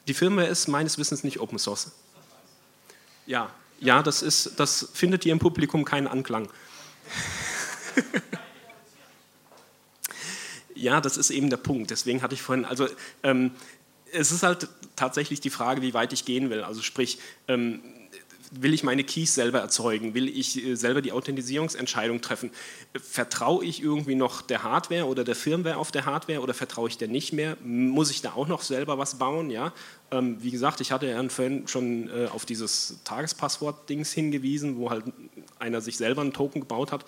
Die 0.07 0.15
Firmware 0.15 0.47
ist 0.47 0.69
meines 0.69 0.99
Wissens 0.99 1.25
nicht 1.25 1.41
Open 1.41 1.59
Source. 1.59 1.93
Ja, 3.27 3.51
ja, 3.81 4.03
das, 4.03 4.23
ist, 4.23 4.59
das 4.59 4.89
findet 4.95 5.25
hier 5.25 5.33
im 5.33 5.39
Publikum 5.39 5.85
keinen 5.85 6.07
Anklang. 6.07 6.49
ja, 10.75 11.01
das 11.01 11.17
ist 11.17 11.31
eben 11.31 11.51
der 11.51 11.57
Punkt. 11.57 11.91
Deswegen 11.91 12.23
hatte 12.23 12.35
ich 12.35 12.43
vorhin, 12.43 12.65
also 12.65 12.89
ähm, 13.23 13.51
es 14.13 14.31
ist 14.33 14.45
halt 14.45 14.69
tatsächlich 14.95 15.41
die 15.41 15.51
Frage, 15.51 15.83
wie 15.83 15.93
weit 15.93 16.13
ich 16.13 16.25
gehen 16.25 16.51
will. 16.51 16.63
Also 16.63 16.83
sprich, 16.83 17.19
ähm, 17.49 17.83
will 18.51 18.75
ich 18.75 18.83
meine 18.83 19.05
Keys 19.05 19.35
selber 19.35 19.61
erzeugen? 19.61 20.15
Will 20.15 20.29
ich 20.29 20.65
äh, 20.65 20.75
selber 20.75 21.03
die 21.03 21.13
Authentisierungsentscheidung 21.13 22.21
treffen? 22.21 22.51
Vertraue 22.95 23.65
ich 23.65 23.83
irgendwie 23.83 24.15
noch 24.15 24.43
der 24.43 24.63
Hardware 24.63 25.07
oder 25.07 25.25
der 25.25 25.35
Firmware 25.35 25.77
auf 25.77 25.93
der 25.93 26.07
Hardware 26.07 26.41
oder 26.41 26.55
vertraue 26.55 26.89
ich 26.89 26.99
der 26.99 27.09
nicht 27.09 27.33
mehr? 27.33 27.57
Muss 27.63 28.11
ich 28.11 28.23
da 28.23 28.33
auch 28.33 28.49
noch 28.49 28.63
selber 28.63 28.99
was 28.99 29.19
bauen? 29.19 29.51
Ja? 29.51 29.73
Ähm, 30.11 30.43
wie 30.43 30.51
gesagt, 30.51 30.81
ich 30.81 30.93
hatte 30.93 31.07
ja 31.07 31.29
vorhin 31.29 31.69
schon 31.69 32.09
äh, 32.09 32.27
auf 32.27 32.45
dieses 32.45 33.01
Tagespasswort-Dings 33.05 34.13
hingewiesen, 34.13 34.77
wo 34.77 34.91
halt 34.91 35.05
einer 35.59 35.81
sich 35.81 35.97
selber 35.97 36.23
einen 36.23 36.33
Token 36.33 36.61
gebaut 36.61 36.93
hat. 36.93 37.05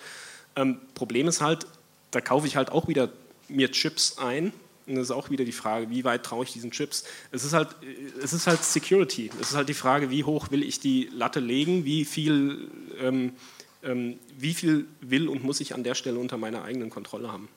Ähm, 0.55 0.79
Problem 0.95 1.27
ist 1.27 1.41
halt, 1.41 1.67
da 2.11 2.21
kaufe 2.21 2.47
ich 2.47 2.55
halt 2.55 2.71
auch 2.71 2.87
wieder 2.87 3.09
mir 3.47 3.71
Chips 3.71 4.17
ein, 4.17 4.53
und 4.89 4.95
das 4.95 5.05
ist 5.05 5.11
auch 5.11 5.29
wieder 5.29 5.45
die 5.45 5.51
Frage, 5.51 5.89
wie 5.89 6.03
weit 6.03 6.23
traue 6.23 6.43
ich 6.43 6.51
diesen 6.51 6.71
Chips? 6.71 7.03
Es 7.31 7.43
ist, 7.43 7.53
halt, 7.53 7.69
es 8.21 8.33
ist 8.33 8.47
halt 8.47 8.63
Security. 8.63 9.29
Es 9.39 9.51
ist 9.51 9.55
halt 9.55 9.69
die 9.69 9.75
Frage, 9.75 10.09
wie 10.09 10.23
hoch 10.23 10.49
will 10.49 10.63
ich 10.63 10.79
die 10.79 11.09
Latte 11.13 11.39
legen, 11.39 11.85
wie 11.85 12.05
viel, 12.05 12.69
ähm, 12.99 13.33
ähm, 13.83 14.19
wie 14.37 14.53
viel 14.53 14.87
will 15.01 15.27
und 15.27 15.43
muss 15.43 15.61
ich 15.61 15.75
an 15.75 15.83
der 15.83 15.93
Stelle 15.95 16.17
unter 16.17 16.37
meiner 16.37 16.63
eigenen 16.63 16.89
Kontrolle 16.89 17.31
haben. 17.31 17.47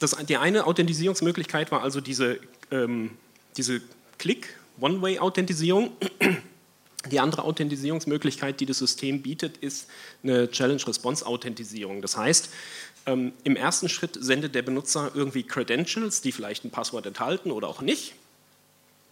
Das, 0.00 0.16
die 0.26 0.36
eine 0.36 0.66
Authentisierungsmöglichkeit 0.66 1.70
war 1.70 1.82
also 1.84 2.00
diese, 2.00 2.40
ähm, 2.72 3.12
diese 3.56 3.80
Click-One-Way-Authentisierung. 4.18 5.92
Die 7.10 7.18
andere 7.18 7.42
Authentisierungsmöglichkeit, 7.44 8.60
die 8.60 8.66
das 8.66 8.78
System 8.78 9.22
bietet, 9.22 9.56
ist 9.56 9.88
eine 10.22 10.50
Challenge-Response-Authentisierung. 10.50 12.00
Das 12.00 12.16
heißt, 12.16 12.50
ähm, 13.06 13.32
im 13.42 13.56
ersten 13.56 13.88
Schritt 13.88 14.16
sendet 14.20 14.54
der 14.54 14.62
Benutzer 14.62 15.10
irgendwie 15.14 15.42
Credentials, 15.42 16.20
die 16.20 16.30
vielleicht 16.30 16.64
ein 16.64 16.70
Passwort 16.70 17.06
enthalten 17.06 17.50
oder 17.50 17.68
auch 17.68 17.80
nicht. 17.80 18.14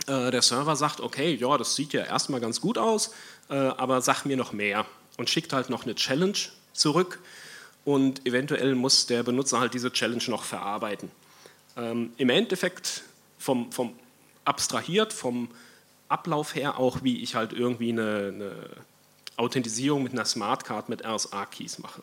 Äh, 0.06 0.30
der 0.30 0.42
Server 0.42 0.76
sagt, 0.76 1.00
okay, 1.00 1.34
ja, 1.34 1.58
das 1.58 1.74
sieht 1.74 1.92
ja 1.92 2.04
erstmal 2.04 2.40
ganz 2.40 2.60
gut 2.60 2.78
aus, 2.78 3.12
äh, 3.48 3.54
aber 3.54 4.00
sag 4.00 4.24
mir 4.24 4.36
noch 4.36 4.52
mehr 4.52 4.86
und 5.16 5.28
schickt 5.28 5.52
halt 5.52 5.68
noch 5.68 5.82
eine 5.84 5.96
Challenge 5.96 6.38
zurück 6.72 7.18
und 7.84 8.26
eventuell 8.26 8.74
muss 8.76 9.06
der 9.06 9.22
Benutzer 9.24 9.58
halt 9.58 9.74
diese 9.74 9.92
Challenge 9.92 10.22
noch 10.28 10.44
verarbeiten. 10.44 11.10
Ähm, 11.76 12.12
Im 12.16 12.30
Endeffekt 12.30 13.02
vom, 13.38 13.72
vom 13.72 13.94
abstrahiert 14.44 15.12
vom 15.12 15.48
Ablauf 16.10 16.54
her 16.54 16.78
auch, 16.78 17.02
wie 17.02 17.22
ich 17.22 17.34
halt 17.34 17.52
irgendwie 17.52 17.90
eine, 17.90 18.32
eine 18.34 18.52
Authentisierung 19.36 20.02
mit 20.02 20.12
einer 20.12 20.24
Smartcard 20.24 20.88
mit 20.88 21.04
RSA-Keys 21.04 21.78
mache. 21.78 22.02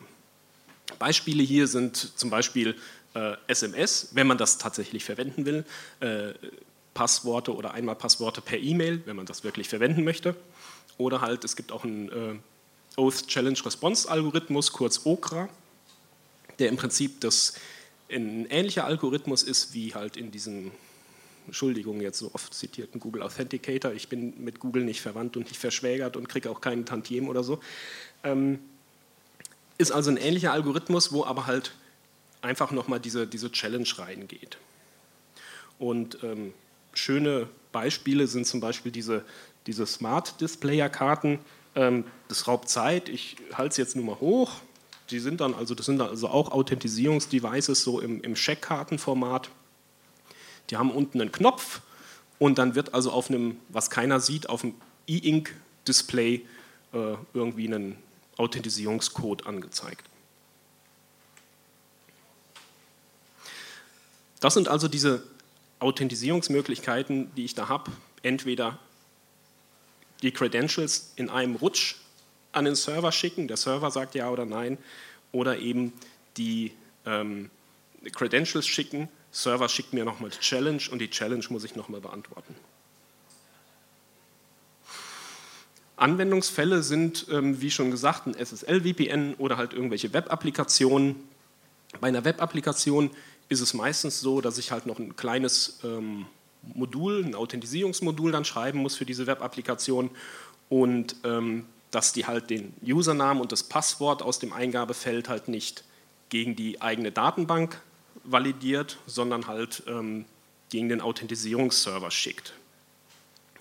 Beispiele 0.98 1.42
hier 1.42 1.66
sind 1.68 1.96
zum 2.18 2.30
Beispiel 2.30 2.74
äh, 3.14 3.36
SMS, 3.46 4.08
wenn 4.12 4.26
man 4.26 4.38
das 4.38 4.58
tatsächlich 4.58 5.04
verwenden 5.04 5.44
will, 5.44 5.64
äh, 6.00 6.32
Passworte 6.94 7.54
oder 7.54 7.74
Einmalpassworte 7.74 8.40
per 8.40 8.58
E-Mail, 8.58 9.02
wenn 9.04 9.14
man 9.14 9.26
das 9.26 9.44
wirklich 9.44 9.68
verwenden 9.68 10.02
möchte. 10.04 10.34
Oder 10.96 11.20
halt, 11.20 11.44
es 11.44 11.54
gibt 11.54 11.70
auch 11.70 11.84
einen 11.84 12.08
äh, 12.08 13.00
Oath 13.00 13.28
Challenge 13.28 13.58
Response 13.64 14.10
Algorithmus, 14.10 14.72
kurz 14.72 15.02
OKRA. 15.04 15.48
der 16.58 16.68
im 16.68 16.76
Prinzip 16.76 17.20
das, 17.20 17.54
ein 18.10 18.46
ähnlicher 18.46 18.84
Algorithmus 18.84 19.44
ist 19.44 19.74
wie 19.74 19.94
halt 19.94 20.16
in 20.16 20.32
diesem, 20.32 20.72
Entschuldigung, 21.48 22.00
jetzt 22.00 22.18
so 22.18 22.30
oft 22.34 22.54
zitierten 22.54 23.00
Google 23.00 23.22
Authenticator. 23.22 23.92
Ich 23.92 24.08
bin 24.08 24.42
mit 24.44 24.60
Google 24.60 24.84
nicht 24.84 25.00
verwandt 25.00 25.36
und 25.36 25.48
nicht 25.48 25.58
verschwägert 25.58 26.16
und 26.16 26.28
kriege 26.28 26.50
auch 26.50 26.60
keinen 26.60 26.84
Tantiem 26.84 27.28
oder 27.28 27.42
so. 27.42 27.60
Ähm, 28.22 28.58
ist 29.78 29.92
also 29.92 30.10
ein 30.10 30.16
ähnlicher 30.16 30.52
Algorithmus, 30.52 31.12
wo 31.12 31.24
aber 31.24 31.46
halt 31.46 31.72
einfach 32.42 32.70
nochmal 32.70 33.00
diese, 33.00 33.26
diese 33.26 33.50
Challenge 33.50 33.88
reingeht. 33.96 34.58
Und 35.78 36.22
ähm, 36.22 36.52
schöne 36.92 37.48
Beispiele 37.72 38.26
sind 38.26 38.46
zum 38.46 38.60
Beispiel 38.60 38.92
diese, 38.92 39.24
diese 39.66 39.86
Smart-Displayer-Karten. 39.86 41.38
Ähm, 41.74 42.04
das 42.28 42.46
raubt 42.46 42.68
Zeit, 42.68 43.08
ich 43.08 43.36
halte 43.54 43.70
es 43.70 43.76
jetzt 43.76 43.96
nur 43.96 44.04
mal 44.04 44.20
hoch. 44.20 44.52
Die 45.10 45.20
sind 45.20 45.40
dann 45.40 45.54
also, 45.54 45.74
das 45.74 45.86
sind 45.86 45.98
dann 45.98 46.10
also 46.10 46.28
auch 46.28 46.50
Authentisierungsdevices 46.50 47.82
so 47.82 48.00
im, 48.00 48.20
im 48.20 48.34
Checkkartenformat. 48.34 49.50
Die 50.70 50.76
haben 50.76 50.90
unten 50.90 51.20
einen 51.20 51.32
Knopf 51.32 51.80
und 52.38 52.58
dann 52.58 52.74
wird 52.74 52.94
also 52.94 53.10
auf 53.10 53.30
einem, 53.30 53.56
was 53.68 53.90
keiner 53.90 54.20
sieht, 54.20 54.48
auf 54.48 54.60
dem 54.60 54.74
E-Ink-Display 55.06 56.46
äh, 56.92 57.14
irgendwie 57.34 57.66
ein 57.66 57.96
Authentisierungscode 58.36 59.46
angezeigt. 59.46 60.04
Das 64.40 64.54
sind 64.54 64.68
also 64.68 64.86
diese 64.86 65.24
Authentisierungsmöglichkeiten, 65.80 67.34
die 67.34 67.44
ich 67.44 67.54
da 67.54 67.68
habe. 67.68 67.90
Entweder 68.22 68.78
die 70.22 70.32
Credentials 70.32 71.12
in 71.16 71.30
einem 71.30 71.56
Rutsch 71.56 71.96
an 72.52 72.64
den 72.64 72.74
Server 72.74 73.12
schicken, 73.12 73.48
der 73.48 73.56
Server 73.56 73.90
sagt 73.90 74.14
ja 74.14 74.30
oder 74.30 74.44
nein, 74.44 74.78
oder 75.32 75.58
eben 75.58 75.92
die 76.36 76.72
ähm, 77.04 77.50
Credentials 78.12 78.66
schicken, 78.66 79.08
Server 79.30 79.68
schickt 79.68 79.92
mir 79.92 80.04
nochmal 80.04 80.30
die 80.30 80.40
Challenge 80.40 80.82
und 80.90 80.98
die 81.00 81.10
Challenge 81.10 81.44
muss 81.50 81.64
ich 81.64 81.76
nochmal 81.76 82.00
beantworten. 82.00 82.54
Anwendungsfälle 85.96 86.82
sind, 86.82 87.26
ähm, 87.30 87.60
wie 87.60 87.70
schon 87.70 87.90
gesagt, 87.90 88.26
ein 88.26 88.34
SSL-VPN 88.34 89.34
oder 89.34 89.56
halt 89.56 89.72
irgendwelche 89.72 90.12
Web-Applikationen. 90.12 91.16
Bei 92.00 92.08
einer 92.08 92.24
Web-Applikation 92.24 93.10
ist 93.48 93.60
es 93.60 93.74
meistens 93.74 94.20
so, 94.20 94.40
dass 94.40 94.58
ich 94.58 94.70
halt 94.70 94.86
noch 94.86 94.98
ein 94.98 95.16
kleines 95.16 95.80
ähm, 95.82 96.26
Modul, 96.62 97.24
ein 97.24 97.34
Authentisierungsmodul 97.34 98.30
dann 98.30 98.44
schreiben 98.44 98.78
muss 98.78 98.94
für 98.94 99.04
diese 99.04 99.26
Web-Applikation 99.26 100.10
und 100.68 101.16
ähm, 101.24 101.66
dass 101.90 102.12
die 102.12 102.26
halt 102.26 102.50
den 102.50 102.74
Usernamen 102.82 103.40
und 103.40 103.50
das 103.50 103.62
Passwort 103.62 104.22
aus 104.22 104.38
dem 104.38 104.52
Eingabefeld 104.52 105.28
halt 105.28 105.48
nicht 105.48 105.84
gegen 106.28 106.54
die 106.54 106.80
eigene 106.82 107.10
Datenbank 107.10 107.80
validiert, 108.24 108.98
sondern 109.06 109.46
halt 109.46 109.82
ähm, 109.86 110.24
gegen 110.70 110.88
den 110.88 111.00
Authentisierungsserver 111.00 112.10
schickt. 112.10 112.54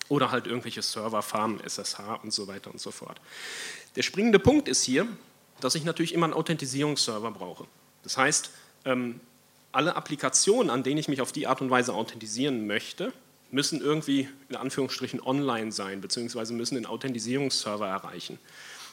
Oder 0.09 0.31
halt 0.31 0.47
irgendwelche 0.47 0.81
Serverfarmen, 0.81 1.59
SSH 1.61 2.19
und 2.23 2.31
so 2.31 2.47
weiter 2.47 2.71
und 2.71 2.79
so 2.79 2.91
fort. 2.91 3.19
Der 3.95 4.03
springende 4.03 4.39
Punkt 4.39 4.67
ist 4.67 4.83
hier, 4.83 5.07
dass 5.59 5.75
ich 5.75 5.83
natürlich 5.83 6.13
immer 6.13 6.25
einen 6.25 6.33
Authentisierungsserver 6.33 7.31
brauche. 7.31 7.65
Das 8.03 8.17
heißt, 8.17 8.51
ähm, 8.85 9.19
alle 9.71 9.95
Applikationen, 9.95 10.69
an 10.69 10.83
denen 10.83 10.97
ich 10.97 11.07
mich 11.07 11.21
auf 11.21 11.31
die 11.31 11.47
Art 11.47 11.61
und 11.61 11.69
Weise 11.69 11.93
authentisieren 11.93 12.67
möchte, 12.67 13.11
müssen 13.51 13.81
irgendwie 13.81 14.29
in 14.49 14.55
Anführungsstrichen 14.55 15.21
online 15.21 15.71
sein, 15.71 16.01
beziehungsweise 16.01 16.53
müssen 16.53 16.75
den 16.75 16.85
Authentisierungsserver 16.85 17.87
erreichen. 17.87 18.39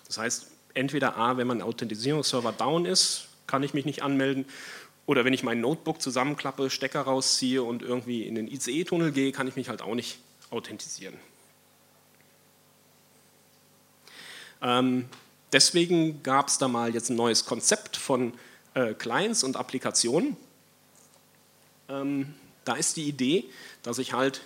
Das 0.06 0.18
heißt, 0.18 0.46
entweder 0.74 1.16
A, 1.16 1.36
wenn 1.36 1.46
mein 1.46 1.62
Authentisierungsserver 1.62 2.52
down 2.52 2.86
ist, 2.86 3.28
kann 3.46 3.62
ich 3.62 3.74
mich 3.74 3.84
nicht 3.84 4.02
anmelden, 4.02 4.46
oder 5.07 5.24
wenn 5.24 5.32
ich 5.32 5.42
mein 5.42 5.61
Notebook 5.61 6.00
zusammenklappe, 6.00 6.70
Stecker 6.70 7.02
rausziehe 7.02 7.62
und 7.62 7.82
irgendwie 7.82 8.22
in 8.22 8.34
den 8.34 8.48
ICE-Tunnel 8.48 9.12
gehe, 9.12 9.32
kann 9.32 9.48
ich 9.48 9.57
mich 9.57 9.68
halt 9.68 9.82
auch 9.82 9.94
nicht 9.94 10.18
authentisieren. 10.50 11.14
Ähm, 14.62 15.07
deswegen 15.52 16.22
gab 16.22 16.48
es 16.48 16.59
da 16.59 16.68
mal 16.68 16.94
jetzt 16.94 17.11
ein 17.11 17.16
neues 17.16 17.44
Konzept 17.44 17.96
von 17.96 18.32
äh, 18.72 18.94
Clients 18.94 19.44
und 19.44 19.57
Applikationen. 19.57 20.36
Ähm, 21.88 22.34
da 22.64 22.74
ist 22.74 22.96
die 22.96 23.05
Idee, 23.05 23.44
dass 23.82 23.98
ich 23.98 24.14
halt 24.14 24.40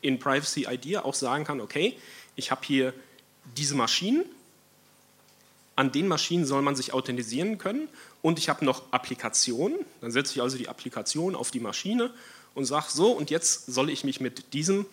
in 0.00 0.18
Privacy 0.18 0.66
Idea 0.68 1.04
auch 1.04 1.14
sagen 1.14 1.44
kann, 1.44 1.60
okay, 1.60 1.98
ich 2.34 2.50
habe 2.50 2.62
hier 2.64 2.94
diese 3.56 3.74
Maschinen, 3.74 4.24
an 5.76 5.92
den 5.92 6.08
Maschinen 6.08 6.46
soll 6.46 6.62
man 6.62 6.74
sich 6.74 6.92
authentisieren 6.92 7.58
können. 7.58 7.88
Und 8.22 8.38
ich 8.38 8.48
habe 8.48 8.64
noch 8.64 8.92
Applikationen, 8.92 9.78
dann 10.00 10.10
setze 10.10 10.34
ich 10.34 10.42
also 10.42 10.56
die 10.56 10.68
Applikation 10.68 11.34
auf 11.34 11.50
die 11.50 11.60
Maschine 11.60 12.10
und 12.54 12.64
sage 12.64 12.86
so 12.88 13.12
und 13.12 13.30
jetzt 13.30 13.66
soll 13.66 13.90
ich 13.90 14.02
mich 14.02 14.20
mit 14.20 14.54
diesem 14.54 14.86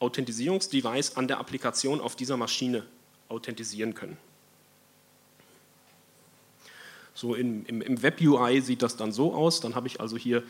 Authentisierungsdevice 0.00 1.16
an 1.16 1.28
der 1.28 1.38
Applikation 1.38 2.00
auf 2.00 2.16
dieser 2.16 2.36
Maschine 2.36 2.84
authentisieren 3.28 3.94
können. 3.94 4.16
So 7.14 7.34
im, 7.34 7.64
im, 7.64 7.80
im 7.80 8.02
Web-UI 8.02 8.60
sieht 8.60 8.82
das 8.82 8.96
dann 8.96 9.10
so 9.10 9.32
aus, 9.32 9.60
dann 9.60 9.74
habe 9.74 9.86
ich 9.86 10.00
also 10.00 10.18
hier 10.18 10.42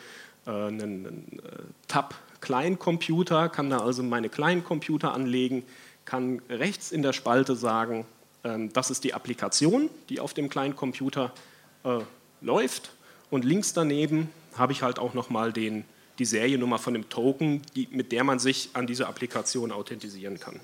äh, 0.46 0.50
einen, 0.50 0.80
einen 0.80 1.40
äh, 1.44 1.62
Tab 1.86 2.16
Client-Computer, 2.40 3.48
kann 3.48 3.70
da 3.70 3.78
also 3.78 4.02
meine 4.02 4.28
Client-Computer 4.28 5.12
anlegen, 5.12 5.64
kann 6.04 6.40
rechts 6.48 6.90
in 6.90 7.02
der 7.02 7.12
Spalte 7.12 7.54
sagen, 7.54 8.04
das 8.72 8.90
ist 8.90 9.04
die 9.04 9.14
Applikation, 9.14 9.90
die 10.08 10.20
auf 10.20 10.34
dem 10.34 10.48
Client-Computer 10.48 11.32
äh, 11.84 11.98
läuft 12.40 12.92
und 13.30 13.44
links 13.44 13.72
daneben 13.72 14.30
habe 14.56 14.72
ich 14.72 14.82
halt 14.82 14.98
auch 14.98 15.14
nochmal 15.14 15.52
die 15.52 15.84
Seriennummer 16.18 16.78
von 16.78 16.94
dem 16.94 17.08
Token, 17.08 17.62
die, 17.74 17.88
mit 17.90 18.12
der 18.12 18.24
man 18.24 18.38
sich 18.38 18.70
an 18.72 18.86
diese 18.86 19.06
Applikation 19.06 19.72
authentisieren 19.72 20.40
kann. 20.40 20.60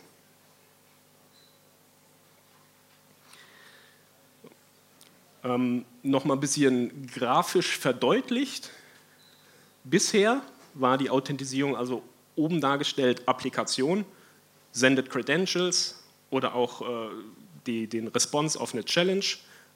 Ähm, 5.45 5.85
Nochmal 6.05 6.37
ein 6.37 6.41
bisschen 6.41 7.07
grafisch 7.07 7.79
verdeutlicht. 7.79 8.71
Bisher 9.85 10.43
war 10.75 10.99
die 10.99 11.11
Authentisierung 11.11 11.77
also 11.77 12.03
oben 12.35 12.61
dargestellt 12.61 13.29
Applikation, 13.29 14.05
sendet 14.73 15.11
Credentials 15.11 16.03
oder 16.31 16.55
auch 16.55 16.83
äh, 16.83 17.11
die, 17.67 17.87
den 17.87 18.09
Response 18.09 18.61
auf 18.61 18.75
eine 18.75 18.85
Challenge 18.85 19.25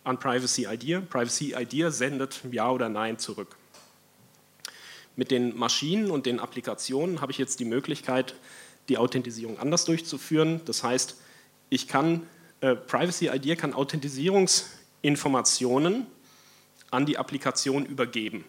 an 0.04 0.18
Privacy 0.18 0.66
Idea. 0.66 1.00
Privacy 1.00 1.54
Idea 1.54 1.90
sendet 1.90 2.42
Ja 2.50 2.70
oder 2.70 2.88
Nein 2.88 3.18
zurück. 3.18 3.56
Mit 5.16 5.30
den 5.30 5.56
Maschinen 5.56 6.10
und 6.10 6.26
den 6.26 6.40
Applikationen 6.40 7.20
habe 7.20 7.30
ich 7.32 7.38
jetzt 7.38 7.60
die 7.60 7.64
Möglichkeit, 7.64 8.34
die 8.88 8.98
Authentisierung 8.98 9.58
anders 9.58 9.84
durchzuführen. 9.84 10.60
Das 10.64 10.82
heißt, 10.82 11.16
ich 11.70 11.88
kann, 11.88 12.26
äh, 12.60 12.76
Privacy 12.76 13.28
Idea 13.28 13.56
kann 13.56 13.74
Authentisierungsinformationen 13.74 16.06
an 16.90 17.06
die 17.06 17.18
Applikation 17.18 17.86
übergeben. 17.86 18.44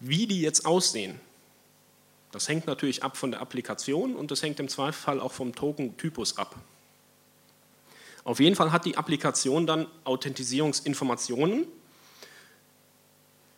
Wie 0.00 0.26
die 0.26 0.40
jetzt 0.40 0.66
aussehen, 0.66 1.20
das 2.32 2.48
hängt 2.48 2.66
natürlich 2.66 3.02
ab 3.02 3.16
von 3.16 3.30
der 3.30 3.40
Applikation 3.40 4.16
und 4.16 4.30
das 4.30 4.42
hängt 4.42 4.58
im 4.58 4.68
Zweifelsfall 4.68 5.20
auch 5.20 5.32
vom 5.32 5.54
Token-Typus 5.54 6.36
ab. 6.36 6.56
Auf 8.24 8.40
jeden 8.40 8.56
Fall 8.56 8.72
hat 8.72 8.86
die 8.86 8.96
Applikation 8.96 9.66
dann 9.66 9.86
Authentisierungsinformationen. 10.04 11.66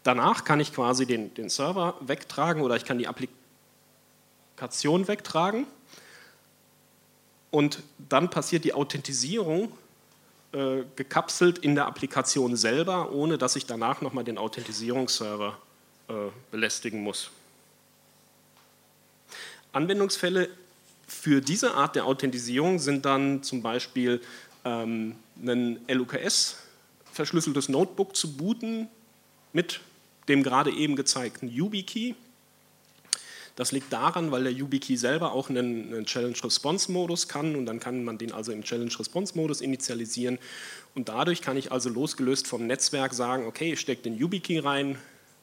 Danach 0.03 0.45
kann 0.45 0.61
ich 0.61 0.73
quasi 0.73 1.07
den, 1.07 1.33
den 1.35 1.49
Server 1.49 1.95
wegtragen 2.01 2.63
oder 2.63 2.77
ich 2.77 2.85
kann 2.85 2.99
die 2.99 3.07
Applikation 3.07 5.09
wegtragen. 5.09 5.67
Und 7.51 7.83
dann 8.09 8.29
passiert 8.29 8.65
die 8.65 8.75
Authentisierung 8.75 9.73
äh, 10.53 10.83
gekapselt 10.97 11.59
in 11.59 11.77
der 11.77 11.87
Applikation 11.87 12.57
selber, 12.57 13.13
ohne 13.13 13.39
dass 13.39 13.57
ich 13.57 13.67
danach 13.67 14.01
nochmal 14.01 14.25
den 14.25 14.37
Authentisierungsserver 14.37 15.57
äh, 16.09 16.13
belästigen 16.51 17.03
muss. 17.03 17.31
Anwendungsfälle 19.73 20.49
für 21.07 21.41
diese 21.41 21.75
Art 21.75 21.97
der 21.97 22.07
Authentisierung 22.07 22.79
sind 22.79 23.05
dann 23.05 23.43
zum 23.43 23.63
Beispiel 23.63 24.21
ähm, 24.67 25.15
ein 25.43 25.79
LUKS 25.89 26.57
verschlüsseltes 27.13 27.69
Notebook 27.69 28.15
zu 28.15 28.37
booten 28.37 28.89
mit 29.53 29.81
dem 30.29 30.43
gerade 30.43 30.71
eben 30.71 30.97
gezeigten 30.97 31.49
YubiKey. 31.49 32.15
Das 33.55 33.73
liegt 33.73 33.91
daran, 33.91 34.33
weil 34.33 34.43
der 34.43 34.53
YubiKey 34.53 34.99
selber 34.99 35.33
auch 35.33 35.49
einen, 35.49 35.95
einen 35.95 36.05
Challenge-Response-Modus 36.05 37.27
kann 37.27 37.57
und 37.57 37.65
dann 37.65 37.81
kann 37.81 38.05
man 38.05 38.19
den 38.19 38.33
also 38.33 38.53
im 38.53 38.63
Challenge-Response-Modus 38.63 39.63
initialisieren 39.63 40.39
und 40.95 41.09
dadurch 41.09 41.41
kann 41.41 41.57
ich 41.57 41.73
also 41.73 41.89
losgelöst 41.89 42.47
vom 42.47 42.67
Netzwerk 42.67 43.15
sagen, 43.15 43.47
okay, 43.47 43.73
ich 43.73 43.81
stecke 43.81 44.03
den 44.03 44.19
YubiKey 44.19 44.59
rein, 44.59 44.99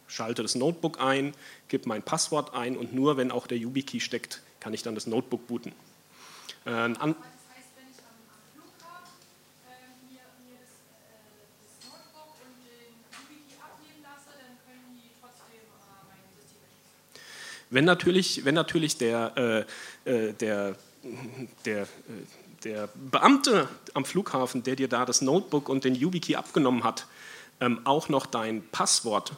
schalte 0.07 0.43
das 0.43 0.53
Notebook 0.53 1.01
ein, 1.01 1.33
gebe 1.69 1.87
mein 1.87 2.03
Passwort 2.03 2.53
ein 2.53 2.77
und 2.77 2.93
nur 2.93 3.17
wenn 3.17 3.31
auch 3.31 3.47
der 3.47 3.57
YubiKey 3.57 3.99
steckt, 3.99 4.43
kann 4.59 4.75
ich 4.75 4.83
dann 4.83 4.93
das 4.93 5.07
Notebook 5.07 5.47
booten. 5.47 5.71
Äh, 6.65 6.93
Wenn 17.73 17.85
natürlich, 17.85 18.45
wenn 18.45 18.53
natürlich 18.53 18.97
der, 18.97 19.65
äh, 20.05 20.27
äh 20.27 20.33
der, 20.33 20.75
der, 21.65 21.81
äh, 21.81 21.87
der 22.63 22.89
Beamte 22.93 23.67
am 23.95 24.05
Flughafen, 24.05 24.61
der 24.61 24.75
dir 24.75 24.87
da 24.87 25.05
das 25.05 25.21
Notebook 25.21 25.69
und 25.69 25.83
den 25.83 25.95
YubiKey 25.95 26.35
abgenommen 26.35 26.83
hat, 26.83 27.07
ähm, 27.59 27.81
auch 27.83 28.09
noch 28.09 28.27
dein 28.27 28.63
Passwort 28.69 29.33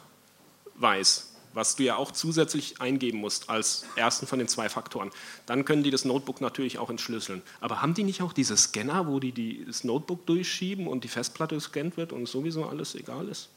weiß, 0.74 1.32
was 1.54 1.76
du 1.76 1.84
ja 1.84 1.96
auch 1.96 2.12
zusätzlich 2.12 2.82
eingeben 2.82 3.18
musst 3.18 3.48
als 3.48 3.86
ersten 3.96 4.26
von 4.26 4.38
den 4.38 4.48
zwei 4.48 4.68
Faktoren, 4.68 5.10
dann 5.46 5.64
können 5.64 5.82
die 5.82 5.90
das 5.90 6.04
Notebook 6.04 6.42
natürlich 6.42 6.78
auch 6.78 6.90
entschlüsseln. 6.90 7.40
Aber 7.62 7.80
haben 7.80 7.94
die 7.94 8.04
nicht 8.04 8.20
auch 8.20 8.34
diese 8.34 8.58
Scanner, 8.58 9.06
wo 9.06 9.18
die, 9.18 9.32
die 9.32 9.64
das 9.64 9.82
Notebook 9.82 10.26
durchschieben 10.26 10.86
und 10.86 11.04
die 11.04 11.08
Festplatte 11.08 11.54
gescannt 11.54 11.96
wird 11.96 12.12
und 12.12 12.28
sowieso 12.28 12.66
alles 12.66 12.94
egal 12.94 13.28
ist? 13.28 13.48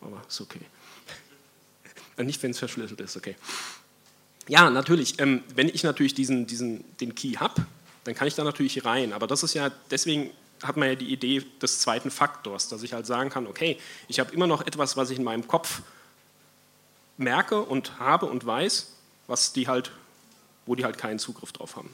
Aber 0.00 0.22
ist 0.28 0.40
okay. 0.40 0.60
Nicht, 2.16 2.40
wenn 2.44 2.52
es 2.52 2.58
verschlüsselt 2.60 3.00
ist, 3.00 3.16
okay. 3.16 3.34
Ja, 4.48 4.70
natürlich. 4.70 5.20
Ähm, 5.20 5.42
wenn 5.54 5.68
ich 5.68 5.84
natürlich 5.84 6.14
diesen, 6.14 6.46
diesen, 6.46 6.84
den 6.98 7.14
Key 7.14 7.34
habe, 7.34 7.66
dann 8.04 8.14
kann 8.14 8.26
ich 8.26 8.34
da 8.34 8.44
natürlich 8.44 8.84
rein. 8.84 9.12
Aber 9.12 9.26
das 9.26 9.42
ist 9.42 9.54
ja, 9.54 9.70
deswegen 9.90 10.30
hat 10.62 10.76
man 10.76 10.88
ja 10.88 10.94
die 10.94 11.12
Idee 11.12 11.44
des 11.60 11.80
zweiten 11.80 12.10
Faktors, 12.10 12.68
dass 12.68 12.82
ich 12.82 12.94
halt 12.94 13.06
sagen 13.06 13.30
kann, 13.30 13.46
okay, 13.46 13.78
ich 14.08 14.18
habe 14.18 14.32
immer 14.32 14.46
noch 14.46 14.66
etwas, 14.66 14.96
was 14.96 15.10
ich 15.10 15.18
in 15.18 15.24
meinem 15.24 15.46
Kopf 15.46 15.82
merke 17.18 17.62
und 17.62 17.98
habe 17.98 18.26
und 18.26 18.44
weiß, 18.44 18.92
was 19.26 19.52
die 19.52 19.68
halt, 19.68 19.92
wo 20.66 20.74
die 20.74 20.84
halt 20.84 20.98
keinen 20.98 21.18
Zugriff 21.18 21.52
drauf 21.52 21.76
haben. 21.76 21.90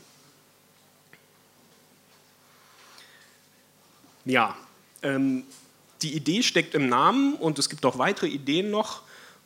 Ja, 4.25 4.57
ähm, 5.03 5.45
die 6.03 6.15
Idee 6.15 6.43
steckt 6.43 6.75
im 6.75 6.89
Namen 6.89 7.35
und 7.35 7.59
es 7.59 7.69
gibt 7.69 7.85
auch 7.85 7.99
weitere 7.99 8.29
Ideen 8.29 8.71
noch. 8.71 9.03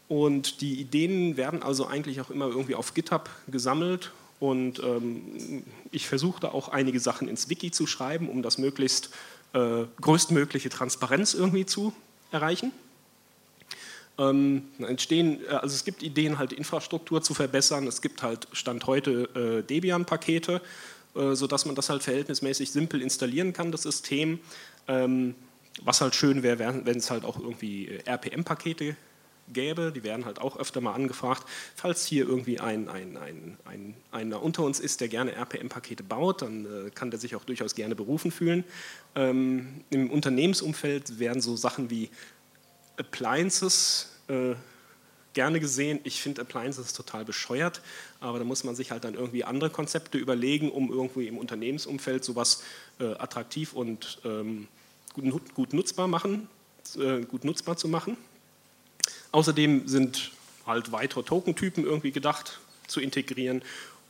Und 0.09 0.63
die 0.63 0.81
Ideen 0.81 1.37
werden 1.37 1.63
also 1.63 1.87
eigentlich 1.87 2.21
auch 2.21 2.31
immer 2.31 2.47
irgendwie 2.47 2.75
auf 2.75 2.95
GitHub 2.95 3.29
gesammelt. 3.47 4.13
Und 4.41 4.83
ähm, 4.83 5.65
ich 5.91 6.09
versuche 6.09 6.41
da 6.41 6.49
auch 6.49 6.69
einige 6.69 7.01
Sachen 7.01 7.29
ins 7.29 7.51
Wiki 7.51 7.71
zu 7.71 7.87
schreiben, 7.87 8.29
um 8.29 8.43
das 8.43 8.57
möglichst 8.57 9.11
äh, 9.53 9.85
größtmögliche 10.01 10.71
Transparenz 10.71 11.35
irgendwie 11.35 11.67
zu 11.67 11.93
erreichen. 12.31 12.73
Ähm, 14.17 14.65
entstehen, 14.79 15.41
äh, 15.45 15.55
also 15.55 15.75
es 15.75 15.85
gibt 15.85 16.03
Ideen, 16.03 16.39
halt 16.39 16.53
Infrastruktur 16.53 17.23
zu 17.23 17.35
verbessern. 17.35 17.87
Es 17.87 18.01
gibt 18.01 18.23
halt 18.23 18.49
Stand 18.53 18.87
heute 18.87 19.29
äh, 19.35 19.63
Debian-Pakete, 19.63 20.63
äh, 21.15 21.35
sodass 21.35 21.67
man 21.67 21.75
das 21.75 21.91
halt 21.91 22.03
verhältnismäßig 22.03 22.71
simpel 22.71 23.03
installieren 23.03 23.53
kann, 23.53 23.73
das 23.73 23.83
System. 23.83 24.41
Ähm, 24.87 25.35
was 25.83 26.01
halt 26.01 26.15
schön 26.15 26.43
wäre, 26.43 26.59
wenn 26.59 26.97
es 26.97 27.11
halt 27.11 27.25
auch 27.25 27.39
irgendwie 27.39 27.89
äh, 27.89 28.03
RPM-Pakete 28.05 28.97
gäbe, 29.53 29.93
die 29.93 30.03
werden 30.03 30.25
halt 30.25 30.41
auch 30.41 30.57
öfter 30.57 30.81
mal 30.81 30.95
angefragt. 30.95 31.45
Falls 31.75 32.07
hier 32.07 32.27
irgendwie 32.27 32.61
ein, 32.61 32.89
ein, 32.89 33.17
ein, 33.17 33.57
ein 33.65 33.95
einer 34.11 34.43
unter 34.43 34.63
uns 34.63 34.81
ist, 34.81 35.01
der 35.01 35.09
gerne 35.09 35.35
RPM-Pakete 35.35 36.03
baut, 36.03 36.43
dann 36.43 36.67
äh, 36.67 36.91
kann 36.91 37.11
der 37.11 37.21
sich 37.21 37.35
auch 37.35 37.45
durchaus 37.45 37.75
gerne 37.75 37.95
berufen 37.95 38.31
fühlen. 38.31 38.65
Ähm, 39.15 39.85
Im 39.91 40.11
Unternehmensumfeld 40.11 41.19
werden 41.19 41.41
so 41.41 41.57
Sachen 41.57 41.91
wie 41.91 42.11
Appliances 42.97 44.13
äh, 44.29 44.55
gerne 45.35 45.61
gesehen. 45.61 46.01
Ich 46.05 46.21
finde 46.21 46.43
Appliances 46.43 46.93
total 46.93 47.25
bescheuert, 47.25 47.81
aber 48.21 48.39
da 48.39 48.45
muss 48.45 48.65
man 48.65 48.75
sich 48.75 48.91
halt 48.91 49.05
dann 49.05 49.15
irgendwie 49.15 49.45
andere 49.45 49.71
Konzepte 49.71 50.19
überlegen, 50.19 50.71
um 50.71 50.91
irgendwie 50.91 51.29
im 51.29 51.39
Unternehmensumfeld 51.39 52.25
sowas 52.25 52.63
äh, 52.99 53.05
attraktiv 53.05 53.73
und 53.73 54.19
ähm, 54.25 54.69
gut, 55.15 55.55
gut, 55.55 55.73
nutzbar 55.73 56.09
machen, 56.09 56.49
äh, 56.97 57.21
gut 57.21 57.45
nutzbar 57.45 57.77
zu 57.77 57.89
machen. 57.89 58.17
Außerdem 59.33 59.89
sind 59.89 60.33
halt 60.67 60.93
weitere 60.93 61.23
Tokentypen 61.23 61.85
irgendwie 61.85 62.13
gedacht 62.13 62.61
zu 62.87 63.01
integrieren 63.01 63.63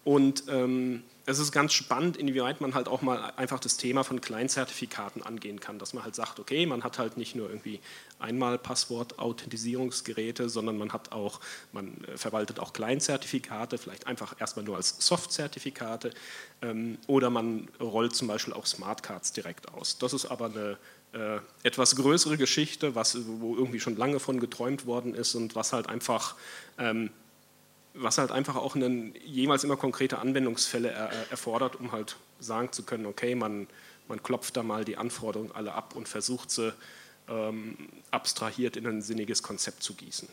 und 0.05 0.45
ähm, 0.49 1.03
es 1.27 1.39
ist 1.39 1.53
ganz 1.53 1.75
spannend, 1.75 2.17
inwieweit 2.17 2.63
man 2.63 2.75
halt 2.75 2.89
auch 2.89 3.03
mal 3.03 3.35
einfach 3.37 3.61
das 3.61 3.77
Thema 3.77 4.03
von 4.03 4.23
Kleinzertifikaten 4.23 5.23
angehen 5.23 5.61
kann, 5.61 5.79
dass 5.79 5.93
man 5.93 6.03
halt 6.03 6.15
sagt, 6.15 6.41
okay, 6.41 6.65
man 6.65 6.83
hat 6.83 6.99
halt 6.99 7.19
nicht 7.19 7.37
nur 7.37 7.51
irgendwie 7.51 7.81
einmal 8.19 8.57
Passwort-Authentisierungsgeräte, 8.57 10.49
sondern 10.49 10.79
man 10.79 10.95
hat 10.95 11.13
auch, 11.13 11.41
man 11.73 12.03
äh, 12.05 12.17
verwaltet 12.17 12.59
auch 12.59 12.73
Kleinzertifikate, 12.73 13.77
vielleicht 13.77 14.07
einfach 14.07 14.41
erstmal 14.41 14.65
nur 14.65 14.77
als 14.77 14.97
Soft-Zertifikate 14.99 16.13
ähm, 16.63 16.97
oder 17.07 17.29
man 17.29 17.69
rollt 17.79 18.17
zum 18.17 18.29
Beispiel 18.29 18.55
auch 18.55 18.65
Smartcards 18.65 19.33
direkt 19.33 19.75
aus. 19.75 19.99
Das 19.99 20.15
ist 20.15 20.25
aber 20.25 20.47
eine 20.47 20.79
äh, 21.13 21.39
etwas 21.63 21.97
größere 21.97 22.37
Geschichte, 22.37 22.95
was, 22.95 23.19
wo 23.27 23.57
irgendwie 23.57 23.81
schon 23.81 23.97
lange 23.97 24.21
von 24.21 24.41
geträumt 24.41 24.87
worden 24.87 25.15
ist 25.15 25.35
und 25.35 25.55
was 25.55 25.73
halt 25.73 25.89
einfach 25.89 26.37
ähm, 26.79 27.11
was 28.03 28.19
halt 28.19 28.31
einfach 28.31 28.57
auch 28.57 28.75
einen, 28.77 29.15
jemals 29.25 29.65
immer 29.65 29.77
konkrete 29.77 30.19
Anwendungsfälle 30.19 30.91
er, 30.91 31.31
erfordert, 31.31 31.77
um 31.77 31.93
halt 31.93 32.17
sagen 32.41 32.73
zu 32.73 32.83
können, 32.83 33.07
okay, 33.07 33.35
man, 33.35 33.67
man 34.07 34.23
klopft 34.23 34.57
da 34.57 34.63
mal 34.63 34.85
die 34.85 34.97
Anforderungen 34.97 35.53
alle 35.53 35.73
ab 35.73 35.95
und 35.97 36.09
versucht 36.09 36.51
sie 36.51 36.73
ähm, 37.29 37.77
abstrahiert 38.11 38.77
in 38.77 38.87
ein 38.87 39.03
sinniges 39.03 39.43
Konzept 39.43 39.83
zu 39.83 39.95
gießen. 39.95 40.29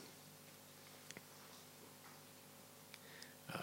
Äh, 3.50 3.58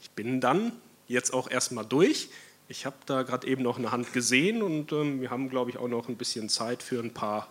ich 0.00 0.10
bin 0.10 0.40
dann 0.40 0.72
jetzt 1.08 1.32
auch 1.32 1.50
erstmal 1.50 1.84
durch. 1.84 2.28
Ich 2.68 2.84
habe 2.84 2.96
da 3.06 3.22
gerade 3.22 3.46
eben 3.46 3.62
noch 3.62 3.78
eine 3.78 3.92
Hand 3.92 4.12
gesehen 4.12 4.62
und 4.62 4.90
ähm, 4.92 5.20
wir 5.20 5.30
haben, 5.30 5.48
glaube 5.50 5.70
ich, 5.70 5.78
auch 5.78 5.88
noch 5.88 6.08
ein 6.08 6.16
bisschen 6.16 6.48
Zeit 6.48 6.82
für 6.82 7.00
ein 7.00 7.14
paar 7.14 7.48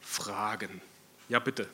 Fragen. 0.00 0.80
Ja, 1.28 1.38
bitte. 1.38 1.68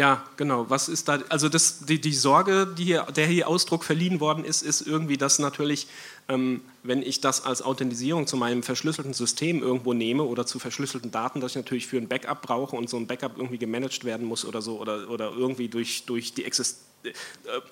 Ja, 0.00 0.24
genau. 0.38 0.70
Was 0.70 0.88
ist 0.88 1.08
da? 1.08 1.18
Also 1.28 1.50
das, 1.50 1.84
die, 1.84 2.00
die 2.00 2.14
Sorge, 2.14 2.66
die 2.66 2.84
hier, 2.84 3.02
der 3.14 3.26
hier 3.26 3.46
Ausdruck 3.46 3.84
verliehen 3.84 4.18
worden 4.18 4.46
ist, 4.46 4.62
ist 4.62 4.80
irgendwie, 4.80 5.18
dass 5.18 5.38
natürlich, 5.38 5.88
ähm, 6.30 6.62
wenn 6.82 7.02
ich 7.02 7.20
das 7.20 7.44
als 7.44 7.60
Authentisierung 7.60 8.26
zu 8.26 8.38
meinem 8.38 8.62
verschlüsselten 8.62 9.12
System 9.12 9.62
irgendwo 9.62 9.92
nehme 9.92 10.22
oder 10.22 10.46
zu 10.46 10.58
verschlüsselten 10.58 11.10
Daten, 11.10 11.42
dass 11.42 11.52
ich 11.52 11.56
natürlich 11.56 11.86
für 11.86 11.98
ein 11.98 12.08
Backup 12.08 12.40
brauche 12.40 12.76
und 12.76 12.88
so 12.88 12.96
ein 12.96 13.06
Backup 13.06 13.36
irgendwie 13.36 13.58
gemanagt 13.58 14.06
werden 14.06 14.26
muss 14.26 14.46
oder 14.46 14.62
so 14.62 14.80
oder, 14.80 15.10
oder 15.10 15.32
irgendwie 15.32 15.68
durch, 15.68 16.06
durch 16.06 16.32
die 16.32 16.46
Existenz. 16.46 16.82
Äh, 17.02 17.12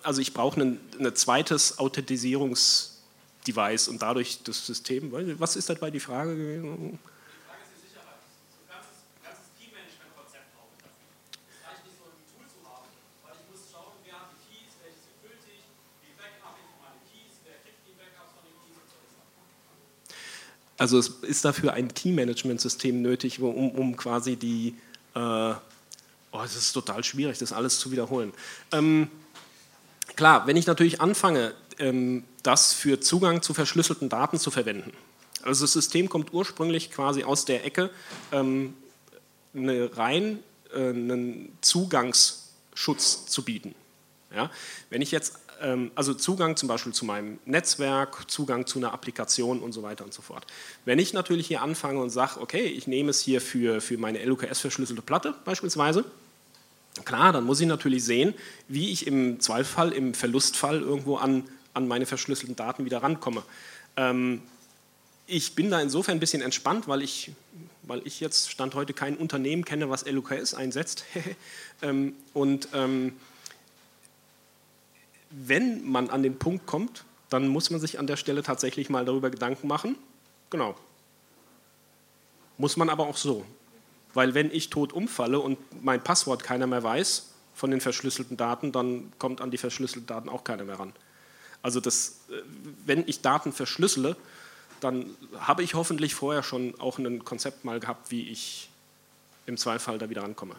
also 0.03 0.21
ich 0.21 0.35
brauche 0.35 0.61
ein, 0.61 0.79
ein 1.01 1.15
zweites 1.15 1.79
Authentisierungsdevice 1.79 3.89
und 3.89 4.03
dadurch 4.03 4.41
das 4.45 4.67
System. 4.67 5.13
Was 5.39 5.57
ist 5.57 5.71
dabei 5.71 5.91
die 5.91 6.01
Frage 6.01 6.37
gewesen? 6.37 6.99
Also 20.79 20.99
es 20.99 21.09
ist 21.09 21.45
dafür 21.45 21.75
ein 21.75 21.93
Key-Management-System 21.93 23.03
nötig, 23.03 23.41
um, 23.41 23.71
um, 23.73 23.97
quasi 23.97 24.37
die, 24.37 24.77
äh, 25.15 25.19
oh, 25.19 26.43
es 26.45 26.57
ist 26.57 26.73
total 26.73 27.03
schwierig, 27.03 27.39
das 27.39 27.53
alles 27.53 27.81
zu 27.81 27.91
wiederholen. 27.91 28.33
Ähm, 28.73 29.11
klar, 30.15 30.47
wenn 30.47 30.57
ich 30.57 30.67
natürlich 30.67 31.01
anfange, 31.01 31.53
ähm, 31.79 32.25
das 32.45 32.73
für 32.73 33.01
Zugang 33.01 33.43
zu 33.43 33.55
verschlüsselten 33.55 34.09
Daten 34.09 34.39
zu 34.39 34.53
verwenden, 34.53 34.93
also 35.43 35.65
das 35.65 35.73
System 35.73 36.09
kommt 36.09 36.33
ursprünglich 36.33 36.91
quasi 36.91 37.25
aus 37.25 37.45
der 37.45 37.65
Ecke, 37.65 37.91
ähm, 38.33 38.75
eine 39.55 39.97
rein 39.97 40.39
äh, 40.73 40.91
einen 40.91 41.57
Zugangsschutz 41.61 43.27
zu 43.27 43.45
bieten. 43.45 43.75
Ja? 44.35 44.51
Wenn 44.91 45.03
ich 45.03 45.11
jetzt 45.11 45.39
also 45.95 46.15
Zugang 46.15 46.57
zum 46.57 46.69
Beispiel 46.69 46.93
zu 46.93 47.05
meinem 47.05 47.39
Netzwerk, 47.45 48.31
Zugang 48.31 48.67
zu 48.67 48.79
einer 48.79 48.93
Applikation 48.93 49.61
und 49.61 49.73
so 49.73 49.83
weiter 49.83 50.05
und 50.05 50.15
so 50.15 50.23
fort. 50.23 50.47
Wenn 50.85 50.99
ich 50.99 51.13
natürlich 51.13 51.47
hier 51.49 51.63
anfange 51.63 52.01
und 52.01 52.11
sage, 52.11 52.41
okay, 52.41 52.65
ich 52.65 52.87
nehme 52.87 53.11
es 53.11 53.21
hier 53.21 53.41
für, 53.41 53.81
für 53.81 53.99
meine 53.99 54.25
LUKS-verschlüsselte 54.25 55.03
Platte 55.03 55.35
beispielsweise, 55.45 56.05
klar, 57.05 57.33
dann 57.33 57.45
muss 57.45 57.61
ich 57.61 57.67
natürlich 57.67 58.05
sehen, 58.05 58.35
wie 58.69 58.91
ich 58.91 59.07
im 59.07 59.41
Zweifelsfall, 59.41 59.93
im 59.93 60.15
Verlustfall 60.15 60.81
irgendwo 60.81 61.17
an, 61.17 61.45
an 61.75 61.89
meine 61.89 62.07
verschlüsselten 62.07 62.57
Daten 62.57 62.85
wieder 62.85 63.03
rankomme. 63.03 63.43
Ähm, 63.97 64.43
ich 65.27 65.55
bin 65.55 65.71
da 65.71 65.81
insofern 65.81 66.17
ein 66.17 66.21
bisschen 66.21 66.43
entspannt, 66.43 66.89
weil 66.89 67.03
ich, 67.03 67.33
weil 67.83 68.01
ich 68.05 68.21
jetzt 68.21 68.51
Stand 68.51 68.75
heute 68.75 68.95
kein 68.95 69.17
Unternehmen 69.17 69.65
kenne, 69.65 69.91
was 69.91 70.07
LUKS 70.07 70.55
einsetzt. 70.55 71.05
ähm, 71.83 72.15
und 72.33 72.69
ähm, 72.73 73.13
wenn 75.31 75.89
man 75.89 76.11
an 76.11 76.23
den 76.23 76.39
Punkt 76.39 76.67
kommt, 76.67 77.05
dann 77.29 77.49
muss 77.49 77.71
man 77.71 77.81
sich 77.81 77.99
an 77.99 78.07
der 78.07 78.17
Stelle 78.17 78.43
tatsächlich 78.43 78.89
mal 78.89 79.05
darüber 79.05 79.31
Gedanken 79.31 79.69
machen. 79.69 79.97
Genau. 80.51 80.75
Muss 82.57 82.77
man 82.77 82.89
aber 82.89 83.07
auch 83.07 83.17
so. 83.17 83.45
Weil 84.15 84.35
wenn 84.35 84.51
ich 84.51 84.71
tot 84.71 84.93
umfalle 84.93 85.39
und 85.39 85.59
mein 85.85 86.03
Passwort 86.03 86.43
keiner 86.43 86.67
mehr 86.67 86.83
weiß 86.83 87.31
von 87.55 87.71
den 87.71 87.81
verschlüsselten 87.81 88.37
Daten, 88.37 88.73
dann 88.73 89.13
kommt 89.19 89.41
an 89.41 89.51
die 89.51 89.59
verschlüsselten 89.59 90.07
Daten 90.07 90.29
auch 90.29 90.45
keiner 90.45 90.65
mehr 90.65 90.79
ran. 90.79 90.93
Also 91.63 91.81
das, 91.81 92.21
äh, 92.31 92.41
wenn 92.87 93.07
ich 93.07 93.21
Daten 93.21 93.53
verschlüssele, 93.53 94.17
dann 94.81 95.17
habe 95.39 95.63
ich 95.63 95.75
hoffentlich 95.75 96.15
vorher 96.15 96.43
schon 96.43 96.79
auch 96.81 96.99
ein 96.99 97.25
Konzept 97.25 97.65
mal 97.65 97.81
gehabt, 97.81 98.11
wie 98.11 98.29
ich 98.31 98.71
im 99.47 99.57
Zweifel 99.57 99.99
da 99.99 100.09
wieder 100.09 100.23
rankomme. 100.23 100.55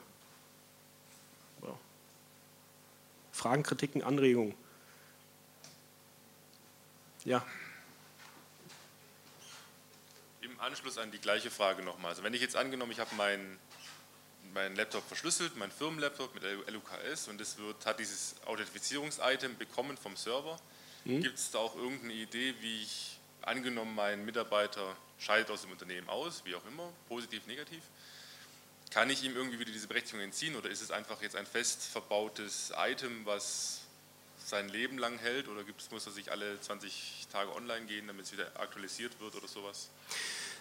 So. 1.62 1.78
Fragen, 3.40 3.64
Kritiken, 3.64 4.04
Anregungen? 4.04 4.54
Ja. 7.24 7.46
Im 10.42 10.60
Anschluss 10.60 10.98
an 10.98 11.10
die 11.12 11.20
gleiche 11.20 11.50
Frage 11.50 11.82
nochmal. 11.82 12.12
Also 12.12 12.24
wenn 12.24 12.34
ich 12.34 12.42
jetzt 12.42 12.58
angenommen, 12.58 12.92
ich 12.92 13.00
habe 13.00 13.16
meinen 13.16 13.58
mein 14.54 14.76
Laptop 14.76 15.08
verschlüsselt, 15.08 15.56
mein 15.56 15.72
Firmenlaptop 15.72 16.34
mit 16.34 16.44
LUKS 16.44 17.30
und 17.30 17.40
es 17.40 17.58
wird, 17.58 17.86
hat 17.86 18.00
dieses 18.00 18.36
Authentifizierungs-Item 18.46 19.58
bekommen 19.58 19.96
vom 19.96 20.18
Server. 20.18 20.60
Mhm. 21.06 21.22
Gibt 21.22 21.38
es 21.38 21.52
da 21.52 21.60
auch 21.60 21.76
irgendeine 21.76 22.14
Idee, 22.14 22.56
wie 22.60 22.82
ich, 22.82 23.20
angenommen, 23.44 23.96
mein 23.96 24.26
Mitarbeiter 24.26 24.98
scheidet 25.18 25.50
aus 25.50 25.62
dem 25.62 25.72
Unternehmen 25.72 26.10
aus, 26.10 26.44
wie 26.46 26.56
auch 26.56 26.66
immer, 26.66 26.92
positiv, 27.08 27.46
negativ, 27.48 27.84
kann 28.92 29.10
ich 29.10 29.24
ihm 29.24 29.36
irgendwie 29.36 29.60
wieder 29.60 29.72
diese 29.72 29.88
Berechtigung 29.88 30.22
entziehen 30.22 30.56
oder 30.56 30.70
ist 30.70 30.82
es 30.82 30.92
einfach 30.92 31.22
jetzt 31.22 31.36
ein 31.36 31.46
fest 31.46 31.84
verbautes 31.92 32.72
Item, 32.78 33.12
was 33.26 33.82
sein 34.46 34.70
Leben 34.70 34.98
lang 34.98 35.18
hält 35.20 35.48
oder 35.48 35.62
muss 35.92 36.06
er 36.06 36.12
sich 36.12 36.32
alle 36.32 36.60
20 36.60 37.28
Tage 37.32 37.54
online 37.56 37.86
gehen, 37.86 38.08
damit 38.08 38.26
es 38.26 38.34
wieder 38.34 38.48
aktualisiert 38.60 39.12
wird 39.20 39.36
oder 39.36 39.48
sowas? 39.48 39.90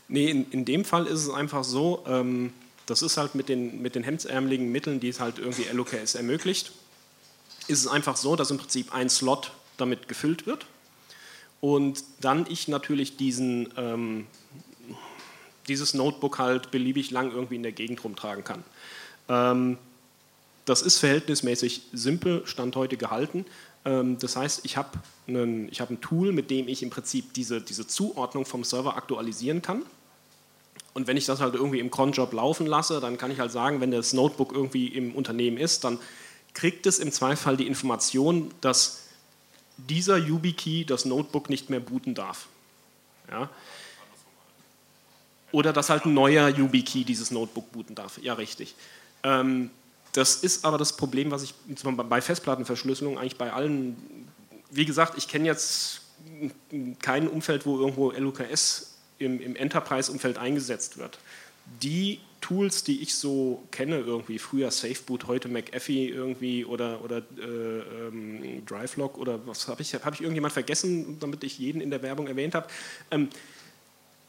Nee, 0.09 0.31
in, 0.31 0.51
in 0.51 0.65
dem 0.65 0.85
Fall 0.85 1.07
ist 1.07 1.23
es 1.25 1.31
einfach 1.31 1.65
so, 1.65 2.05
ähm, 2.07 2.53
das 2.87 3.03
ist 3.03 3.17
halt 3.17 3.35
mit 3.35 3.49
den, 3.49 3.81
mit 3.83 3.95
den 3.95 4.03
hemdsärmeligen 4.03 4.71
Mitteln, 4.71 5.01
die 5.01 5.09
es 5.09 5.21
halt 5.21 5.39
irgendwie 5.39 5.65
LOKS 5.65 6.15
ermöglicht, 6.15 6.73
ist 7.67 7.81
es 7.81 7.87
einfach 7.87 8.17
so, 8.17 8.37
dass 8.37 8.51
im 8.51 8.59
Prinzip 8.59 8.95
ein 8.95 9.11
Slot 9.11 9.53
damit 9.77 10.09
gefüllt 10.09 10.47
wird 10.47 10.67
und 11.61 12.05
dann 12.21 12.47
ich 12.49 12.69
natürlich 12.69 13.17
diesen, 13.17 13.73
ähm, 13.77 14.27
dieses 15.69 15.95
Notebook 15.95 16.39
halt 16.39 16.71
beliebig 16.71 17.11
lang 17.11 17.31
irgendwie 17.31 17.57
in 17.57 17.63
der 17.63 17.73
Gegend 17.73 18.03
rumtragen 18.03 18.45
kann. 18.45 18.65
Ähm, 19.29 19.79
das 20.65 20.83
ist 20.83 20.99
verhältnismäßig 20.99 21.83
simpel, 21.93 22.47
Stand 22.47 22.77
heute 22.77 22.97
gehalten. 22.97 23.47
Ähm, 23.85 24.19
das 24.19 24.37
heißt, 24.37 24.65
ich 24.65 24.77
habe 24.77 24.99
hab 25.29 25.91
ein 25.91 26.01
Tool, 26.01 26.33
mit 26.33 26.51
dem 26.51 26.69
ich 26.69 26.83
im 26.83 26.91
Prinzip 26.91 27.33
diese, 27.35 27.61
diese 27.61 27.87
Zuordnung 27.87 28.45
vom 28.45 28.65
Server 28.65 28.97
aktualisieren 28.97 29.63
kann. 29.63 29.83
Und 30.95 31.07
wenn 31.07 31.17
ich 31.17 31.27
das 31.27 31.41
halt 31.41 31.55
irgendwie 31.55 31.79
im 31.79 31.91
Cronjob 31.91 32.33
laufen 32.33 32.67
lasse, 32.67 33.01
dann 33.01 33.19
kann 33.19 33.31
ich 33.31 33.39
halt 33.39 33.53
sagen, 33.53 33.81
wenn 33.81 33.91
das 33.91 34.13
Notebook 34.13 34.53
irgendwie 34.53 34.89
im 34.89 35.15
Unternehmen 35.15 35.57
ist, 35.57 35.85
dann 35.85 35.99
kriegt 36.55 36.87
es 36.87 36.99
im 36.99 37.13
Zweifel 37.13 37.57
die 37.57 37.67
Information, 37.67 38.51
dass 38.61 39.05
dieser 39.77 40.17
YubiKey 40.17 40.85
das 40.85 41.05
Notebook 41.05 41.51
nicht 41.51 41.71
mehr 41.71 41.81
booten 41.81 42.15
darf. 42.15 42.49
Ja? 43.31 43.49
Oder 45.53 45.73
dass 45.73 45.91
halt 45.91 46.05
ein 46.05 46.15
neuer 46.15 46.49
YubiKey 46.49 47.05
dieses 47.05 47.31
Notebook 47.31 47.73
booten 47.73 47.95
darf. 47.95 48.19
Ja, 48.19 48.35
richtig. 48.35 48.75
Ähm, 49.23 49.71
das 50.13 50.37
ist 50.37 50.65
aber 50.65 50.79
das 50.79 50.97
Problem, 50.97 51.31
was 51.31 51.43
ich 51.43 51.55
bei 51.85 52.21
Festplattenverschlüsselung 52.21 53.19
eigentlich 53.19 53.37
bei 53.37 53.53
allen, 53.53 53.97
wie 54.71 54.85
gesagt, 54.85 55.17
ich 55.17 55.29
kenne 55.29 55.47
jetzt 55.47 56.03
kein 57.03 57.29
Umfeld, 57.29 57.67
wo 57.67 57.79
irgendwo 57.79 58.11
LUKS 58.11 58.95
im, 59.19 59.41
im 59.41 59.57
Enterprise-Umfeld 59.57 60.39
eingesetzt 60.39 60.99
wird. 60.99 61.19
Die 61.83 62.21
Tools, 62.41 62.85
die 62.85 63.03
ich 63.03 63.15
so 63.15 63.63
kenne, 63.71 63.99
irgendwie 63.99 64.39
früher 64.39 64.71
SafeBoot, 64.71 65.27
heute 65.27 65.49
McAfee 65.49 66.09
irgendwie 66.09 66.65
oder, 66.65 67.03
oder 67.03 67.19
äh, 67.19 68.07
ähm, 68.07 68.65
DriveLog 68.65 69.19
oder 69.19 69.45
was 69.47 69.69
habe 69.69 69.83
ich, 69.83 69.93
habe 69.95 70.15
ich 70.15 70.21
irgendjemand 70.21 70.53
vergessen, 70.53 71.19
damit 71.21 71.43
ich 71.45 71.59
jeden 71.59 71.81
in 71.81 71.91
der 71.91 72.03
Werbung 72.03 72.29
erwähnt 72.29 72.55
habe, 72.55 72.69
ähm, 73.11 73.29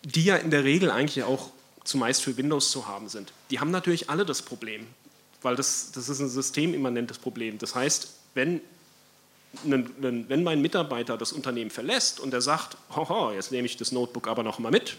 die 0.03 0.23
ja 0.23 0.35
in 0.37 0.51
der 0.51 0.63
Regel 0.63 0.91
eigentlich 0.91 1.23
auch 1.23 1.49
zumeist 1.83 2.21
für 2.21 2.37
Windows 2.37 2.71
zu 2.71 2.87
haben 2.87 3.09
sind. 3.09 3.33
Die 3.49 3.59
haben 3.59 3.71
natürlich 3.71 4.09
alle 4.09 4.25
das 4.25 4.41
Problem, 4.41 4.87
weil 5.41 5.55
das, 5.55 5.91
das 5.91 6.09
ist 6.09 6.19
ein 6.19 6.29
systemimmanentes 6.29 7.17
Problem. 7.17 7.57
Das 7.57 7.75
heißt, 7.75 8.09
wenn, 8.33 8.61
wenn 9.63 10.43
mein 10.43 10.61
Mitarbeiter 10.61 11.17
das 11.17 11.31
Unternehmen 11.31 11.71
verlässt 11.71 12.19
und 12.19 12.33
er 12.33 12.41
sagt, 12.41 12.77
hoho, 12.95 13.31
jetzt 13.31 13.51
nehme 13.51 13.65
ich 13.65 13.77
das 13.77 13.91
Notebook 13.91 14.27
aber 14.27 14.43
noch 14.43 14.59
mal 14.59 14.71
mit 14.71 14.97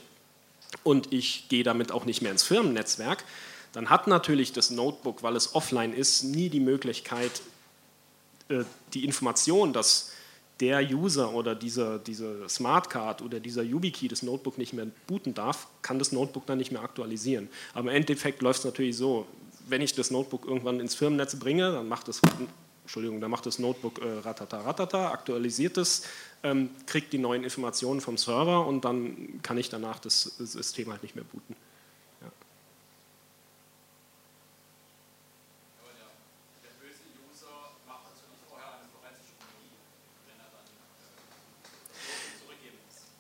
und 0.82 1.12
ich 1.12 1.48
gehe 1.48 1.62
damit 1.62 1.92
auch 1.92 2.05
nicht 2.05 2.22
mehr 2.22 2.32
ins 2.32 2.42
Firmennetzwerk, 2.42 3.24
dann 3.72 3.88
hat 3.88 4.09
natürlich 4.09 4.53
das 4.53 4.70
Notebook, 4.70 5.22
weil 5.22 5.36
es 5.36 5.55
offline 5.55 5.92
ist, 5.92 6.24
nie 6.24 6.48
die 6.48 6.61
Möglichkeit, 6.61 7.42
äh, 8.48 8.64
die 8.94 9.05
Information, 9.05 9.72
dass 9.72 10.10
der 10.61 10.83
User 10.91 11.33
oder 11.33 11.55
dieser, 11.55 11.99
diese 11.99 12.49
Smartcard 12.49 13.23
oder 13.23 13.41
dieser 13.41 13.63
YubiKey 13.63 14.09
das 14.09 14.23
Notebook 14.23 14.59
nicht 14.59 14.73
mehr 14.73 14.87
booten 15.07 15.35
darf, 15.35 15.69
kann 15.83 15.99
das 15.99 16.13
Notebook 16.13 16.47
dann 16.47 16.59
nicht 16.59 16.71
mehr 16.71 16.83
aktualisieren. 16.83 17.49
Aber 17.73 17.91
im 17.91 17.97
Endeffekt 17.97 18.43
läuft 18.43 18.61
es 18.61 18.65
natürlich 18.65 18.97
so, 18.97 19.27
wenn 19.69 19.81
ich 19.83 19.95
das 19.95 20.11
Notebook 20.11 20.47
irgendwann 20.47 20.81
ins 20.81 20.95
Firmennetz 20.95 21.37
bringe, 21.37 21.73
dann 21.73 21.89
macht 21.89 22.09
das, 22.09 22.21
Entschuldigung, 22.83 23.21
dann 23.21 23.31
macht 23.31 23.47
das 23.47 23.59
Notebook 23.59 24.01
äh, 24.01 24.19
ratata 24.19 24.61
ratata, 24.61 25.11
aktualisiert 25.11 25.79
es, 25.79 26.03
ähm, 26.43 26.71
kriegt 26.87 27.13
die 27.13 27.19
neuen 27.19 27.45
Informationen 27.45 28.01
vom 28.01 28.19
Server 28.19 28.67
und 28.67 28.85
dann 28.85 29.41
kann 29.43 29.59
ich 29.59 29.69
danach 29.69 29.99
das 29.99 30.23
System 30.23 30.91
halt 30.91 31.03
nicht 31.03 31.15
mehr 31.15 31.25
booten. 31.25 31.57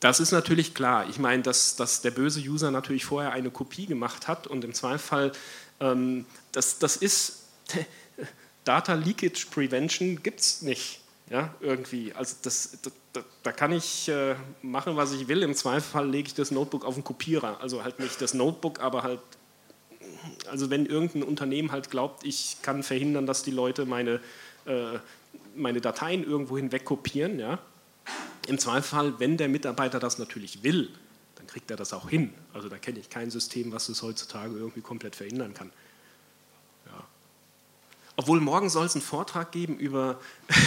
Das 0.00 0.18
ist 0.18 0.32
natürlich 0.32 0.74
klar. 0.74 1.08
Ich 1.10 1.18
meine, 1.18 1.42
dass, 1.42 1.76
dass 1.76 2.00
der 2.00 2.10
böse 2.10 2.40
User 2.40 2.70
natürlich 2.70 3.04
vorher 3.04 3.32
eine 3.32 3.50
Kopie 3.50 3.86
gemacht 3.86 4.28
hat 4.28 4.46
und 4.46 4.64
im 4.64 4.72
Zweifel, 4.72 5.32
ähm, 5.78 6.24
das, 6.52 6.78
das 6.78 6.96
ist, 6.96 7.44
Data 8.64 8.94
Leakage 8.94 9.46
Prevention 9.50 10.22
gibt 10.22 10.40
es 10.40 10.62
nicht. 10.62 11.00
Ja, 11.28 11.54
irgendwie. 11.60 12.12
Also 12.14 12.34
das, 12.42 12.78
da, 13.12 13.22
da 13.44 13.52
kann 13.52 13.72
ich 13.72 14.08
äh, 14.08 14.34
machen, 14.62 14.96
was 14.96 15.12
ich 15.12 15.28
will. 15.28 15.42
Im 15.42 15.54
Zweifel 15.54 16.08
lege 16.08 16.28
ich 16.28 16.34
das 16.34 16.50
Notebook 16.50 16.84
auf 16.84 16.94
den 16.94 17.04
Kopierer. 17.04 17.60
Also 17.60 17.84
halt 17.84 18.00
nicht 18.00 18.20
das 18.20 18.34
Notebook, 18.34 18.80
aber 18.80 19.04
halt, 19.04 19.20
also 20.50 20.70
wenn 20.70 20.86
irgendein 20.86 21.22
Unternehmen 21.22 21.70
halt 21.70 21.90
glaubt, 21.90 22.24
ich 22.24 22.56
kann 22.62 22.82
verhindern, 22.82 23.26
dass 23.26 23.44
die 23.44 23.52
Leute 23.52 23.86
meine, 23.86 24.20
äh, 24.64 24.98
meine 25.54 25.80
Dateien 25.80 26.24
irgendwo 26.24 26.56
hinweg 26.56 26.84
kopieren, 26.84 27.38
ja, 27.38 27.60
im 28.50 28.58
Zweifelsfall, 28.58 29.20
wenn 29.20 29.36
der 29.36 29.48
Mitarbeiter 29.48 30.00
das 30.00 30.18
natürlich 30.18 30.64
will, 30.64 30.90
dann 31.36 31.46
kriegt 31.46 31.70
er 31.70 31.76
das 31.76 31.92
auch 31.92 32.10
hin. 32.10 32.34
Also 32.52 32.68
da 32.68 32.78
kenne 32.78 32.98
ich 32.98 33.08
kein 33.08 33.30
System, 33.30 33.72
was 33.72 33.88
es 33.88 34.02
heutzutage 34.02 34.56
irgendwie 34.56 34.80
komplett 34.80 35.14
verhindern 35.14 35.54
kann. 35.54 35.70
Ja. 36.86 37.06
Obwohl 38.16 38.40
morgen 38.40 38.68
soll 38.68 38.86
es 38.86 38.94
einen 38.94 39.02
Vortrag 39.02 39.52
geben 39.52 39.78
über 39.78 40.20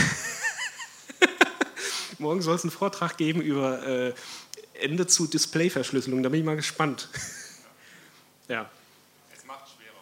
morgen 2.19 2.41
soll 2.41 2.55
es 2.55 2.63
einen 2.63 2.71
Vortrag 2.71 3.17
geben 3.17 3.41
über 3.41 3.85
äh, 3.85 4.13
Ende 4.75 5.05
zu 5.05 5.27
Displayverschlüsselung. 5.27 6.23
Da 6.23 6.29
bin 6.29 6.39
ich 6.39 6.45
mal 6.45 6.55
gespannt. 6.55 7.09
ja. 8.47 8.69
Es 9.35 9.45
macht 9.45 9.69
schwerer. 9.69 9.99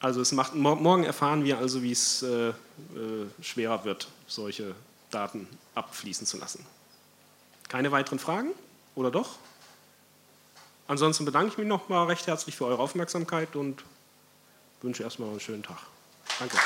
Also 0.00 0.22
es 0.22 0.32
macht, 0.32 0.54
morgen 0.54 1.04
erfahren 1.04 1.44
wir 1.44 1.58
also, 1.58 1.82
wie 1.82 1.92
es 1.92 2.22
äh, 2.22 2.48
äh, 2.48 2.54
schwerer 3.42 3.84
wird, 3.84 4.08
solche 4.26 4.74
Daten 5.10 5.46
abfließen 5.74 6.26
zu 6.26 6.38
lassen. 6.38 6.64
Keine 7.68 7.92
weiteren 7.92 8.18
Fragen? 8.18 8.50
Oder 8.94 9.10
doch? 9.10 9.36
Ansonsten 10.88 11.24
bedanke 11.24 11.48
ich 11.52 11.58
mich 11.58 11.66
nochmal 11.66 12.06
recht 12.06 12.26
herzlich 12.26 12.56
für 12.56 12.66
eure 12.66 12.82
Aufmerksamkeit 12.82 13.56
und 13.56 13.82
wünsche 14.82 15.02
erstmal 15.02 15.30
einen 15.30 15.40
schönen 15.40 15.62
Tag. 15.62 15.78
Danke. 16.38 16.58